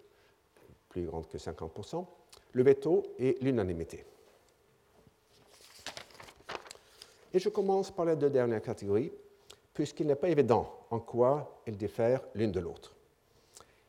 plus 0.95 1.07
grandes 1.07 1.27
que 1.27 1.39
50%, 1.39 2.07
le 2.53 2.63
veto 2.63 3.03
et 3.19 3.37
l'unanimité. 3.41 4.05
Et 7.33 7.41
je 7.41 7.49
commence 7.49 7.91
par 7.91 8.05
les 8.05 8.15
deux 8.15 8.31
dernières 8.31 8.63
catégories, 8.63 9.11
puisqu'il 9.73 10.07
n'est 10.07 10.15
pas 10.15 10.29
évident 10.29 10.73
en 10.91 11.01
quoi 11.01 11.61
elles 11.67 11.77
diffèrent 11.77 12.23
l'une 12.37 12.53
de 12.53 12.61
l'autre. 12.61 12.95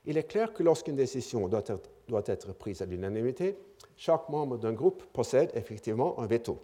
Il 0.08 0.18
est 0.18 0.24
clair 0.24 0.52
que 0.52 0.64
lorsqu'une 0.64 0.96
décision 0.96 1.48
doit 1.48 2.24
être, 2.26 2.54
prise 2.54 2.82
à 2.82 2.86
l'unanimité, 2.86 3.56
chaque 3.96 4.28
membre 4.30 4.58
d'un 4.58 4.74
groupe 4.74 5.04
possède 5.14 5.52
effectivement 5.54 6.20
un 6.20 6.26
veto. 6.26 6.58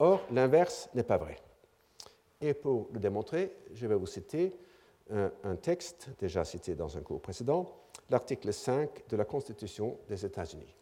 Or, 0.00 0.20
l'inverse 0.30 0.90
n'est 0.94 1.02
pas 1.02 1.16
vrai. 1.16 1.38
Et 2.42 2.52
pour 2.52 2.88
le 2.92 3.00
démontrer, 3.00 3.56
je 3.72 3.86
vais 3.86 3.94
vous 3.94 4.06
citer 4.06 4.52
un 5.10 5.56
texte 5.56 6.10
déjà 6.18 6.44
cité 6.44 6.74
dans 6.74 6.98
un 6.98 7.00
cours 7.00 7.22
précédent, 7.22 7.81
l'article 8.10 8.52
5 8.52 9.08
de 9.08 9.16
la 9.16 9.24
Constitution 9.24 9.98
des 10.08 10.24
États-Unis. 10.24 10.74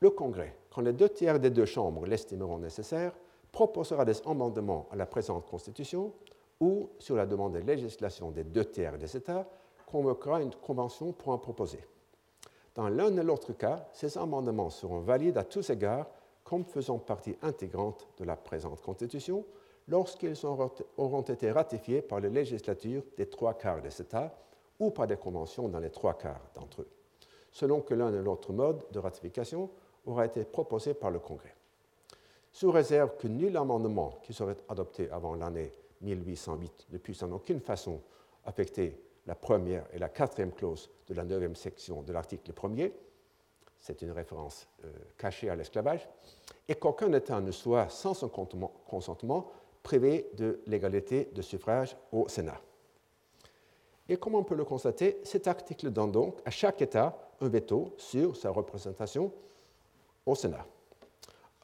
Le 0.00 0.10
Congrès, 0.10 0.56
quand 0.70 0.82
les 0.82 0.92
deux 0.92 1.08
tiers 1.08 1.40
des 1.40 1.50
deux 1.50 1.64
chambres 1.64 2.06
l'estimeront 2.06 2.58
nécessaire, 2.58 3.12
proposera 3.50 4.04
des 4.04 4.20
amendements 4.26 4.86
à 4.92 4.96
la 4.96 5.06
présente 5.06 5.46
Constitution 5.46 6.12
ou, 6.60 6.90
sur 6.98 7.16
la 7.16 7.26
demande 7.26 7.54
de 7.54 7.58
législation 7.58 8.30
des 8.30 8.44
deux 8.44 8.64
tiers 8.64 8.98
des 8.98 9.16
États, 9.16 9.48
convoquera 9.86 10.42
une 10.42 10.54
convention 10.54 11.12
pour 11.12 11.32
en 11.32 11.38
proposer. 11.38 11.84
Dans 12.74 12.88
l'un 12.88 13.16
et 13.16 13.22
l'autre 13.22 13.52
cas, 13.54 13.88
ces 13.92 14.16
amendements 14.18 14.70
seront 14.70 15.00
valides 15.00 15.38
à 15.38 15.44
tous 15.44 15.70
égards 15.70 16.06
comme 16.44 16.64
faisant 16.64 16.98
partie 16.98 17.36
intégrante 17.42 18.06
de 18.18 18.24
la 18.24 18.36
présente 18.36 18.80
Constitution 18.80 19.44
lorsqu'ils 19.88 20.36
auront 20.44 21.22
été 21.22 21.50
ratifiés 21.50 22.02
par 22.02 22.20
les 22.20 22.30
législatures 22.30 23.02
des 23.16 23.26
trois 23.26 23.54
quarts 23.54 23.80
des 23.80 24.00
États 24.00 24.32
ou 24.78 24.90
par 24.90 25.06
des 25.06 25.16
conventions 25.16 25.68
dans 25.68 25.80
les 25.80 25.90
trois 25.90 26.16
quarts 26.16 26.50
d'entre 26.54 26.82
eux, 26.82 26.88
selon 27.50 27.80
que 27.80 27.94
l'un 27.94 28.12
et 28.12 28.22
l'autre 28.22 28.52
mode 28.52 28.84
de 28.92 28.98
ratification 28.98 29.70
aura 30.06 30.26
été 30.26 30.44
proposé 30.44 30.94
par 30.94 31.10
le 31.10 31.18
Congrès. 31.18 31.54
Sous 32.52 32.70
réserve 32.70 33.16
que 33.16 33.28
nul 33.28 33.56
amendement 33.56 34.18
qui 34.22 34.32
serait 34.32 34.56
adopté 34.68 35.10
avant 35.10 35.34
l'année 35.34 35.72
1808 36.00 36.86
ne 36.90 36.98
puisse 36.98 37.22
en 37.22 37.32
aucune 37.32 37.60
façon 37.60 38.00
affecter 38.44 39.00
la 39.26 39.34
première 39.34 39.84
et 39.92 39.98
la 39.98 40.08
quatrième 40.08 40.52
clause 40.52 40.90
de 41.06 41.14
la 41.14 41.24
neuvième 41.24 41.56
section 41.56 42.02
de 42.02 42.12
l'article 42.12 42.52
1er, 42.52 42.92
c'est 43.78 44.02
une 44.02 44.10
référence 44.10 44.66
euh, 44.84 44.90
cachée 45.16 45.50
à 45.50 45.56
l'esclavage, 45.56 46.08
et 46.66 46.74
qu'aucun 46.74 47.12
État 47.12 47.40
ne 47.40 47.52
soit, 47.52 47.88
sans 47.88 48.14
son 48.14 48.28
consentement, 48.28 49.50
privé 49.88 50.28
de 50.36 50.60
l'égalité 50.66 51.30
de 51.32 51.40
suffrage 51.40 51.96
au 52.12 52.28
Sénat. 52.28 52.60
Et 54.06 54.18
comme 54.18 54.34
on 54.34 54.44
peut 54.44 54.54
le 54.54 54.66
constater, 54.66 55.18
cet 55.24 55.46
article 55.48 55.88
donne 55.88 56.12
donc 56.12 56.36
à 56.44 56.50
chaque 56.50 56.82
État 56.82 57.16
un 57.40 57.48
veto 57.48 57.94
sur 57.96 58.36
sa 58.36 58.50
représentation 58.50 59.32
au 60.26 60.34
Sénat. 60.34 60.66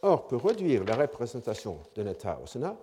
Or, 0.01 0.27
pour 0.27 0.43
réduire 0.43 0.85
la 0.85 0.97
représentation 0.97 1.81
d'un 1.95 2.07
État 2.07 2.41
au 2.43 2.47
Sénat, 2.47 2.79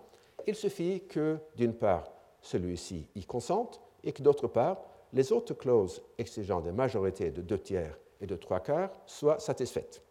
il 0.46 0.54
suffit 0.54 1.08
que, 1.08 1.40
d'une 1.56 1.74
part, 1.74 2.12
celui-ci 2.44 3.08
y 3.16 3.26
consente 3.26 3.82
et 4.04 4.12
que, 4.12 4.22
d'autre 4.22 4.48
part, 4.48 4.78
les 5.12 5.32
autres 5.32 5.56
clauses 5.56 6.04
exigeant 6.20 6.62
des 6.62 6.72
majorités 6.72 7.32
de 7.32 7.42
deux 7.42 7.58
tiers 7.58 7.98
et 8.20 8.28
de 8.28 8.36
trois 8.36 8.60
quarts 8.60 8.92
soient 9.08 9.40
satisfaites. 9.40 10.04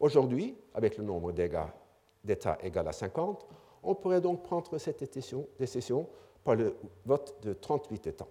Aujourd'hui, 0.00 0.56
avec 0.72 0.96
le 0.96 1.04
nombre 1.04 1.32
d'États 1.32 2.58
égal 2.62 2.88
à 2.88 2.92
50, 2.92 3.46
on 3.86 3.94
pourrait 3.94 4.20
donc 4.20 4.42
prendre 4.42 4.76
cette 4.78 5.02
décision 5.58 6.08
par 6.44 6.56
le 6.56 6.76
vote 7.04 7.36
de 7.42 7.52
38 7.54 8.06
États. 8.08 8.28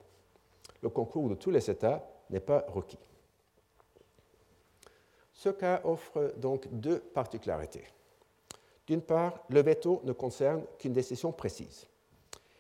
Le 0.81 0.89
concours 0.89 1.29
de 1.29 1.35
tous 1.35 1.51
les 1.51 1.69
États 1.69 2.05
n'est 2.29 2.39
pas 2.39 2.65
requis. 2.67 2.99
Ce 5.33 5.49
cas 5.49 5.81
offre 5.83 6.33
donc 6.37 6.67
deux 6.71 6.99
particularités. 6.99 7.85
D'une 8.87 9.01
part, 9.01 9.43
le 9.49 9.61
veto 9.61 10.01
ne 10.03 10.13
concerne 10.13 10.63
qu'une 10.77 10.93
décision 10.93 11.31
précise. 11.31 11.87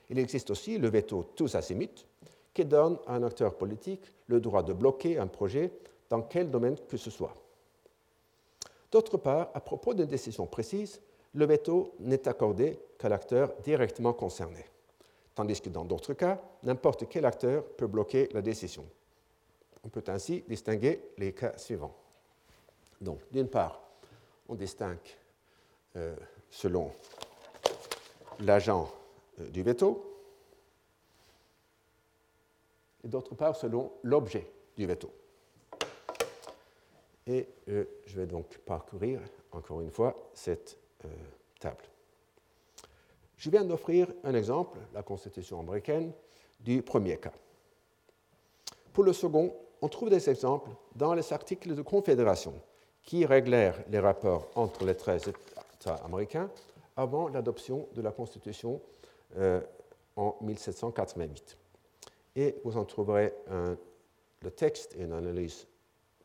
Il 0.09 0.19
existe 0.19 0.49
aussi 0.49 0.77
le 0.77 0.89
veto 0.89 1.23
tous 1.35 1.55
azimuts, 1.55 2.05
qui 2.53 2.65
donne 2.65 2.97
à 3.05 3.15
un 3.15 3.23
acteur 3.23 3.55
politique 3.55 4.01
le 4.27 4.39
droit 4.39 4.63
de 4.63 4.73
bloquer 4.73 5.19
un 5.19 5.27
projet 5.27 5.71
dans 6.09 6.21
quel 6.21 6.49
domaine 6.49 6.77
que 6.87 6.97
ce 6.97 7.11
soit. 7.11 7.33
D'autre 8.91 9.17
part, 9.17 9.49
à 9.53 9.59
propos 9.59 9.93
d'une 9.93 10.05
décision 10.05 10.45
précise, 10.45 11.01
le 11.35 11.45
veto 11.45 11.93
n'est 11.99 12.27
accordé 12.27 12.79
qu'à 12.97 13.09
l'acteur 13.09 13.53
directement 13.61 14.13
concerné, 14.13 14.65
tandis 15.35 15.61
que 15.61 15.69
dans 15.69 15.83
d'autres 15.83 16.13
cas, 16.13 16.41
n'importe 16.63 17.07
quel 17.09 17.25
acteur 17.25 17.63
peut 17.63 17.87
bloquer 17.87 18.29
la 18.31 18.41
décision. 18.41 18.85
On 19.83 19.89
peut 19.89 20.03
ainsi 20.07 20.43
distinguer 20.47 21.11
les 21.17 21.33
cas 21.33 21.57
suivants. 21.57 21.95
Donc, 23.01 23.19
d'une 23.31 23.49
part, 23.49 23.81
on 24.47 24.55
distingue 24.55 24.97
euh, 25.97 26.15
selon 26.49 26.91
l'agent 28.39 28.91
euh, 29.41 29.49
du 29.49 29.61
veto, 29.61 30.11
et 33.03 33.07
d'autre 33.07 33.35
part 33.35 33.55
selon 33.55 33.91
l'objet 34.03 34.49
du 34.77 34.85
veto. 34.87 35.11
Et 37.27 37.47
euh, 37.69 37.85
je 38.05 38.21
vais 38.21 38.25
donc 38.25 38.57
parcourir 38.59 39.19
encore 39.51 39.81
une 39.81 39.91
fois 39.91 40.15
cette 40.33 40.77
table. 41.59 41.83
Je 43.37 43.49
viens 43.49 43.65
d'offrir 43.65 44.07
un 44.23 44.33
exemple, 44.33 44.79
la 44.93 45.03
Constitution 45.03 45.59
américaine, 45.59 46.11
du 46.59 46.81
premier 46.81 47.17
cas. 47.17 47.33
Pour 48.93 49.03
le 49.03 49.13
second, 49.13 49.53
on 49.81 49.89
trouve 49.89 50.09
des 50.09 50.29
exemples 50.29 50.71
dans 50.95 51.13
les 51.13 51.33
articles 51.33 51.75
de 51.75 51.81
confédération 51.81 52.53
qui 53.03 53.25
réglèrent 53.25 53.83
les 53.89 53.99
rapports 53.99 54.47
entre 54.55 54.85
les 54.85 54.95
13 54.95 55.31
États 55.79 55.95
américains 55.95 56.49
avant 56.95 57.27
l'adoption 57.27 57.87
de 57.93 58.01
la 58.01 58.11
Constitution 58.11 58.81
euh, 59.37 59.61
en 60.15 60.35
1788. 60.41 61.57
Et 62.37 62.55
vous 62.63 62.77
en 62.77 62.85
trouverez 62.85 63.33
le 64.41 64.51
texte 64.51 64.95
et 64.95 65.03
une 65.03 65.13
analyse 65.13 65.67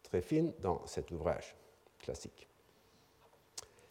très 0.02 0.20
fine 0.20 0.52
dans 0.60 0.84
cet 0.86 1.10
ouvrage 1.10 1.54
classique. 1.98 2.49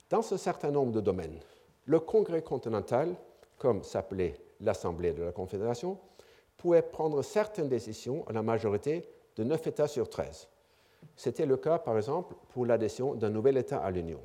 Dans 0.10 0.34
un 0.34 0.38
certain 0.38 0.72
nombre 0.72 0.92
de 0.92 1.02
domaines, 1.02 1.40
le 1.86 2.00
Congrès 2.00 2.42
continental, 2.42 3.16
comme 3.58 3.84
s'appelait 3.84 4.36
l'Assemblée 4.60 5.14
de 5.14 5.24
la 5.24 5.32
Confédération, 5.32 5.98
pouvait 6.58 6.82
prendre 6.82 7.22
certaines 7.22 7.70
décisions 7.70 8.28
à 8.28 8.34
la 8.34 8.42
majorité 8.42 9.08
de 9.36 9.44
9 9.44 9.68
États 9.68 9.88
sur 9.88 10.10
13, 10.10 10.48
c'était 11.16 11.46
le 11.46 11.58
cas, 11.58 11.80
par 11.80 11.98
exemple, 11.98 12.36
pour 12.50 12.66
l'adhésion 12.66 13.16
d'un 13.16 13.30
nouvel 13.30 13.58
État 13.58 13.80
à 13.80 13.92
l'Union. 13.92 14.22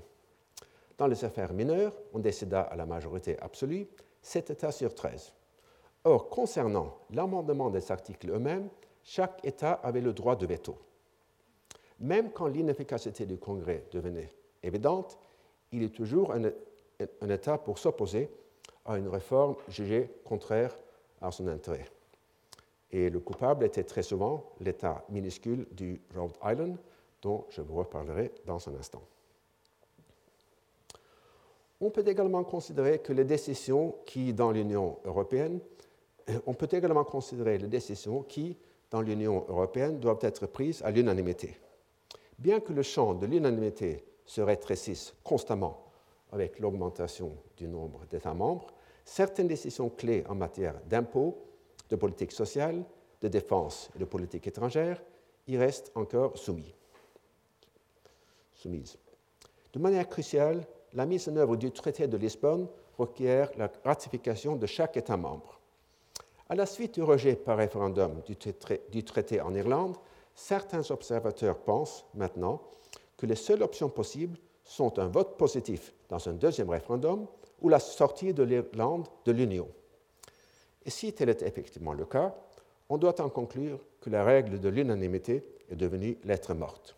Dans 0.97 1.07
les 1.07 1.24
affaires 1.24 1.53
mineures, 1.53 1.93
on 2.12 2.18
décida 2.18 2.61
à 2.62 2.76
la 2.76 2.87
majorité 2.87 3.39
absolue 3.41 3.87
7 4.22 4.51
États 4.51 4.72
sur 4.72 4.95
13. 4.95 5.32
Or, 6.05 6.28
concernant 6.28 6.95
l'amendement 7.11 7.70
des 7.70 7.91
articles 7.91 8.30
eux-mêmes, 8.30 8.68
chaque 9.03 9.45
État 9.45 9.72
avait 9.72 10.01
le 10.01 10.12
droit 10.12 10.37
de 10.37 10.47
veto. 10.47 10.78
Même 12.01 12.30
quand 12.30 12.47
l'inefficacité 12.47 13.26
du 13.26 13.39
Congrès 13.39 13.85
devenait 13.91 14.32
évidente, 14.62 15.18
il 15.75 15.85
a 15.85 15.89
toujours 15.89 16.33
un, 16.33 17.29
État 17.29 17.59
pour 17.59 17.79
s'opposer 17.79 18.31
à 18.85 18.97
une 18.97 19.09
réforme 19.09 19.57
jugée 19.68 20.09
contraire 20.25 20.77
à 21.20 21.31
son 21.33 21.49
intérêt. 21.49 21.85
Et 22.93 23.11
le 23.11 23.18
coupable 23.18 23.64
était 23.64 23.83
très 23.83 24.03
souvent 24.03 24.53
l'État 24.61 25.05
minuscule 25.09 25.66
du 25.72 26.01
Rhode 26.14 26.37
Island, 26.45 26.77
dont 27.20 27.45
je 27.51 27.61
vous 27.61 27.75
reparlerai 27.75 28.31
dans 28.47 28.68
un 28.68 28.75
instant. 28.77 29.03
On 31.81 31.91
peut 31.91 32.07
également 32.07 32.45
considérer 32.45 33.01
que 33.01 33.12
les 33.12 33.25
décisions 33.25 33.97
qui, 34.07 34.33
dans 34.33 34.53
l'Union 34.53 34.99
européenne, 35.05 35.59
euh, 36.31 36.39
on 36.47 36.55
peut 36.55 36.68
les 36.70 37.59
décisions 37.68 38.22
qui, 38.22 38.57
dans 38.91 39.01
l'Union 39.01 39.45
européenne, 39.49 39.99
doivent 39.99 40.22
être 40.22 40.47
prises 40.47 40.83
à 40.85 40.93
l'unanimité. 40.93 41.57
Bien 42.39 42.61
que 42.61 42.72
le 42.72 42.83
champ 42.83 43.14
de 43.14 43.27
l'unanimité 43.27 44.05
se 44.25 44.41
rétrécisse 44.41 45.14
constamment 45.22 45.85
avec 46.33 46.59
l'augmentation 46.59 47.37
du 47.57 47.68
nombre 47.68 48.05
d'États 48.07 48.35
membres, 48.35 48.66
certaines 49.05 49.49
décisions 49.49 49.89
clés 49.89 50.25
en 50.29 50.35
matière 50.35 50.81
d'impôts 50.87 51.39
de 51.91 51.97
politique 51.97 52.33
sociale, 52.33 52.85
de 53.20 53.29
défense 53.29 53.91
et 53.95 53.99
de 53.99 54.05
politique 54.05 54.47
étrangère 54.47 55.03
y 55.47 55.57
restent 55.57 55.93
encore 55.95 56.37
soumis. 56.39 56.75
soumises. 58.55 58.99
De 59.72 59.79
manière 59.79 60.09
cruciale, 60.09 60.66
la 60.95 61.07
mise 61.07 61.29
en 61.29 61.37
œuvre 61.37 61.57
du 61.57 61.70
traité 61.70 62.07
de 62.07 62.16
Lisbonne 62.16 62.68
requiert 62.97 63.51
la 63.57 63.70
ratification 63.85 64.57
de 64.57 64.66
chaque 64.66 64.97
État 64.97 65.16
membre. 65.16 65.61
À 66.49 66.55
la 66.55 66.66
suite 66.66 66.95
du 66.95 67.03
rejet 67.03 67.37
par 67.37 67.57
référendum 67.57 68.22
du 68.91 69.05
traité 69.05 69.41
en 69.41 69.55
Irlande, 69.55 69.97
certains 70.35 70.91
observateurs 70.91 71.59
pensent 71.59 72.05
maintenant 72.14 72.61
que 73.25 73.29
les 73.31 73.37
seules 73.37 73.62
options 73.62 73.89
possibles 73.89 74.37
sont 74.64 74.99
un 74.99 75.07
vote 75.07 75.39
positif 75.39 75.95
dans 76.11 76.29
un 76.29 76.35
deuxième 76.35 76.68
référendum 76.68 77.27
ou 77.62 77.70
la 77.70 77.79
sortie 77.79 78.35
de 78.35 78.43
l'Irlande 78.43 79.09
de 79.25 79.33
l'Union. 79.33 79.66
Et 80.85 80.91
si 80.91 81.11
tel 81.14 81.31
est 81.31 81.41
effectivement 81.41 81.95
le 81.95 82.05
cas, 82.05 82.35
on 82.91 82.99
doit 82.99 83.18
en 83.22 83.31
conclure 83.31 83.79
que 84.03 84.11
la 84.11 84.25
règle 84.25 84.61
de 84.61 84.68
l'unanimité 84.68 85.43
est 85.70 85.75
devenue 85.75 86.18
lettre 86.25 86.53
morte. 86.53 86.95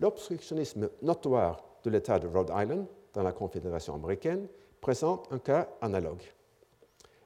L'obstructionnisme 0.00 0.90
notoire 1.02 1.62
de 1.84 1.90
l'État 1.90 2.18
de 2.18 2.26
Rhode 2.26 2.50
Island 2.52 2.86
dans 3.12 3.22
la 3.22 3.30
Confédération 3.30 3.94
américaine 3.94 4.48
présente 4.80 5.28
un 5.30 5.38
cas 5.38 5.68
analogue. 5.80 6.24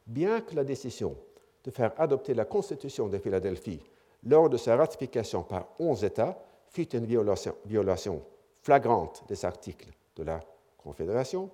Bien 0.07 0.43
que 0.43 0.55
la 0.55 0.65
décision 0.65 1.17
de 1.65 1.71
faire 1.71 1.99
adopter 1.99 2.35
la 2.35 2.45
Constitution 2.45 3.09
de 3.09 3.17
Philadelphie 3.17 3.81
lors 4.23 4.51
de 4.51 4.59
sa 4.59 4.77
ratification 4.77 5.43
par 5.43 5.69
11 5.79 6.05
États 6.05 6.39
fut 6.77 6.95
une 6.95 7.07
violation, 7.07 8.23
flagrante 8.61 9.25
des 9.29 9.47
articles 9.47 9.89
de 10.15 10.25
la 10.25 10.41
Confédération, 10.77 11.51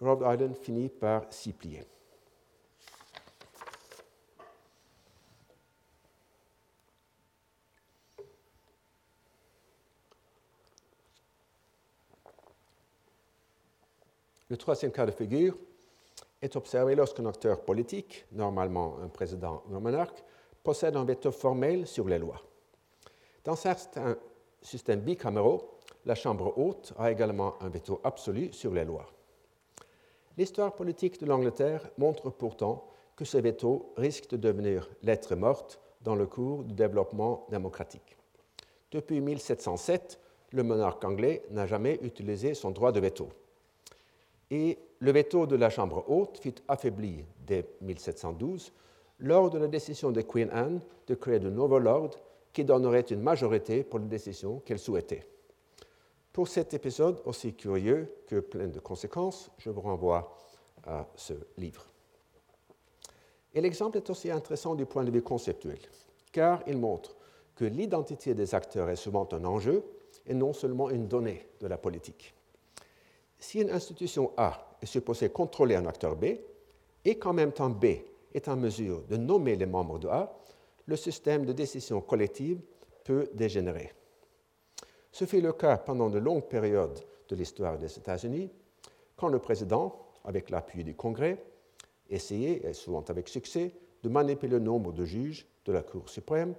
Rhode 0.00 0.22
Island 0.22 0.56
finit 0.56 0.88
par 0.88 1.30
s'y 1.30 1.52
plier. 1.52 1.84
Le 14.48 14.56
troisième 14.56 14.90
cas 14.90 15.04
de 15.04 15.10
figure 15.10 15.54
est 16.40 16.56
observé 16.56 16.94
lorsqu'un 16.94 17.26
acteur 17.26 17.60
politique, 17.60 18.24
normalement 18.32 18.96
un 19.02 19.08
président 19.08 19.62
ou 19.68 19.76
un 19.76 19.80
monarque, 19.80 20.24
possède 20.62 20.96
un 20.96 21.04
veto 21.04 21.30
formel 21.30 21.86
sur 21.86 22.08
les 22.08 22.18
lois. 22.18 22.40
Dans 23.44 23.56
certains 23.56 24.16
systèmes 24.62 25.00
bicaméraux, 25.00 25.78
la 26.06 26.14
Chambre 26.14 26.56
haute 26.56 26.92
a 26.98 27.10
également 27.10 27.54
un 27.62 27.68
veto 27.68 28.00
absolu 28.04 28.52
sur 28.52 28.72
les 28.72 28.84
lois. 28.84 29.06
L'histoire 30.36 30.74
politique 30.74 31.20
de 31.20 31.26
l'Angleterre 31.26 31.90
montre 31.98 32.30
pourtant 32.30 32.86
que 33.16 33.24
ce 33.24 33.38
veto 33.38 33.92
risque 33.96 34.30
de 34.30 34.36
devenir 34.36 34.88
lettre 35.02 35.34
morte 35.34 35.80
dans 36.02 36.14
le 36.14 36.26
cours 36.26 36.64
du 36.64 36.74
développement 36.74 37.46
démocratique. 37.50 38.16
Depuis 38.90 39.20
1707, 39.20 40.18
le 40.52 40.62
monarque 40.62 41.04
anglais 41.04 41.42
n'a 41.50 41.66
jamais 41.66 41.98
utilisé 42.02 42.54
son 42.54 42.70
droit 42.70 42.92
de 42.92 43.00
veto. 43.00 43.28
Et 44.50 44.78
le 44.98 45.12
veto 45.12 45.46
de 45.46 45.56
la 45.56 45.70
Chambre 45.70 46.04
haute 46.08 46.38
fut 46.38 46.54
affaibli 46.66 47.24
dès 47.46 47.66
1712 47.82 48.72
lors 49.20 49.50
de 49.50 49.58
la 49.58 49.68
décision 49.68 50.10
de 50.10 50.22
Queen 50.22 50.50
Anne 50.50 50.80
de 51.06 51.14
créer 51.14 51.38
de 51.38 51.50
nouveaux 51.50 51.78
lords 51.78 52.16
qui 52.52 52.64
donneraient 52.64 53.00
une 53.00 53.20
majorité 53.20 53.84
pour 53.84 53.98
les 53.98 54.06
décisions 54.06 54.60
qu'elle 54.60 54.78
souhaitait. 54.78 55.26
Pour 56.32 56.48
cet 56.48 56.74
épisode 56.74 57.20
aussi 57.24 57.54
curieux 57.54 58.22
que 58.26 58.40
plein 58.40 58.68
de 58.68 58.80
conséquences, 58.80 59.50
je 59.58 59.70
vous 59.70 59.80
renvoie 59.80 60.36
à 60.84 61.06
ce 61.16 61.34
livre. 61.56 61.84
Et 63.52 63.60
l'exemple 63.60 63.96
est 63.96 64.10
aussi 64.10 64.30
intéressant 64.30 64.74
du 64.74 64.86
point 64.86 65.04
de 65.04 65.10
vue 65.10 65.22
conceptuel, 65.22 65.78
car 66.30 66.62
il 66.66 66.78
montre 66.78 67.16
que 67.56 67.64
l'identité 67.64 68.34
des 68.34 68.54
acteurs 68.54 68.88
est 68.88 68.96
souvent 68.96 69.28
un 69.32 69.44
enjeu 69.44 69.82
et 70.26 70.34
non 70.34 70.52
seulement 70.52 70.88
une 70.88 71.08
donnée 71.08 71.48
de 71.60 71.66
la 71.66 71.76
politique. 71.76 72.32
Si 73.38 73.60
une 73.60 73.70
institution 73.70 74.32
A 74.36 74.76
est 74.80 74.86
supposée 74.86 75.30
contrôler 75.30 75.74
un 75.74 75.86
acteur 75.86 76.14
B 76.14 76.26
et 77.04 77.18
qu'en 77.18 77.32
même 77.32 77.52
temps 77.52 77.70
B 77.70 77.86
est 78.32 78.48
en 78.48 78.56
mesure 78.56 79.02
de 79.08 79.16
nommer 79.16 79.56
les 79.56 79.66
membres 79.66 79.98
de 79.98 80.08
A, 80.08 80.32
le 80.90 80.96
système 80.96 81.46
de 81.46 81.52
décision 81.52 82.00
collective 82.00 82.60
peut 83.04 83.30
dégénérer. 83.32 83.92
Ce 85.12 85.24
fut 85.24 85.40
le 85.40 85.52
cas 85.52 85.76
pendant 85.76 86.10
de 86.10 86.18
longues 86.18 86.48
périodes 86.48 86.98
de 87.28 87.36
l'histoire 87.36 87.78
des 87.78 87.96
États-Unis, 87.96 88.50
quand 89.16 89.28
le 89.28 89.38
président, 89.38 89.96
avec 90.24 90.50
l'appui 90.50 90.82
du 90.82 90.96
Congrès, 90.96 91.38
essayait, 92.08 92.66
et 92.66 92.72
souvent 92.72 93.04
avec 93.08 93.28
succès, 93.28 93.72
de 94.02 94.08
manipuler 94.08 94.50
le 94.50 94.58
nombre 94.58 94.92
de 94.92 95.04
juges 95.04 95.46
de 95.64 95.72
la 95.72 95.82
Cour 95.82 96.08
suprême, 96.08 96.56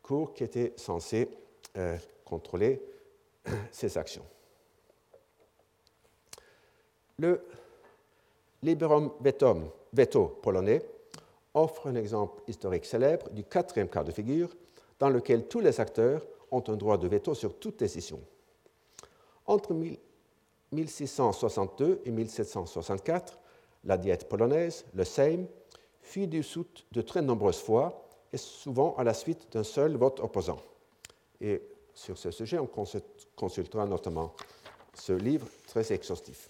Cour 0.00 0.32
qui 0.32 0.44
était 0.44 0.72
censée 0.76 1.28
euh, 1.76 1.96
contrôler 2.24 2.80
ses 3.72 3.98
actions. 3.98 4.26
Le 7.18 7.40
Liberum 8.62 9.10
veto 9.20 10.38
polonais 10.40 10.82
offre 11.56 11.88
un 11.88 11.94
exemple 11.96 12.42
historique 12.46 12.84
célèbre 12.84 13.30
du 13.30 13.42
quatrième 13.42 13.88
cas 13.88 14.04
de 14.04 14.12
figure 14.12 14.54
dans 14.98 15.08
lequel 15.08 15.48
tous 15.48 15.60
les 15.60 15.80
acteurs 15.80 16.22
ont 16.50 16.62
un 16.68 16.76
droit 16.76 16.98
de 16.98 17.08
veto 17.08 17.34
sur 17.34 17.58
toute 17.58 17.78
décision. 17.78 18.20
Entre 19.46 19.74
1662 20.72 22.02
et 22.04 22.10
1764, 22.10 23.38
la 23.84 23.96
diète 23.96 24.28
polonaise, 24.28 24.84
le 24.94 25.04
Sejm, 25.04 25.46
fut 26.02 26.26
dissoute 26.26 26.86
de 26.92 27.02
très 27.02 27.22
nombreuses 27.22 27.60
fois 27.60 28.06
et 28.32 28.36
souvent 28.36 28.94
à 28.96 29.04
la 29.04 29.14
suite 29.14 29.50
d'un 29.52 29.64
seul 29.64 29.96
vote 29.96 30.20
opposant. 30.20 30.60
Et 31.40 31.62
sur 31.94 32.18
ce 32.18 32.30
sujet, 32.30 32.58
on 32.58 32.68
consultera 33.34 33.86
notamment 33.86 34.34
ce 34.94 35.12
livre 35.12 35.46
très 35.66 35.92
exhaustif. 35.92 36.48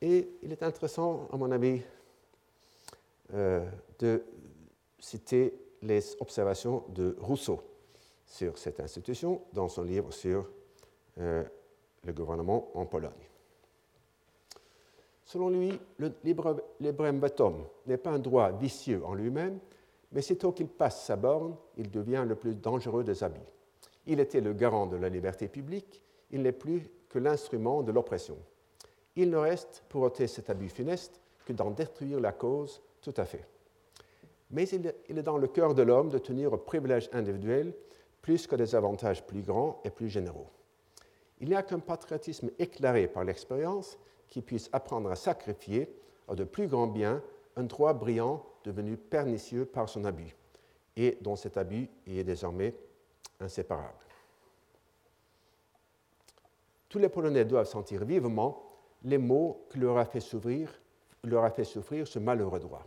Et 0.00 0.28
il 0.42 0.52
est 0.52 0.62
intéressant, 0.62 1.28
à 1.32 1.36
mon 1.36 1.50
avis, 1.52 1.80
de 3.32 4.22
citer 4.98 5.54
les 5.82 6.16
observations 6.20 6.84
de 6.88 7.16
Rousseau 7.20 7.60
sur 8.26 8.56
cette 8.56 8.80
institution 8.80 9.42
dans 9.52 9.68
son 9.68 9.82
livre 9.82 10.12
sur 10.12 10.48
euh, 11.18 11.44
le 12.04 12.12
gouvernement 12.12 12.70
en 12.74 12.86
Pologne. 12.86 13.12
Selon 15.24 15.50
lui, 15.50 15.78
le 15.98 16.12
libre, 16.24 16.62
vetum 16.80 17.64
n'est 17.86 17.96
pas 17.96 18.10
un 18.10 18.18
droit 18.18 18.50
vicieux 18.52 19.04
en 19.04 19.14
lui-même, 19.14 19.58
mais 20.12 20.22
sitôt 20.22 20.52
qu'il 20.52 20.68
passe 20.68 21.04
sa 21.04 21.16
borne, 21.16 21.56
il 21.76 21.90
devient 21.90 22.24
le 22.26 22.34
plus 22.34 22.54
dangereux 22.54 23.04
des 23.04 23.22
habits. 23.24 23.40
Il 24.06 24.20
était 24.20 24.40
le 24.40 24.52
garant 24.52 24.86
de 24.86 24.96
la 24.96 25.08
liberté 25.08 25.48
publique, 25.48 26.02
il 26.30 26.42
n'est 26.42 26.52
plus 26.52 26.88
que 27.08 27.18
l'instrument 27.18 27.82
de 27.82 27.92
l'oppression. 27.92 28.36
Il 29.16 29.30
ne 29.30 29.36
reste, 29.36 29.84
pour 29.88 30.02
ôter 30.02 30.26
cet 30.26 30.50
abus 30.50 30.68
funeste, 30.68 31.20
que 31.44 31.52
d'en 31.52 31.70
détruire 31.70 32.20
la 32.20 32.32
cause 32.32 32.82
tout 33.02 33.14
à 33.16 33.24
fait. 33.24 33.44
Mais 34.50 34.68
il 34.68 35.18
est 35.18 35.22
dans 35.22 35.38
le 35.38 35.48
cœur 35.48 35.74
de 35.74 35.82
l'homme 35.82 36.08
de 36.08 36.18
tenir 36.18 36.52
au 36.52 36.58
privilège 36.58 37.08
individuel 37.12 37.74
plus 38.20 38.46
que 38.46 38.56
des 38.56 38.74
avantages 38.74 39.26
plus 39.26 39.42
grands 39.42 39.80
et 39.84 39.90
plus 39.90 40.08
généraux. 40.08 40.48
Il 41.40 41.48
n'y 41.48 41.54
a 41.54 41.62
qu'un 41.62 41.80
patriotisme 41.80 42.50
éclairé 42.58 43.08
par 43.08 43.24
l'expérience 43.24 43.98
qui 44.28 44.42
puisse 44.42 44.70
apprendre 44.72 45.10
à 45.10 45.16
sacrifier 45.16 45.92
à 46.28 46.34
de 46.34 46.44
plus 46.44 46.68
grands 46.68 46.86
biens 46.86 47.22
un 47.56 47.64
droit 47.64 47.92
brillant 47.92 48.44
devenu 48.64 48.96
pernicieux 48.96 49.64
par 49.64 49.88
son 49.88 50.04
abus 50.04 50.36
et 50.96 51.18
dont 51.20 51.36
cet 51.36 51.56
abus 51.56 51.88
est 52.06 52.22
désormais 52.22 52.74
inséparable. 53.40 53.98
Tous 56.88 56.98
les 56.98 57.08
Polonais 57.08 57.44
doivent 57.44 57.66
sentir 57.66 58.04
vivement 58.04 58.62
les 59.02 59.18
maux 59.18 59.66
que 59.70 59.78
leur 59.78 59.96
a 59.96 60.04
fait 60.04 60.20
souffrir, 60.20 60.80
leur 61.24 61.44
a 61.44 61.50
fait 61.50 61.64
souffrir 61.64 62.06
ce 62.06 62.18
malheureux 62.18 62.60
droit. 62.60 62.86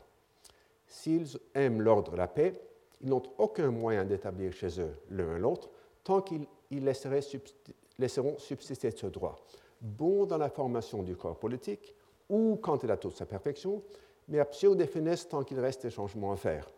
S'ils 0.96 1.38
aiment 1.54 1.82
l'ordre 1.82 2.14
et 2.14 2.18
la 2.18 2.28
paix, 2.30 2.54
ils 3.02 3.10
n'ont 3.10 3.22
aucun 3.38 3.70
moyen 3.70 4.06
d'établir 4.06 4.54
chez 4.54 4.80
eux 4.80 4.94
l'un 5.10 5.38
l'autre 5.38 5.70
tant 6.06 6.22
qu'ils 6.22 6.48
laisseront 6.72 8.38
subsister 8.38 8.92
ce 8.92 9.08
droit, 9.08 9.36
bon 9.82 10.26
dans 10.26 10.38
la 10.38 10.50
formation 10.50 11.04
du 11.04 11.18
corps 11.18 11.38
politique 11.38 11.94
ou 12.30 12.58
quand 12.62 12.82
il 12.86 12.92
a 12.92 12.96
toute 12.96 13.18
sa 13.18 13.26
perfection, 13.26 13.84
mais 14.30 14.40
absurde 14.40 14.80
et 14.80 14.88
funeste 14.88 15.32
tant 15.32 15.44
qu'il 15.44 15.60
reste 15.60 15.84
des 15.84 15.90
changements 15.90 16.32
à 16.32 16.38
faire. 16.38 16.72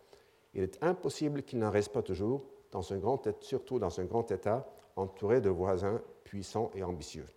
Il 0.56 0.64
est 0.64 0.84
impossible 0.84 1.44
qu'il 1.44 1.60
n'en 1.60 1.70
reste 1.70 1.94
pas 1.94 2.02
toujours, 2.02 2.44
dans 2.72 2.92
un 2.92 2.98
grand, 2.98 3.22
surtout 3.42 3.78
dans 3.78 4.00
un 4.00 4.06
grand 4.06 4.32
État 4.32 4.68
entouré 4.96 5.42
de 5.42 5.50
voisins 5.50 6.02
puissants 6.24 6.72
et 6.74 6.82
ambitieux. 6.82 7.28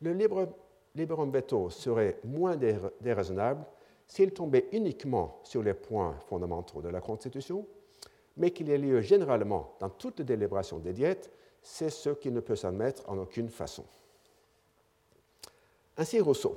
Le 0.00 0.12
libre 0.12 0.48
Liberum 0.94 1.32
veto 1.32 1.68
serait 1.70 2.20
moins 2.22 2.56
déraisonnable 3.00 3.66
s'il 4.06 4.32
tombait 4.32 4.68
uniquement 4.72 5.40
sur 5.44 5.62
les 5.62 5.74
points 5.74 6.16
fondamentaux 6.28 6.82
de 6.82 6.88
la 6.88 7.00
Constitution, 7.00 7.66
mais 8.36 8.50
qu'il 8.50 8.70
ait 8.70 8.78
lieu 8.78 9.00
généralement 9.00 9.74
dans 9.80 9.88
toute 9.88 10.22
délibération 10.22 10.78
des 10.78 10.92
diètes, 10.92 11.30
c'est 11.62 11.90
ce 11.90 12.10
qui 12.10 12.30
ne 12.30 12.40
peut 12.40 12.56
s'admettre 12.56 13.08
en 13.08 13.18
aucune 13.18 13.48
façon. 13.48 13.84
Ainsi 15.96 16.20
Rousseau, 16.20 16.56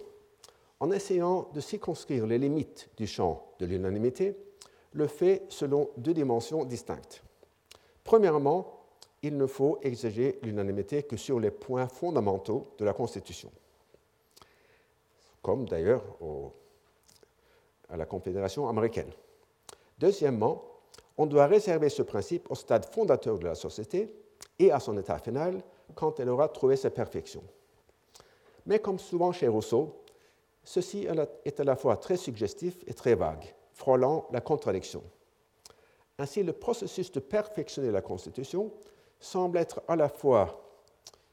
en 0.79 0.91
essayant 0.91 1.49
de 1.53 1.59
circonscrire 1.59 2.25
les 2.25 2.37
limites 2.37 2.89
du 2.97 3.07
champ 3.07 3.53
de 3.59 3.65
l'unanimité, 3.65 4.35
le 4.93 5.07
fait 5.07 5.43
selon 5.49 5.89
deux 5.97 6.13
dimensions 6.13 6.65
distinctes. 6.65 7.23
Premièrement, 8.03 8.83
il 9.21 9.37
ne 9.37 9.45
faut 9.45 9.79
exiger 9.81 10.39
l'unanimité 10.41 11.03
que 11.03 11.17
sur 11.17 11.39
les 11.39 11.51
points 11.51 11.87
fondamentaux 11.87 12.73
de 12.77 12.85
la 12.85 12.93
Constitution 12.93 13.51
comme 15.47 15.65
d'ailleurs 15.65 16.03
à 17.89 17.97
la 17.97 18.05
Confédération 18.05 18.67
américaine. 18.67 19.11
Deuxièmement, 19.99 20.63
on 21.17 21.25
doit 21.25 21.47
réserver 21.47 21.89
ce 21.89 22.03
principe 22.03 22.49
au 22.51 22.55
stade 22.55 22.85
fondateur 22.85 23.39
de 23.39 23.45
la 23.45 23.55
société 23.55 24.13
et 24.59 24.71
à 24.71 24.79
son 24.79 24.97
état 24.97 25.17
final 25.17 25.61
quand 25.95 26.19
elle 26.19 26.29
aura 26.29 26.47
trouvé 26.49 26.75
sa 26.75 26.89
perfection. 26.89 27.43
Mais 28.65 28.79
comme 28.79 28.99
souvent 28.99 29.31
chez 29.31 29.47
Rousseau, 29.47 30.03
ceci 30.63 31.07
est 31.45 31.59
à 31.59 31.63
la 31.63 31.75
fois 31.75 31.97
très 31.97 32.17
suggestif 32.17 32.83
et 32.85 32.93
très 32.93 33.15
vague, 33.15 33.55
frôlant 33.73 34.27
la 34.31 34.41
contradiction. 34.41 35.01
Ainsi, 36.19 36.43
le 36.43 36.53
processus 36.53 37.11
de 37.11 37.19
perfectionner 37.19 37.91
la 37.91 38.01
Constitution 38.01 38.71
semble 39.19 39.57
être 39.57 39.81
à 39.87 39.95
la 39.95 40.09
fois 40.09 40.61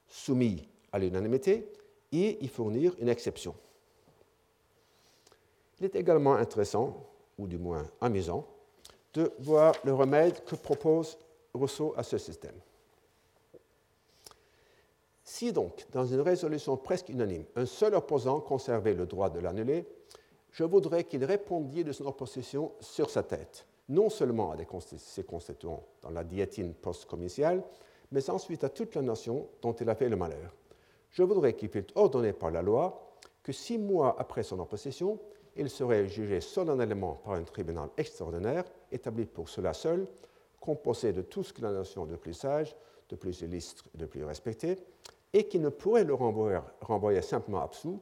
soumis 0.08 0.68
à 0.92 0.98
l'unanimité 0.98 1.72
et 2.12 2.42
y 2.44 2.48
fournir 2.48 2.94
une 2.98 3.08
exception. 3.08 3.54
Il 5.84 5.88
est 5.88 6.00
également 6.00 6.32
intéressant, 6.32 6.96
ou 7.36 7.46
du 7.46 7.58
moins 7.58 7.84
amusant, 8.00 8.46
de 9.12 9.30
voir 9.40 9.74
le 9.84 9.92
remède 9.92 10.42
que 10.42 10.54
propose 10.54 11.18
Rousseau 11.52 11.92
à 11.94 12.02
ce 12.02 12.16
système. 12.16 12.54
Si 15.22 15.52
donc, 15.52 15.86
dans 15.92 16.06
une 16.06 16.22
résolution 16.22 16.78
presque 16.78 17.10
unanime, 17.10 17.44
un 17.54 17.66
seul 17.66 17.94
opposant 17.94 18.40
conservait 18.40 18.94
le 18.94 19.04
droit 19.04 19.28
de 19.28 19.40
l'annuler, 19.40 19.86
je 20.52 20.64
voudrais 20.64 21.04
qu'il 21.04 21.22
répondît 21.22 21.84
de 21.84 21.92
son 21.92 22.06
opposition 22.06 22.72
sur 22.80 23.10
sa 23.10 23.22
tête, 23.22 23.66
non 23.90 24.08
seulement 24.08 24.52
à 24.52 24.56
ses 24.96 25.24
constituants 25.24 25.84
dans 26.00 26.10
la 26.10 26.24
diétine 26.24 26.72
post-commerciale, 26.72 27.62
mais 28.10 28.30
ensuite 28.30 28.64
à 28.64 28.70
toute 28.70 28.94
la 28.94 29.02
nation 29.02 29.48
dont 29.60 29.74
il 29.74 29.90
a 29.90 29.94
fait 29.94 30.08
le 30.08 30.16
malheur. 30.16 30.54
Je 31.10 31.22
voudrais 31.22 31.52
qu'il 31.52 31.68
fût 31.68 31.86
ordonné 31.94 32.32
par 32.32 32.50
la 32.50 32.62
loi 32.62 33.18
que 33.42 33.52
six 33.52 33.76
mois 33.76 34.16
après 34.18 34.42
son 34.42 34.58
opposition, 34.60 35.20
il 35.56 35.70
serait 35.70 36.08
jugé 36.08 36.40
solennellement 36.40 37.20
par 37.24 37.34
un 37.34 37.42
tribunal 37.42 37.88
extraordinaire, 37.96 38.64
établi 38.90 39.24
pour 39.24 39.48
cela 39.48 39.72
seul, 39.72 40.06
composé 40.60 41.12
de 41.12 41.22
tout 41.22 41.44
ce 41.44 41.52
que 41.52 41.62
la 41.62 41.72
nation 41.72 42.06
de 42.06 42.16
plus 42.16 42.34
sage, 42.34 42.74
de 43.08 43.16
plus 43.16 43.42
illustre 43.42 43.84
de 43.94 44.06
plus 44.06 44.24
respecté, 44.24 44.76
et 45.32 45.46
qui 45.46 45.58
ne 45.58 45.68
pourrait 45.68 46.04
le 46.04 46.14
renvoyer, 46.14 47.22
simplement 47.22 47.62
absous, 47.62 48.00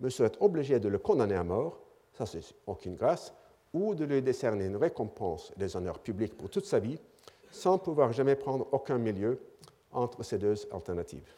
me 0.00 0.10
serait 0.10 0.32
obligé 0.40 0.78
de 0.78 0.88
le 0.88 0.98
condamner 0.98 1.34
à 1.34 1.44
mort, 1.44 1.80
ça 2.12 2.26
c'est 2.26 2.42
aucune 2.66 2.94
grâce, 2.94 3.34
ou 3.72 3.94
de 3.94 4.04
lui 4.04 4.22
décerner 4.22 4.66
une 4.66 4.76
récompense 4.76 5.52
des 5.56 5.76
honneurs 5.76 5.98
publics 5.98 6.36
pour 6.36 6.50
toute 6.50 6.66
sa 6.66 6.78
vie, 6.78 6.98
sans 7.50 7.78
pouvoir 7.78 8.12
jamais 8.12 8.36
prendre 8.36 8.66
aucun 8.72 8.98
milieu 8.98 9.40
entre 9.92 10.22
ces 10.22 10.38
deux 10.38 10.54
alternatives. 10.70 11.34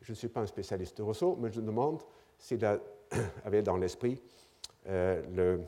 Je 0.00 0.12
ne 0.12 0.16
suis 0.16 0.28
pas 0.28 0.40
un 0.40 0.46
spécialiste 0.46 0.98
de 0.98 1.02
Rousseau, 1.02 1.36
mais 1.40 1.50
je 1.50 1.60
demande 1.60 2.02
s'il 2.38 2.58
avait 3.44 3.62
dans 3.62 3.76
l'esprit 3.76 4.20
euh, 4.88 5.22
le 5.34 5.60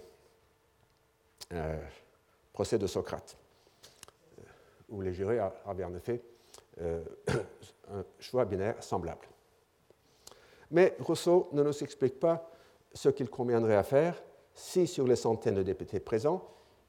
euh, 1.53 1.76
procès 2.53 2.78
de 2.78 2.86
Socrate, 2.86 3.36
euh, 4.38 4.42
où 4.88 5.01
les 5.01 5.12
jurés 5.12 5.40
avaient 5.66 5.84
en 5.84 5.95
effet 5.95 6.22
un 6.80 8.05
choix 8.18 8.45
binaire 8.45 8.82
semblable. 8.82 9.28
Mais 10.72 10.97
Rousseau 10.99 11.49
ne 11.53 11.62
nous 11.62 11.84
explique 11.84 12.18
pas 12.18 12.51
ce 12.92 13.09
qu'il 13.09 13.30
conviendrait 13.30 13.76
à 13.76 13.84
faire 13.84 14.20
si 14.55 14.86
sur 14.86 15.07
les 15.07 15.16
centaines 15.16 15.55
de 15.55 15.62
députés 15.62 16.01
présents, 16.01 16.42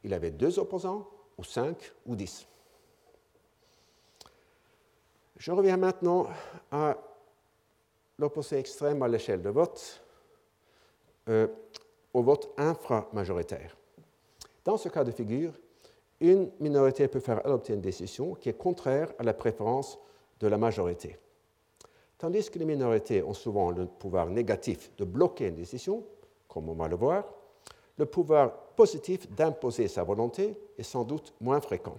il 0.03 0.14
avait 0.14 0.32
deux 0.32 0.58
opposants, 0.60 1.08
ou 1.38 1.43
cinq, 1.43 1.91
ou 2.06 2.16
dix. 2.16 2.47
Je 5.38 5.51
reviens 5.51 5.78
maintenant 5.78 6.28
à 6.72 6.97
l'opposé 8.18 8.58
extrême 8.58 9.03
à 9.03 9.08
l'échelle 9.08 9.41
de 9.41 9.49
vote, 9.49 10.05
euh, 11.30 11.47
au 12.13 12.21
vote 12.21 12.51
inframajoritaire. 12.57 13.78
Dans 14.63 14.78
ce 14.78 14.89
cas 14.89 15.03
de 15.03 15.11
figure, 15.11 15.53
une 16.21 16.49
minorité 16.59 17.07
peut 17.07 17.19
faire 17.19 17.45
adopter 17.45 17.73
une 17.73 17.82
décision 17.82 18.36
qui 18.36 18.49
est 18.49 18.57
contraire 18.57 19.13
à 19.19 19.23
la 19.23 19.34
préférence 19.34 19.99
de 20.39 20.47
la 20.47 20.57
majorité. 20.57 21.17
Tandis 22.17 22.49
que 22.49 22.57
les 22.59 22.65
minorités 22.65 23.21
ont 23.21 23.34
souvent 23.34 23.71
le 23.71 23.86
pouvoir 23.86 24.30
négatif 24.30 24.91
de 24.97 25.03
bloquer 25.03 25.47
une 25.47 25.55
décision, 25.55 26.03
comme 26.47 26.69
on 26.69 26.73
va 26.73 26.88
le 26.88 26.95
voir, 26.95 27.26
le 27.97 28.05
pouvoir 28.05 28.53
positif 28.76 29.30
d'imposer 29.32 29.88
sa 29.88 30.03
volonté 30.03 30.57
est 30.78 30.84
sans 30.84 31.03
doute 31.03 31.34
moins 31.41 31.61
fréquent. 31.61 31.97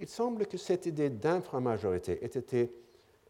Il 0.00 0.08
semble 0.08 0.46
que 0.46 0.58
cette 0.58 0.86
idée 0.86 1.10
d'inframajorité 1.10 2.24
ait 2.24 2.26
été 2.26 2.72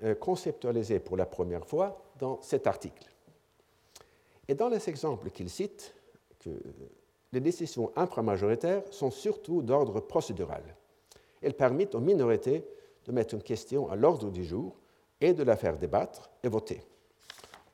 euh, 0.03 0.15
conceptualisée 0.15 0.99
pour 0.99 1.17
la 1.17 1.27
première 1.27 1.67
fois 1.67 2.03
dans 2.19 2.41
cet 2.43 2.67
article. 2.67 3.14
Et 4.49 4.55
dans 4.55 4.69
les 4.69 4.89
exemples 4.89 5.31
qu'il 5.31 5.49
cite, 5.49 5.95
les 7.33 7.41
décisions 7.41 7.91
inframajoritaires 7.97 8.83
sont 8.91 9.11
surtout 9.11 9.63
d'ordre 9.63 10.01
procédural. 10.01 10.63
Elles 11.43 11.55
permettent 11.55 11.95
aux 11.95 12.01
minorités 12.01 12.65
de 13.05 13.13
mettre 13.13 13.35
une 13.35 13.43
question 13.43 13.91
à 13.91 13.97
l'ordre 13.97 14.31
du 14.31 14.45
jour 14.45 14.77
et 15.21 15.33
de 15.33 15.43
la 15.43 15.57
faire 15.57 15.79
débattre 15.79 16.31
et 16.43 16.49
voter. 16.49 16.83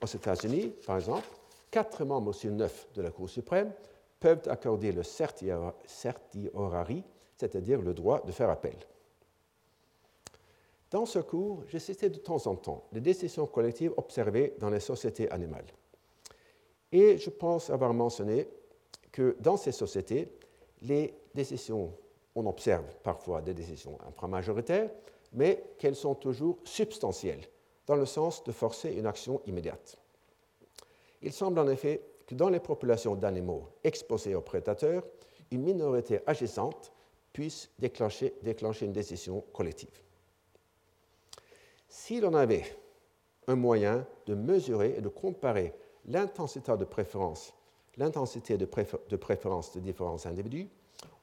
Aux 0.02 0.06
États-Unis, 0.06 0.72
par 0.86 0.96
exemple, 0.96 1.26
quatre 1.70 2.04
membres 2.04 2.32
sur 2.32 2.50
neuf 2.50 2.88
de 2.94 3.02
la 3.02 3.10
Cour 3.10 3.28
suprême 3.28 3.72
peuvent 4.18 4.48
accorder 4.48 4.92
le 4.92 5.02
certiorari, 5.02 7.04
c'est-à-dire 7.36 7.80
le 7.80 7.94
droit 7.94 8.22
de 8.24 8.32
faire 8.32 8.50
appel. 8.50 8.76
Dans 10.90 11.06
ce 11.06 11.20
cours, 11.20 11.62
j'ai 11.68 11.78
cité 11.78 12.10
de 12.10 12.18
temps 12.18 12.46
en 12.46 12.56
temps 12.56 12.84
les 12.92 13.00
décisions 13.00 13.46
collectives 13.46 13.94
observées 13.96 14.54
dans 14.58 14.70
les 14.70 14.80
sociétés 14.80 15.30
animales. 15.30 15.66
Et 16.92 17.18
je 17.18 17.30
pense 17.30 17.70
avoir 17.70 17.94
mentionné 17.94 18.48
que 19.12 19.36
dans 19.40 19.56
ces 19.56 19.72
sociétés, 19.72 20.32
les 20.82 21.14
décisions, 21.34 21.92
on 22.34 22.46
observe 22.46 22.84
parfois 23.02 23.42
des 23.42 23.54
décisions 23.54 23.98
inframajoritaires, 24.06 24.90
mais 25.32 25.62
qu'elles 25.78 25.96
sont 25.96 26.14
toujours 26.14 26.58
substantielles, 26.64 27.46
dans 27.86 27.96
le 27.96 28.06
sens 28.06 28.42
de 28.44 28.52
forcer 28.52 28.92
une 28.92 29.06
action 29.06 29.40
immédiate. 29.46 29.96
Il 31.22 31.32
semble 31.32 31.58
en 31.58 31.68
effet 31.68 32.02
que 32.26 32.34
dans 32.34 32.48
les 32.48 32.60
populations 32.60 33.14
d'animaux 33.14 33.68
exposés 33.84 34.34
aux 34.34 34.40
prédateurs, 34.40 35.04
une 35.50 35.62
minorité 35.62 36.20
agissante 36.26 36.92
puisse 37.32 37.70
déclencher, 37.78 38.34
déclencher 38.42 38.86
une 38.86 38.92
décision 38.92 39.44
collective. 39.52 40.02
Si 41.88 42.20
l'on 42.20 42.34
avait 42.34 42.64
un 43.46 43.56
moyen 43.56 44.06
de 44.26 44.34
mesurer 44.34 44.94
et 44.96 45.00
de 45.00 45.08
comparer 45.08 45.74
l'intensité 46.06 46.76
de 46.76 46.84
préférence, 46.84 47.52
l'intensité 47.96 48.56
de, 48.56 48.66
préférence 49.16 49.72
de 49.72 49.80
différents 49.80 50.24
individus, 50.26 50.68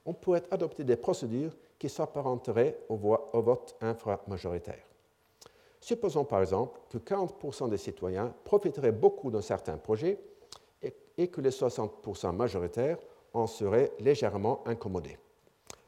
on 0.06 0.14
pourrait 0.14 0.44
adopter 0.52 0.84
des 0.84 0.96
procédures 0.96 1.56
qui 1.78 1.90
s'apparenteraient 1.90 2.78
au, 2.90 2.96
au 2.96 3.42
vote 3.42 3.76
inframajoritaire. 3.82 4.88
Supposons 5.80 6.26
par 6.26 6.42
exemple 6.42 6.80
que 6.90 6.98
40% 6.98 7.70
des 7.70 7.78
citoyens 7.78 8.34
profiteraient 8.44 8.92
beaucoup 8.92 9.32
d'un 9.32 9.42
certain 9.42 9.78
projet 9.78 10.20
et, 11.18 11.28
que 11.28 11.42
les 11.42 11.50
60% 11.50 12.36
majoritaires 12.36 12.98
en 13.34 13.48
seraient 13.48 13.92
légèrement 14.00 14.68
incommodés. 14.68 15.18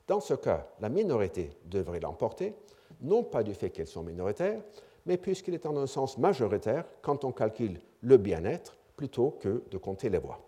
Dans 0.08 0.20
ce 0.20 0.34
cas, 0.34 0.68
la 0.80 0.90
minorité 0.90 1.52
devrait 1.66 2.00
l'emporter, 2.00 2.56
non 3.02 3.24
pas 3.24 3.44
du 3.44 3.54
fait 3.54 3.70
qu'elles 3.70 3.88
sont 3.88 4.04
minoritaires, 4.04 4.62
mais 5.06 5.18
puisqu'il 5.18 5.54
est 5.54 5.66
en 5.66 5.78
un 5.78 5.88
sens 5.88 6.18
majoritaire 6.18 6.86
quand 7.02 7.24
on 7.26 7.32
calcule 7.32 7.80
le 8.02 8.18
bien-être 8.18 8.78
plutôt 9.00 9.32
que 9.40 9.64
de 9.72 9.78
compter 9.78 10.10
les 10.10 10.18
voix. 10.18 10.42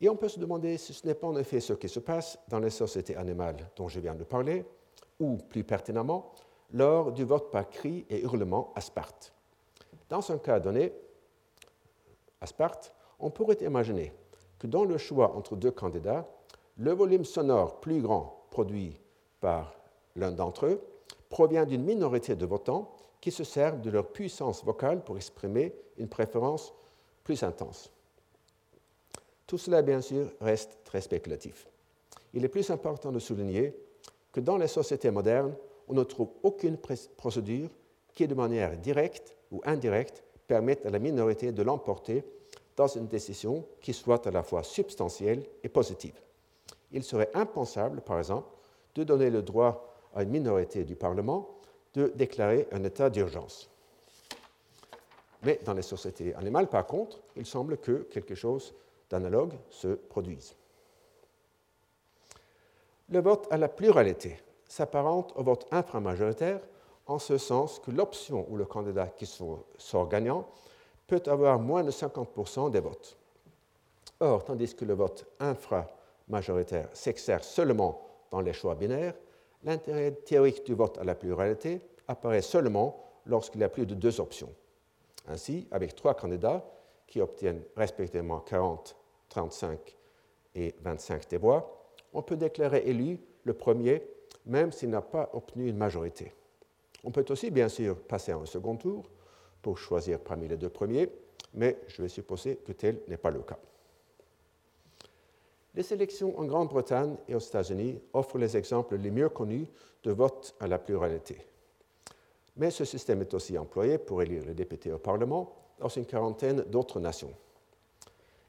Et 0.00 0.08
on 0.08 0.16
peut 0.16 0.30
se 0.30 0.40
demander 0.40 0.78
si 0.78 0.94
ce 0.94 1.06
n'est 1.06 1.14
pas 1.14 1.26
en 1.26 1.36
effet 1.36 1.60
ce 1.60 1.74
qui 1.74 1.86
se 1.86 2.00
passe 2.00 2.38
dans 2.48 2.58
les 2.58 2.70
sociétés 2.70 3.14
animales 3.14 3.68
dont 3.76 3.88
je 3.88 4.00
viens 4.00 4.14
de 4.14 4.24
parler, 4.24 4.64
ou 5.18 5.36
plus 5.36 5.62
pertinemment, 5.62 6.32
lors 6.72 7.12
du 7.12 7.24
vote 7.24 7.50
par 7.50 7.68
cri 7.68 8.06
et 8.08 8.22
hurlement 8.22 8.72
à 8.74 8.80
Sparte. 8.80 9.34
Dans 10.08 10.32
un 10.32 10.38
cas 10.38 10.60
donné, 10.60 10.94
à 12.40 12.46
Sparte, 12.46 12.94
on 13.18 13.28
pourrait 13.28 13.58
imaginer 13.60 14.14
que 14.58 14.66
dans 14.66 14.86
le 14.86 14.96
choix 14.96 15.36
entre 15.36 15.56
deux 15.56 15.72
candidats, 15.72 16.26
le 16.78 16.92
volume 16.92 17.26
sonore 17.26 17.80
plus 17.80 18.00
grand 18.00 18.46
produit 18.50 18.98
par 19.42 19.74
l'un 20.16 20.32
d'entre 20.32 20.64
eux 20.64 20.80
provient 21.28 21.66
d'une 21.66 21.84
minorité 21.84 22.34
de 22.34 22.46
votants 22.46 22.96
qui 23.20 23.30
se 23.30 23.44
servent 23.44 23.82
de 23.82 23.90
leur 23.90 24.06
puissance 24.06 24.64
vocale 24.64 25.04
pour 25.04 25.18
exprimer 25.18 25.74
une 25.98 26.08
préférence 26.08 26.72
plus 27.24 27.42
intense. 27.42 27.90
Tout 29.46 29.58
cela, 29.58 29.82
bien 29.82 30.00
sûr, 30.00 30.32
reste 30.40 30.78
très 30.84 31.00
spéculatif. 31.00 31.66
Il 32.34 32.44
est 32.44 32.48
plus 32.48 32.70
important 32.70 33.10
de 33.10 33.18
souligner 33.18 33.74
que 34.32 34.40
dans 34.40 34.56
les 34.56 34.68
sociétés 34.68 35.10
modernes, 35.10 35.54
on 35.88 35.94
ne 35.94 36.04
trouve 36.04 36.30
aucune 36.42 36.78
procédure 37.16 37.68
qui, 38.14 38.28
de 38.28 38.34
manière 38.34 38.76
directe 38.76 39.36
ou 39.50 39.60
indirecte, 39.64 40.22
permette 40.46 40.86
à 40.86 40.90
la 40.90 40.98
minorité 40.98 41.52
de 41.52 41.62
l'emporter 41.62 42.24
dans 42.76 42.86
une 42.86 43.08
décision 43.08 43.64
qui 43.80 43.92
soit 43.92 44.26
à 44.26 44.30
la 44.30 44.42
fois 44.42 44.62
substantielle 44.62 45.44
et 45.62 45.68
positive. 45.68 46.14
Il 46.92 47.02
serait 47.02 47.30
impensable, 47.34 48.00
par 48.00 48.18
exemple, 48.18 48.48
de 48.94 49.04
donner 49.04 49.30
le 49.30 49.42
droit 49.42 49.94
à 50.14 50.22
une 50.22 50.30
minorité 50.30 50.84
du 50.84 50.96
Parlement 50.96 51.48
de 51.94 52.12
déclarer 52.14 52.68
un 52.72 52.84
état 52.84 53.10
d'urgence. 53.10 53.68
Mais 55.42 55.58
dans 55.64 55.72
les 55.72 55.82
sociétés 55.82 56.34
animales, 56.34 56.68
par 56.68 56.86
contre, 56.86 57.20
il 57.36 57.46
semble 57.46 57.78
que 57.78 58.02
quelque 58.10 58.34
chose 58.34 58.74
d'analogues 59.08 59.54
se 59.70 59.88
produisent. 59.88 60.54
Le 63.08 63.20
vote 63.20 63.48
à 63.50 63.56
la 63.56 63.68
pluralité 63.68 64.38
s'apparente 64.68 65.32
au 65.36 65.42
vote 65.42 65.66
inframajoritaire 65.70 66.60
en 67.06 67.18
ce 67.18 67.38
sens 67.38 67.80
que 67.80 67.90
l'option 67.90 68.46
ou 68.50 68.56
le 68.56 68.64
candidat 68.64 69.08
qui 69.08 69.26
sort 69.26 70.08
gagnant 70.08 70.46
peut 71.08 71.22
avoir 71.26 71.58
moins 71.58 71.82
de 71.82 71.90
50% 71.90 72.70
des 72.70 72.78
votes. 72.78 73.16
Or, 74.20 74.44
tandis 74.44 74.74
que 74.76 74.84
le 74.84 74.94
vote 74.94 75.26
inframajoritaire 75.40 76.88
s'exerce 76.92 77.48
seulement 77.48 78.00
dans 78.30 78.40
les 78.40 78.52
choix 78.52 78.76
binaires, 78.76 79.14
l'intérêt 79.64 80.12
théorique 80.12 80.64
du 80.64 80.74
vote 80.74 80.98
à 80.98 81.04
la 81.04 81.16
pluralité 81.16 81.80
apparaît 82.06 82.42
seulement 82.42 83.04
lorsqu'il 83.26 83.60
y 83.60 83.64
a 83.64 83.68
plus 83.68 83.86
de 83.86 83.94
deux 83.94 84.20
options. 84.20 84.54
Ainsi, 85.30 85.66
avec 85.70 85.94
trois 85.94 86.14
candidats 86.14 86.62
qui 87.06 87.20
obtiennent 87.20 87.62
respectivement 87.76 88.40
40, 88.40 88.96
35 89.28 89.96
et 90.56 90.74
25 90.82 91.28
des 91.28 91.38
voix, 91.38 91.86
on 92.12 92.22
peut 92.22 92.36
déclarer 92.36 92.82
élu 92.84 93.18
le 93.44 93.54
premier 93.54 94.02
même 94.46 94.72
s'il 94.72 94.90
n'a 94.90 95.02
pas 95.02 95.30
obtenu 95.32 95.68
une 95.68 95.76
majorité. 95.76 96.32
On 97.04 97.10
peut 97.10 97.24
aussi, 97.30 97.50
bien 97.50 97.68
sûr, 97.68 97.96
passer 97.96 98.32
à 98.32 98.36
un 98.36 98.46
second 98.46 98.76
tour 98.76 99.04
pour 99.62 99.78
choisir 99.78 100.18
parmi 100.20 100.48
les 100.48 100.56
deux 100.56 100.68
premiers, 100.68 101.10
mais 101.54 101.80
je 101.88 102.02
vais 102.02 102.08
supposer 102.08 102.56
que 102.56 102.72
tel 102.72 103.00
n'est 103.08 103.16
pas 103.16 103.30
le 103.30 103.40
cas. 103.40 103.58
Les 105.74 105.82
sélections 105.82 106.38
en 106.38 106.44
Grande-Bretagne 106.44 107.16
et 107.28 107.34
aux 107.34 107.40
États-Unis 107.40 108.00
offrent 108.12 108.38
les 108.38 108.56
exemples 108.56 108.96
les 108.96 109.10
mieux 109.10 109.28
connus 109.28 109.68
de 110.02 110.10
vote 110.10 110.54
à 110.58 110.66
la 110.66 110.78
pluralité. 110.78 111.38
Mais 112.60 112.70
ce 112.70 112.84
système 112.84 113.22
est 113.22 113.32
aussi 113.32 113.56
employé 113.56 113.96
pour 113.96 114.20
élire 114.20 114.44
les 114.44 114.52
députés 114.52 114.92
au 114.92 114.98
Parlement 114.98 115.50
dans 115.78 115.88
une 115.88 116.04
quarantaine 116.04 116.62
d'autres 116.64 117.00
nations. 117.00 117.32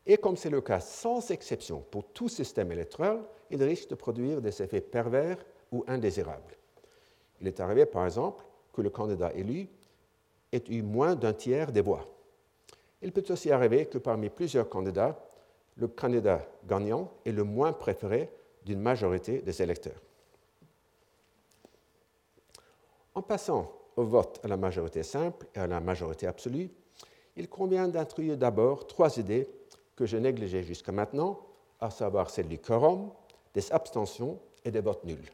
Et 0.05 0.17
comme 0.17 0.35
c'est 0.35 0.49
le 0.49 0.59
cas 0.59 0.81
sans 0.81 1.31
exception 1.31 1.79
pour 1.89 2.03
tout 2.09 2.27
système 2.27 2.73
électoral, 2.73 3.23
il 3.49 3.63
risque 3.63 3.89
de 3.89 3.95
produire 3.95 4.41
des 4.41 4.61
effets 4.61 4.81
pervers 4.81 5.37
ou 5.71 5.85
indésirables. 5.87 6.57
Il 7.39 7.47
est 7.47 7.61
arrivé, 7.61 7.85
par 7.85 8.03
exemple, 8.03 8.43
que 8.73 8.81
le 8.81 8.89
candidat 8.89 9.31
élu 9.33 9.69
ait 10.51 10.63
eu 10.67 10.81
moins 10.81 11.15
d'un 11.15 11.31
tiers 11.31 11.71
des 11.71 11.79
voix. 11.79 12.05
Il 13.01 13.13
peut 13.13 13.23
aussi 13.29 13.49
arriver 13.49 13.85
que 13.85 13.97
parmi 13.97 14.29
plusieurs 14.29 14.67
candidats, 14.67 15.17
le 15.77 15.87
candidat 15.87 16.45
gagnant 16.67 17.09
est 17.25 17.31
le 17.31 17.45
moins 17.45 17.71
préféré 17.71 18.29
d'une 18.65 18.81
majorité 18.81 19.41
des 19.41 19.61
électeurs. 19.61 20.01
En 23.15 23.21
passant 23.21 23.80
au 23.95 24.03
vote 24.03 24.39
à 24.43 24.47
la 24.47 24.57
majorité 24.57 25.03
simple 25.03 25.47
et 25.55 25.59
à 25.59 25.67
la 25.67 25.79
majorité 25.79 26.27
absolue, 26.27 26.69
il 27.35 27.47
convient 27.49 27.87
d'introduire 27.87 28.37
d'abord 28.37 28.87
trois 28.87 29.17
idées 29.17 29.47
que 29.95 30.05
je 30.05 30.17
négligeais 30.17 30.63
jusqu'à 30.63 30.91
maintenant, 30.91 31.39
à 31.79 31.89
savoir 31.89 32.29
celle 32.29 32.47
du 32.47 32.59
quorum, 32.59 33.11
des 33.53 33.71
abstentions 33.71 34.39
et 34.63 34.71
des 34.71 34.81
votes 34.81 35.03
nuls. 35.03 35.29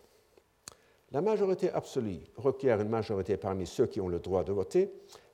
La 1.11 1.21
majorité 1.21 1.71
absolue 1.71 2.19
requiert 2.35 2.81
une 2.81 2.89
majorité 2.89 3.37
parmi 3.37 3.65
ceux 3.65 3.87
qui 3.87 4.01
ont 4.01 4.09
le 4.09 4.19
droit 4.19 4.43
de 4.43 4.51
voter, 4.51 4.91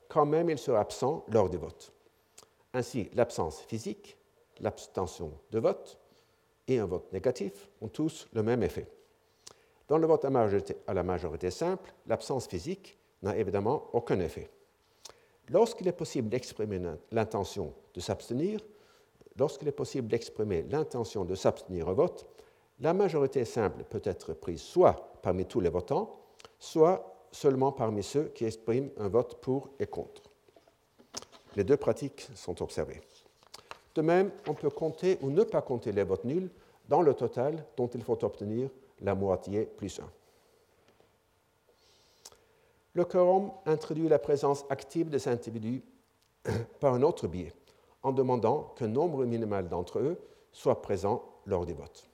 quand 0.08 0.26
même 0.26 0.50
ils 0.50 0.58
sont 0.58 0.74
absents 0.74 1.24
lors 1.28 1.48
du 1.48 1.56
vote. 1.56 1.92
Ainsi, 2.72 3.10
l'absence 3.14 3.60
physique, 3.62 4.16
l'abstention 4.60 5.32
de 5.50 5.58
vote 5.58 5.98
et 6.68 6.78
un 6.78 6.86
vote 6.86 7.12
négatif 7.12 7.68
ont 7.80 7.88
tous 7.88 8.28
le 8.32 8.42
même 8.42 8.62
effet. 8.62 8.86
Dans 9.88 9.98
le 9.98 10.06
vote 10.06 10.24
à, 10.24 10.94
la 10.94 11.02
majorité 11.02 11.50
simple, 11.50 11.92
l'absence 12.06 12.46
physique 12.46 12.98
n'a 13.24 13.36
évidemment 13.36 13.88
aucun 13.92 14.20
effet. 14.20 14.48
Lorsqu'il 15.50 15.88
est 15.88 15.92
possible 15.92 16.28
d'exprimer 16.28 16.80
l'intention 17.10 17.74
de 17.92 18.00
s'abstenir, 18.00 18.60
lorsqu'il 19.36 19.68
est 19.68 19.72
possible 19.72 20.08
d'exprimer 20.08 20.62
l'intention 20.70 21.24
de 21.24 21.34
s'abstenir 21.34 21.88
au 21.88 21.94
vote, 21.94 22.26
la 22.80 22.94
majorité 22.94 23.44
simple 23.44 23.84
peut 23.84 24.02
être 24.04 24.32
prise 24.32 24.62
soit 24.62 25.18
parmi 25.22 25.44
tous 25.46 25.60
les 25.60 25.68
votants, 25.68 26.18
soit 26.58 27.26
seulement 27.30 27.72
parmi 27.72 28.02
ceux 28.02 28.24
qui 28.28 28.44
expriment 28.44 28.90
un 28.96 29.08
vote 29.08 29.40
pour 29.40 29.70
et 29.78 29.86
contre. 29.86 30.22
Les 31.56 31.64
deux 31.64 31.76
pratiques 31.76 32.28
sont 32.34 32.62
observées. 32.62 33.00
De 33.94 34.02
même, 34.02 34.30
on 34.48 34.54
peut 34.54 34.70
compter 34.70 35.18
ou 35.22 35.30
ne 35.30 35.44
pas 35.44 35.62
compter 35.62 35.92
les 35.92 36.02
votes 36.02 36.24
nuls 36.24 36.50
dans 36.88 37.02
le 37.02 37.14
total 37.14 37.64
dont 37.76 37.86
il 37.86 38.02
faut 38.02 38.24
obtenir 38.24 38.70
la 39.00 39.14
moitié 39.14 39.64
plus 39.64 40.00
1. 40.00 40.10
Le 42.94 43.04
quorum 43.04 43.50
introduit 43.66 44.08
la 44.08 44.20
présence 44.20 44.64
active 44.70 45.08
des 45.08 45.26
individus 45.26 45.82
par 46.80 46.94
un 46.94 47.02
autre 47.02 47.26
biais, 47.26 47.52
en 48.04 48.12
demandant 48.12 48.72
qu'un 48.76 48.86
nombre 48.86 49.24
minimal 49.24 49.68
d'entre 49.68 49.98
eux 49.98 50.16
soit 50.52 50.80
présent 50.80 51.24
lors 51.46 51.66
des 51.66 51.72
votes. 51.72 52.08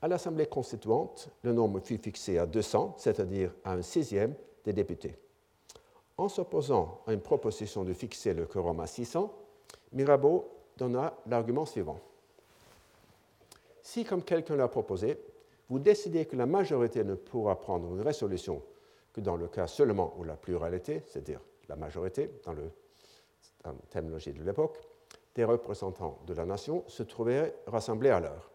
À 0.00 0.08
l'Assemblée 0.08 0.46
constituante, 0.46 1.28
le 1.42 1.52
nombre 1.52 1.80
fut 1.80 1.98
fixé 1.98 2.38
à 2.38 2.46
200, 2.46 2.94
c'est-à-dire 2.96 3.52
à 3.64 3.72
un 3.72 3.82
sixième 3.82 4.34
des 4.64 4.72
députés. 4.72 5.18
En 6.16 6.28
s'opposant 6.30 7.02
à 7.06 7.12
une 7.12 7.20
proposition 7.20 7.84
de 7.84 7.92
fixer 7.92 8.32
le 8.32 8.46
quorum 8.46 8.80
à 8.80 8.86
600, 8.86 9.30
Mirabeau 9.92 10.48
donna 10.78 11.14
l'argument 11.26 11.66
suivant. 11.66 11.98
Si, 13.82 14.04
comme 14.04 14.22
quelqu'un 14.22 14.56
l'a 14.56 14.68
proposé, 14.68 15.18
vous 15.68 15.78
décidez 15.78 16.24
que 16.24 16.36
la 16.36 16.46
majorité 16.46 17.04
ne 17.04 17.14
pourra 17.14 17.60
prendre 17.60 17.94
une 17.94 18.00
résolution 18.00 18.62
que 19.16 19.22
dans 19.22 19.36
le 19.36 19.48
cas 19.48 19.66
seulement 19.66 20.14
où 20.18 20.24
la 20.24 20.36
pluralité, 20.36 21.02
c'est-à-dire 21.06 21.40
la 21.70 21.76
majorité, 21.76 22.30
dans, 22.44 22.52
le, 22.52 22.70
la 23.64 23.72
terminologie 23.88 24.34
de 24.34 24.42
l'époque, 24.42 24.78
des 25.34 25.44
représentants 25.44 26.18
de 26.26 26.34
la 26.34 26.44
nation 26.44 26.84
se 26.86 27.02
trouveraient 27.02 27.56
rassemblés 27.66 28.10
à 28.10 28.20
l'heure. 28.20 28.50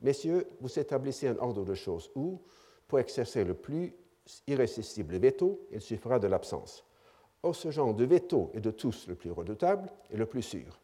Messieurs, 0.00 0.46
vous 0.60 0.78
établissez 0.78 1.26
un 1.26 1.38
ordre 1.38 1.64
de 1.64 1.74
choses 1.74 2.12
où, 2.14 2.40
pour 2.86 3.00
exercer 3.00 3.42
le 3.44 3.54
plus 3.54 3.92
irrésistible 4.46 5.16
veto, 5.16 5.66
il 5.72 5.80
suffira 5.80 6.20
de 6.20 6.28
l'absence. 6.28 6.84
Or, 7.42 7.56
ce 7.56 7.72
genre 7.72 7.92
de 7.92 8.04
veto 8.04 8.52
est 8.54 8.60
de 8.60 8.70
tous 8.70 9.08
le 9.08 9.16
plus 9.16 9.32
redoutable 9.32 9.90
et 10.10 10.16
le 10.16 10.26
plus 10.26 10.42
sûr, 10.42 10.78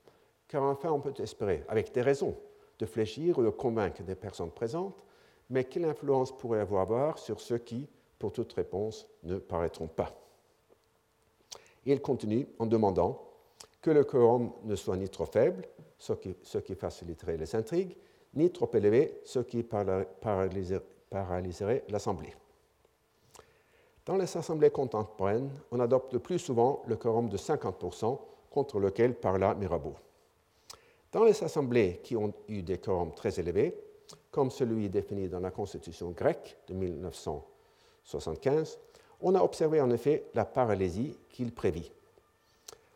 car 0.49 0.65
enfin 0.65 0.91
on 0.91 1.01
peut 1.01 1.15
espérer, 1.23 1.65
avec 1.69 1.95
des 1.95 2.03
raisons, 2.03 2.37
de 2.81 2.87
fléchir 2.87 3.39
ou 3.39 3.45
de 3.45 3.51
convaincre 3.51 4.03
des 4.03 4.17
personnes 4.17 4.51
présentes, 4.51 5.05
mais 5.51 5.65
quelle 5.65 5.85
influence 5.85 6.37
pourrait-vous 6.37 6.79
avoir 6.79 7.17
sur 7.19 7.41
ceux 7.41 7.59
qui, 7.59 7.89
pour 8.19 8.33
toute 8.33 8.53
réponse, 8.53 9.07
ne 9.23 9.39
paraîtront 9.39 9.87
pas 9.87 10.13
Il 11.87 12.01
continue 12.01 12.47
en 12.59 12.67
demandant 12.67 13.25
que 13.81 13.91
le 13.91 14.05
quorum 14.05 14.53
ne 14.65 14.75
soit 14.75 14.97
ni 14.97 15.09
trop 15.09 15.27
faible, 15.27 15.65
ce 15.99 16.13
qui, 16.13 16.75
faciliterait 16.75 17.37
les 17.37 17.55
intrigues, 17.55 17.97
ni 18.35 18.51
trop 18.51 18.71
élevé, 18.75 19.21
ce 19.25 19.41
qui 19.41 19.63
paralyserait 19.63 21.85
l'Assemblée. 21.89 22.35
Dans 24.05 24.17
les 24.17 24.37
assemblées 24.37 24.71
contemporaines, 24.71 25.51
on 25.71 25.81
adopte 25.81 26.19
plus 26.19 26.39
souvent 26.39 26.83
le 26.87 26.97
quorum 26.97 27.29
de 27.29 27.37
50% 27.37 28.19
contre 28.51 28.81
lequel 28.81 29.15
parla 29.15 29.55
Mirabeau. 29.55 29.95
Dans 31.13 31.25
les 31.25 31.43
assemblées 31.43 32.01
qui 32.03 32.17
ont 32.17 32.33
eu 32.49 32.63
des 32.63 32.79
quorums 32.79 33.15
très 33.15 33.39
élevés, 33.39 33.75
comme 34.31 34.51
celui 34.51 34.89
défini 34.89 35.29
dans 35.29 35.41
la 35.41 35.51
Constitution 35.51 36.11
grecque 36.11 36.57
de 36.69 36.75
1975, 38.09 38.79
on 39.21 39.35
a 39.35 39.43
observé 39.43 39.81
en 39.81 39.91
effet 39.91 40.25
la 40.35 40.45
paralysie 40.45 41.19
qu'il 41.31 41.53
prévit. 41.53 41.91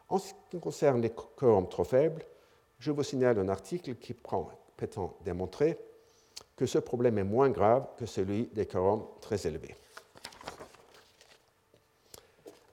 En 0.09 0.19
ce 0.19 0.33
qui 0.51 0.59
concerne 0.59 1.01
les 1.01 1.11
quorums 1.11 1.69
trop 1.69 1.85
faibles, 1.85 2.25
je 2.79 2.91
vous 2.91 3.03
signale 3.03 3.39
un 3.39 3.49
article 3.49 3.97
qui 3.97 4.15
prétend 4.15 5.17
démontrer 5.25 5.79
que 6.57 6.67
ce 6.67 6.79
problème 6.79 7.19
est 7.19 7.25
moins 7.25 7.51
grave 7.51 7.87
que 7.97 8.07
celui 8.07 8.47
des 8.47 8.67
quorums 8.67 9.07
très 9.21 9.47
élevés. 9.47 9.75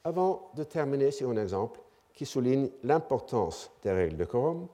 Avant 0.04 0.52
de 0.56 0.64
terminer 0.64 1.12
sur 1.12 1.30
un 1.30 1.38
exemple 1.38 1.80
qui 2.14 2.26
souligne 2.26 2.70
l'importance 2.84 3.70
des 3.84 3.92
règles 3.92 4.18
de 4.18 4.26
quorum, 4.26 4.68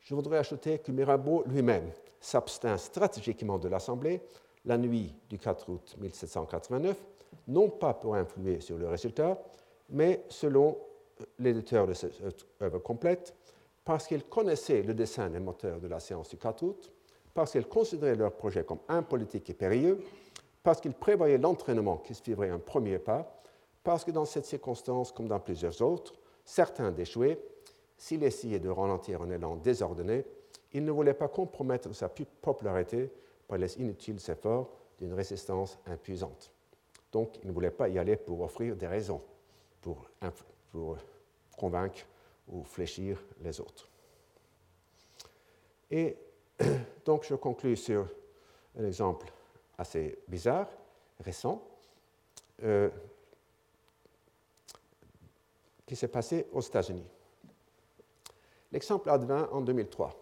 je 0.00 0.14
voudrais 0.14 0.38
ajouter 0.38 0.78
que 0.78 0.92
Mirabeau 0.92 1.44
lui-même 1.46 1.90
s'abstint 2.20 2.76
stratégiquement 2.78 3.58
de 3.58 3.68
l'Assemblée 3.68 4.20
la 4.64 4.78
nuit 4.78 5.14
du 5.28 5.38
4 5.38 5.68
août 5.68 5.96
1789, 6.00 6.96
non 7.48 7.68
pas 7.68 7.94
pour 7.94 8.14
influer 8.14 8.60
sur 8.60 8.78
le 8.78 8.88
résultat, 8.88 9.42
mais 9.90 10.24
selon 10.28 10.78
l'éditeur 11.38 11.86
de 11.86 11.94
cette 11.94 12.20
œuvre 12.60 12.78
complète, 12.78 13.34
parce 13.84 14.06
qu'ils 14.06 14.24
connaissaient 14.24 14.82
le 14.82 14.94
dessin 14.94 15.28
des 15.28 15.40
moteurs 15.40 15.80
de 15.80 15.88
la 15.88 16.00
séance 16.00 16.28
du 16.28 16.36
4 16.36 16.62
août, 16.62 16.92
parce 17.34 17.52
qu'ils 17.52 17.66
considéraient 17.66 18.14
leur 18.14 18.32
projet 18.32 18.64
comme 18.64 18.80
impolitique 18.88 19.50
et 19.50 19.54
périlleux, 19.54 19.98
parce 20.62 20.80
qu'ils 20.80 20.94
prévoyaient 20.94 21.38
l'entraînement 21.38 21.96
qui 21.96 22.14
suivrait 22.14 22.50
un 22.50 22.58
premier 22.58 22.98
pas, 22.98 23.42
parce 23.82 24.04
que 24.04 24.12
dans 24.12 24.24
cette 24.24 24.44
circonstance, 24.44 25.10
comme 25.10 25.26
dans 25.26 25.40
plusieurs 25.40 25.80
autres, 25.82 26.12
certains 26.44 26.92
d'échouer, 26.92 27.38
s'il 27.96 28.22
essayait 28.22 28.60
de 28.60 28.68
ralentir 28.68 29.22
un 29.22 29.30
élan 29.30 29.56
désordonné, 29.56 30.24
il 30.72 30.84
ne 30.84 30.90
voulait 30.92 31.14
pas 31.14 31.28
compromettre 31.28 31.92
sa 31.94 32.08
popularité 32.08 33.10
par 33.48 33.58
les 33.58 33.76
inutiles 33.78 34.18
efforts 34.28 34.70
d'une 34.98 35.12
résistance 35.12 35.78
impuissante. 35.86 36.50
Donc, 37.10 37.36
il 37.42 37.48
ne 37.48 37.52
voulait 37.52 37.70
pas 37.70 37.88
y 37.88 37.98
aller 37.98 38.16
pour 38.16 38.40
offrir 38.40 38.76
des 38.76 38.86
raisons, 38.86 39.22
pour, 39.80 40.06
convaincre 41.56 42.06
ou 42.48 42.64
fléchir 42.64 43.22
les 43.42 43.60
autres. 43.60 43.88
Et 45.90 46.16
donc 47.04 47.24
je 47.24 47.34
conclus 47.34 47.76
sur 47.76 48.08
un 48.78 48.86
exemple 48.86 49.30
assez 49.76 50.18
bizarre, 50.26 50.68
récent, 51.20 51.62
euh, 52.62 52.88
qui 55.84 55.94
s'est 55.94 56.08
passé 56.08 56.46
aux 56.52 56.60
États-Unis. 56.62 57.06
L'exemple 58.72 59.10
advint 59.10 59.48
en 59.52 59.60
2003, 59.60 60.21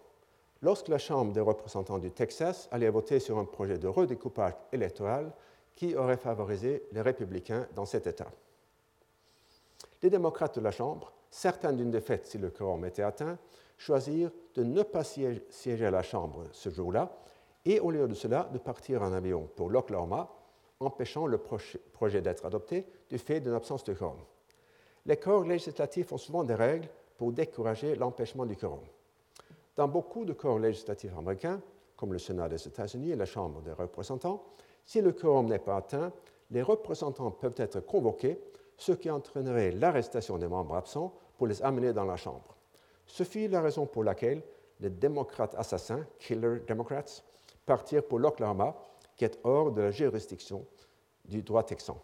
lorsque 0.61 0.87
la 0.87 0.97
Chambre 0.97 1.33
des 1.33 1.41
représentants 1.41 1.97
du 1.97 2.11
Texas 2.11 2.67
allait 2.71 2.89
voter 2.89 3.19
sur 3.19 3.37
un 3.37 3.45
projet 3.45 3.77
de 3.77 3.87
redécoupage 3.87 4.53
électoral 4.71 5.31
qui 5.75 5.95
aurait 5.95 6.17
favorisé 6.17 6.83
les 6.91 7.01
républicains 7.01 7.67
dans 7.75 7.85
cet 7.85 8.07
État. 8.07 8.31
Les 10.01 10.09
démocrates 10.09 10.57
de 10.57 10.63
la 10.63 10.71
Chambre, 10.71 11.11
certains 11.29 11.73
d'une 11.73 11.91
défaite 11.91 12.27
si 12.27 12.37
le 12.37 12.49
quorum 12.49 12.85
était 12.85 13.03
atteint, 13.03 13.37
choisirent 13.77 14.31
de 14.55 14.63
ne 14.63 14.83
pas 14.83 15.03
siéger 15.03 15.85
à 15.85 15.91
la 15.91 16.03
Chambre 16.03 16.45
ce 16.51 16.69
jour-là 16.69 17.11
et 17.65 17.79
au 17.79 17.91
lieu 17.91 18.07
de 18.07 18.13
cela 18.13 18.49
de 18.51 18.57
partir 18.57 19.01
en 19.01 19.13
avion 19.13 19.49
pour 19.55 19.69
l'Oklahoma, 19.69 20.29
empêchant 20.79 21.27
le 21.27 21.37
projet 21.37 22.21
d'être 22.21 22.45
adopté 22.45 22.87
du 23.09 23.17
fait 23.17 23.39
d'une 23.39 23.53
absence 23.53 23.83
de 23.83 23.93
quorum. 23.93 24.19
Les 25.05 25.17
corps 25.17 25.43
législatifs 25.43 26.11
ont 26.11 26.17
souvent 26.17 26.43
des 26.43 26.55
règles 26.55 26.89
pour 27.17 27.31
décourager 27.31 27.95
l'empêchement 27.95 28.45
du 28.45 28.55
quorum. 28.55 28.81
Dans 29.75 29.87
beaucoup 29.87 30.25
de 30.25 30.33
corps 30.33 30.59
législatifs 30.59 31.15
américains, 31.17 31.61
comme 31.95 32.13
le 32.13 32.19
Sénat 32.19 32.49
des 32.49 32.67
États-Unis 32.67 33.11
et 33.11 33.15
la 33.15 33.25
Chambre 33.25 33.61
des 33.61 33.71
représentants, 33.71 34.43
si 34.85 35.01
le 35.01 35.11
quorum 35.11 35.47
n'est 35.47 35.59
pas 35.59 35.77
atteint, 35.77 36.11
les 36.49 36.61
représentants 36.61 37.31
peuvent 37.31 37.55
être 37.57 37.79
convoqués, 37.79 38.39
ce 38.77 38.91
qui 38.91 39.09
entraînerait 39.09 39.71
l'arrestation 39.71 40.37
des 40.37 40.47
membres 40.47 40.75
absents 40.75 41.13
pour 41.37 41.47
les 41.47 41.61
amener 41.61 41.93
dans 41.93 42.05
la 42.05 42.17
Chambre. 42.17 42.55
Ce 43.05 43.23
fut 43.23 43.47
la 43.47 43.61
raison 43.61 43.85
pour 43.85 44.03
laquelle 44.03 44.41
les 44.79 44.89
démocrates 44.89 45.55
assassins, 45.55 46.05
killer 46.19 46.59
Democrats, 46.67 47.21
partirent 47.65 48.03
pour 48.03 48.19
l'Oklahoma, 48.19 48.75
qui 49.15 49.25
est 49.25 49.39
hors 49.43 49.71
de 49.71 49.81
la 49.81 49.91
juridiction 49.91 50.65
du 51.25 51.43
droit 51.43 51.63
texan. 51.63 51.97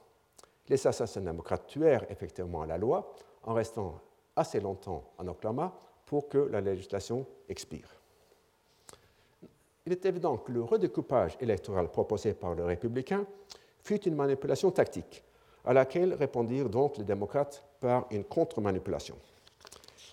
Les 0.70 0.86
assassins 0.86 1.22
démocrates 1.22 1.68
tuèrent 1.68 2.06
effectivement 2.12 2.64
la 2.66 2.78
loi 2.78 3.14
en 3.44 3.54
restant 3.54 4.00
assez 4.36 4.60
longtemps 4.60 5.04
en 5.18 5.28
Oklahoma 5.28 5.74
pour 6.08 6.28
que 6.28 6.38
la 6.38 6.62
législation 6.62 7.28
expire. 7.48 7.88
Il 9.86 9.92
est 9.94 10.06
évident 10.06 10.38
que 10.38 10.52
le 10.52 10.64
redécoupage 10.64 11.38
électoral 11.40 11.90
proposé 11.90 12.34
par 12.34 12.56
les 12.56 12.64
républicains 12.64 13.26
fut 13.84 14.02
une 14.02 14.16
manipulation 14.16 14.72
tactique, 14.72 15.24
à 15.64 15.74
laquelle 15.74 16.14
répondirent 16.14 16.70
donc 16.70 16.98
les 16.98 17.04
démocrates 17.04 17.64
par 17.80 18.08
une 18.12 18.24
contre-manipulation. 18.24 19.16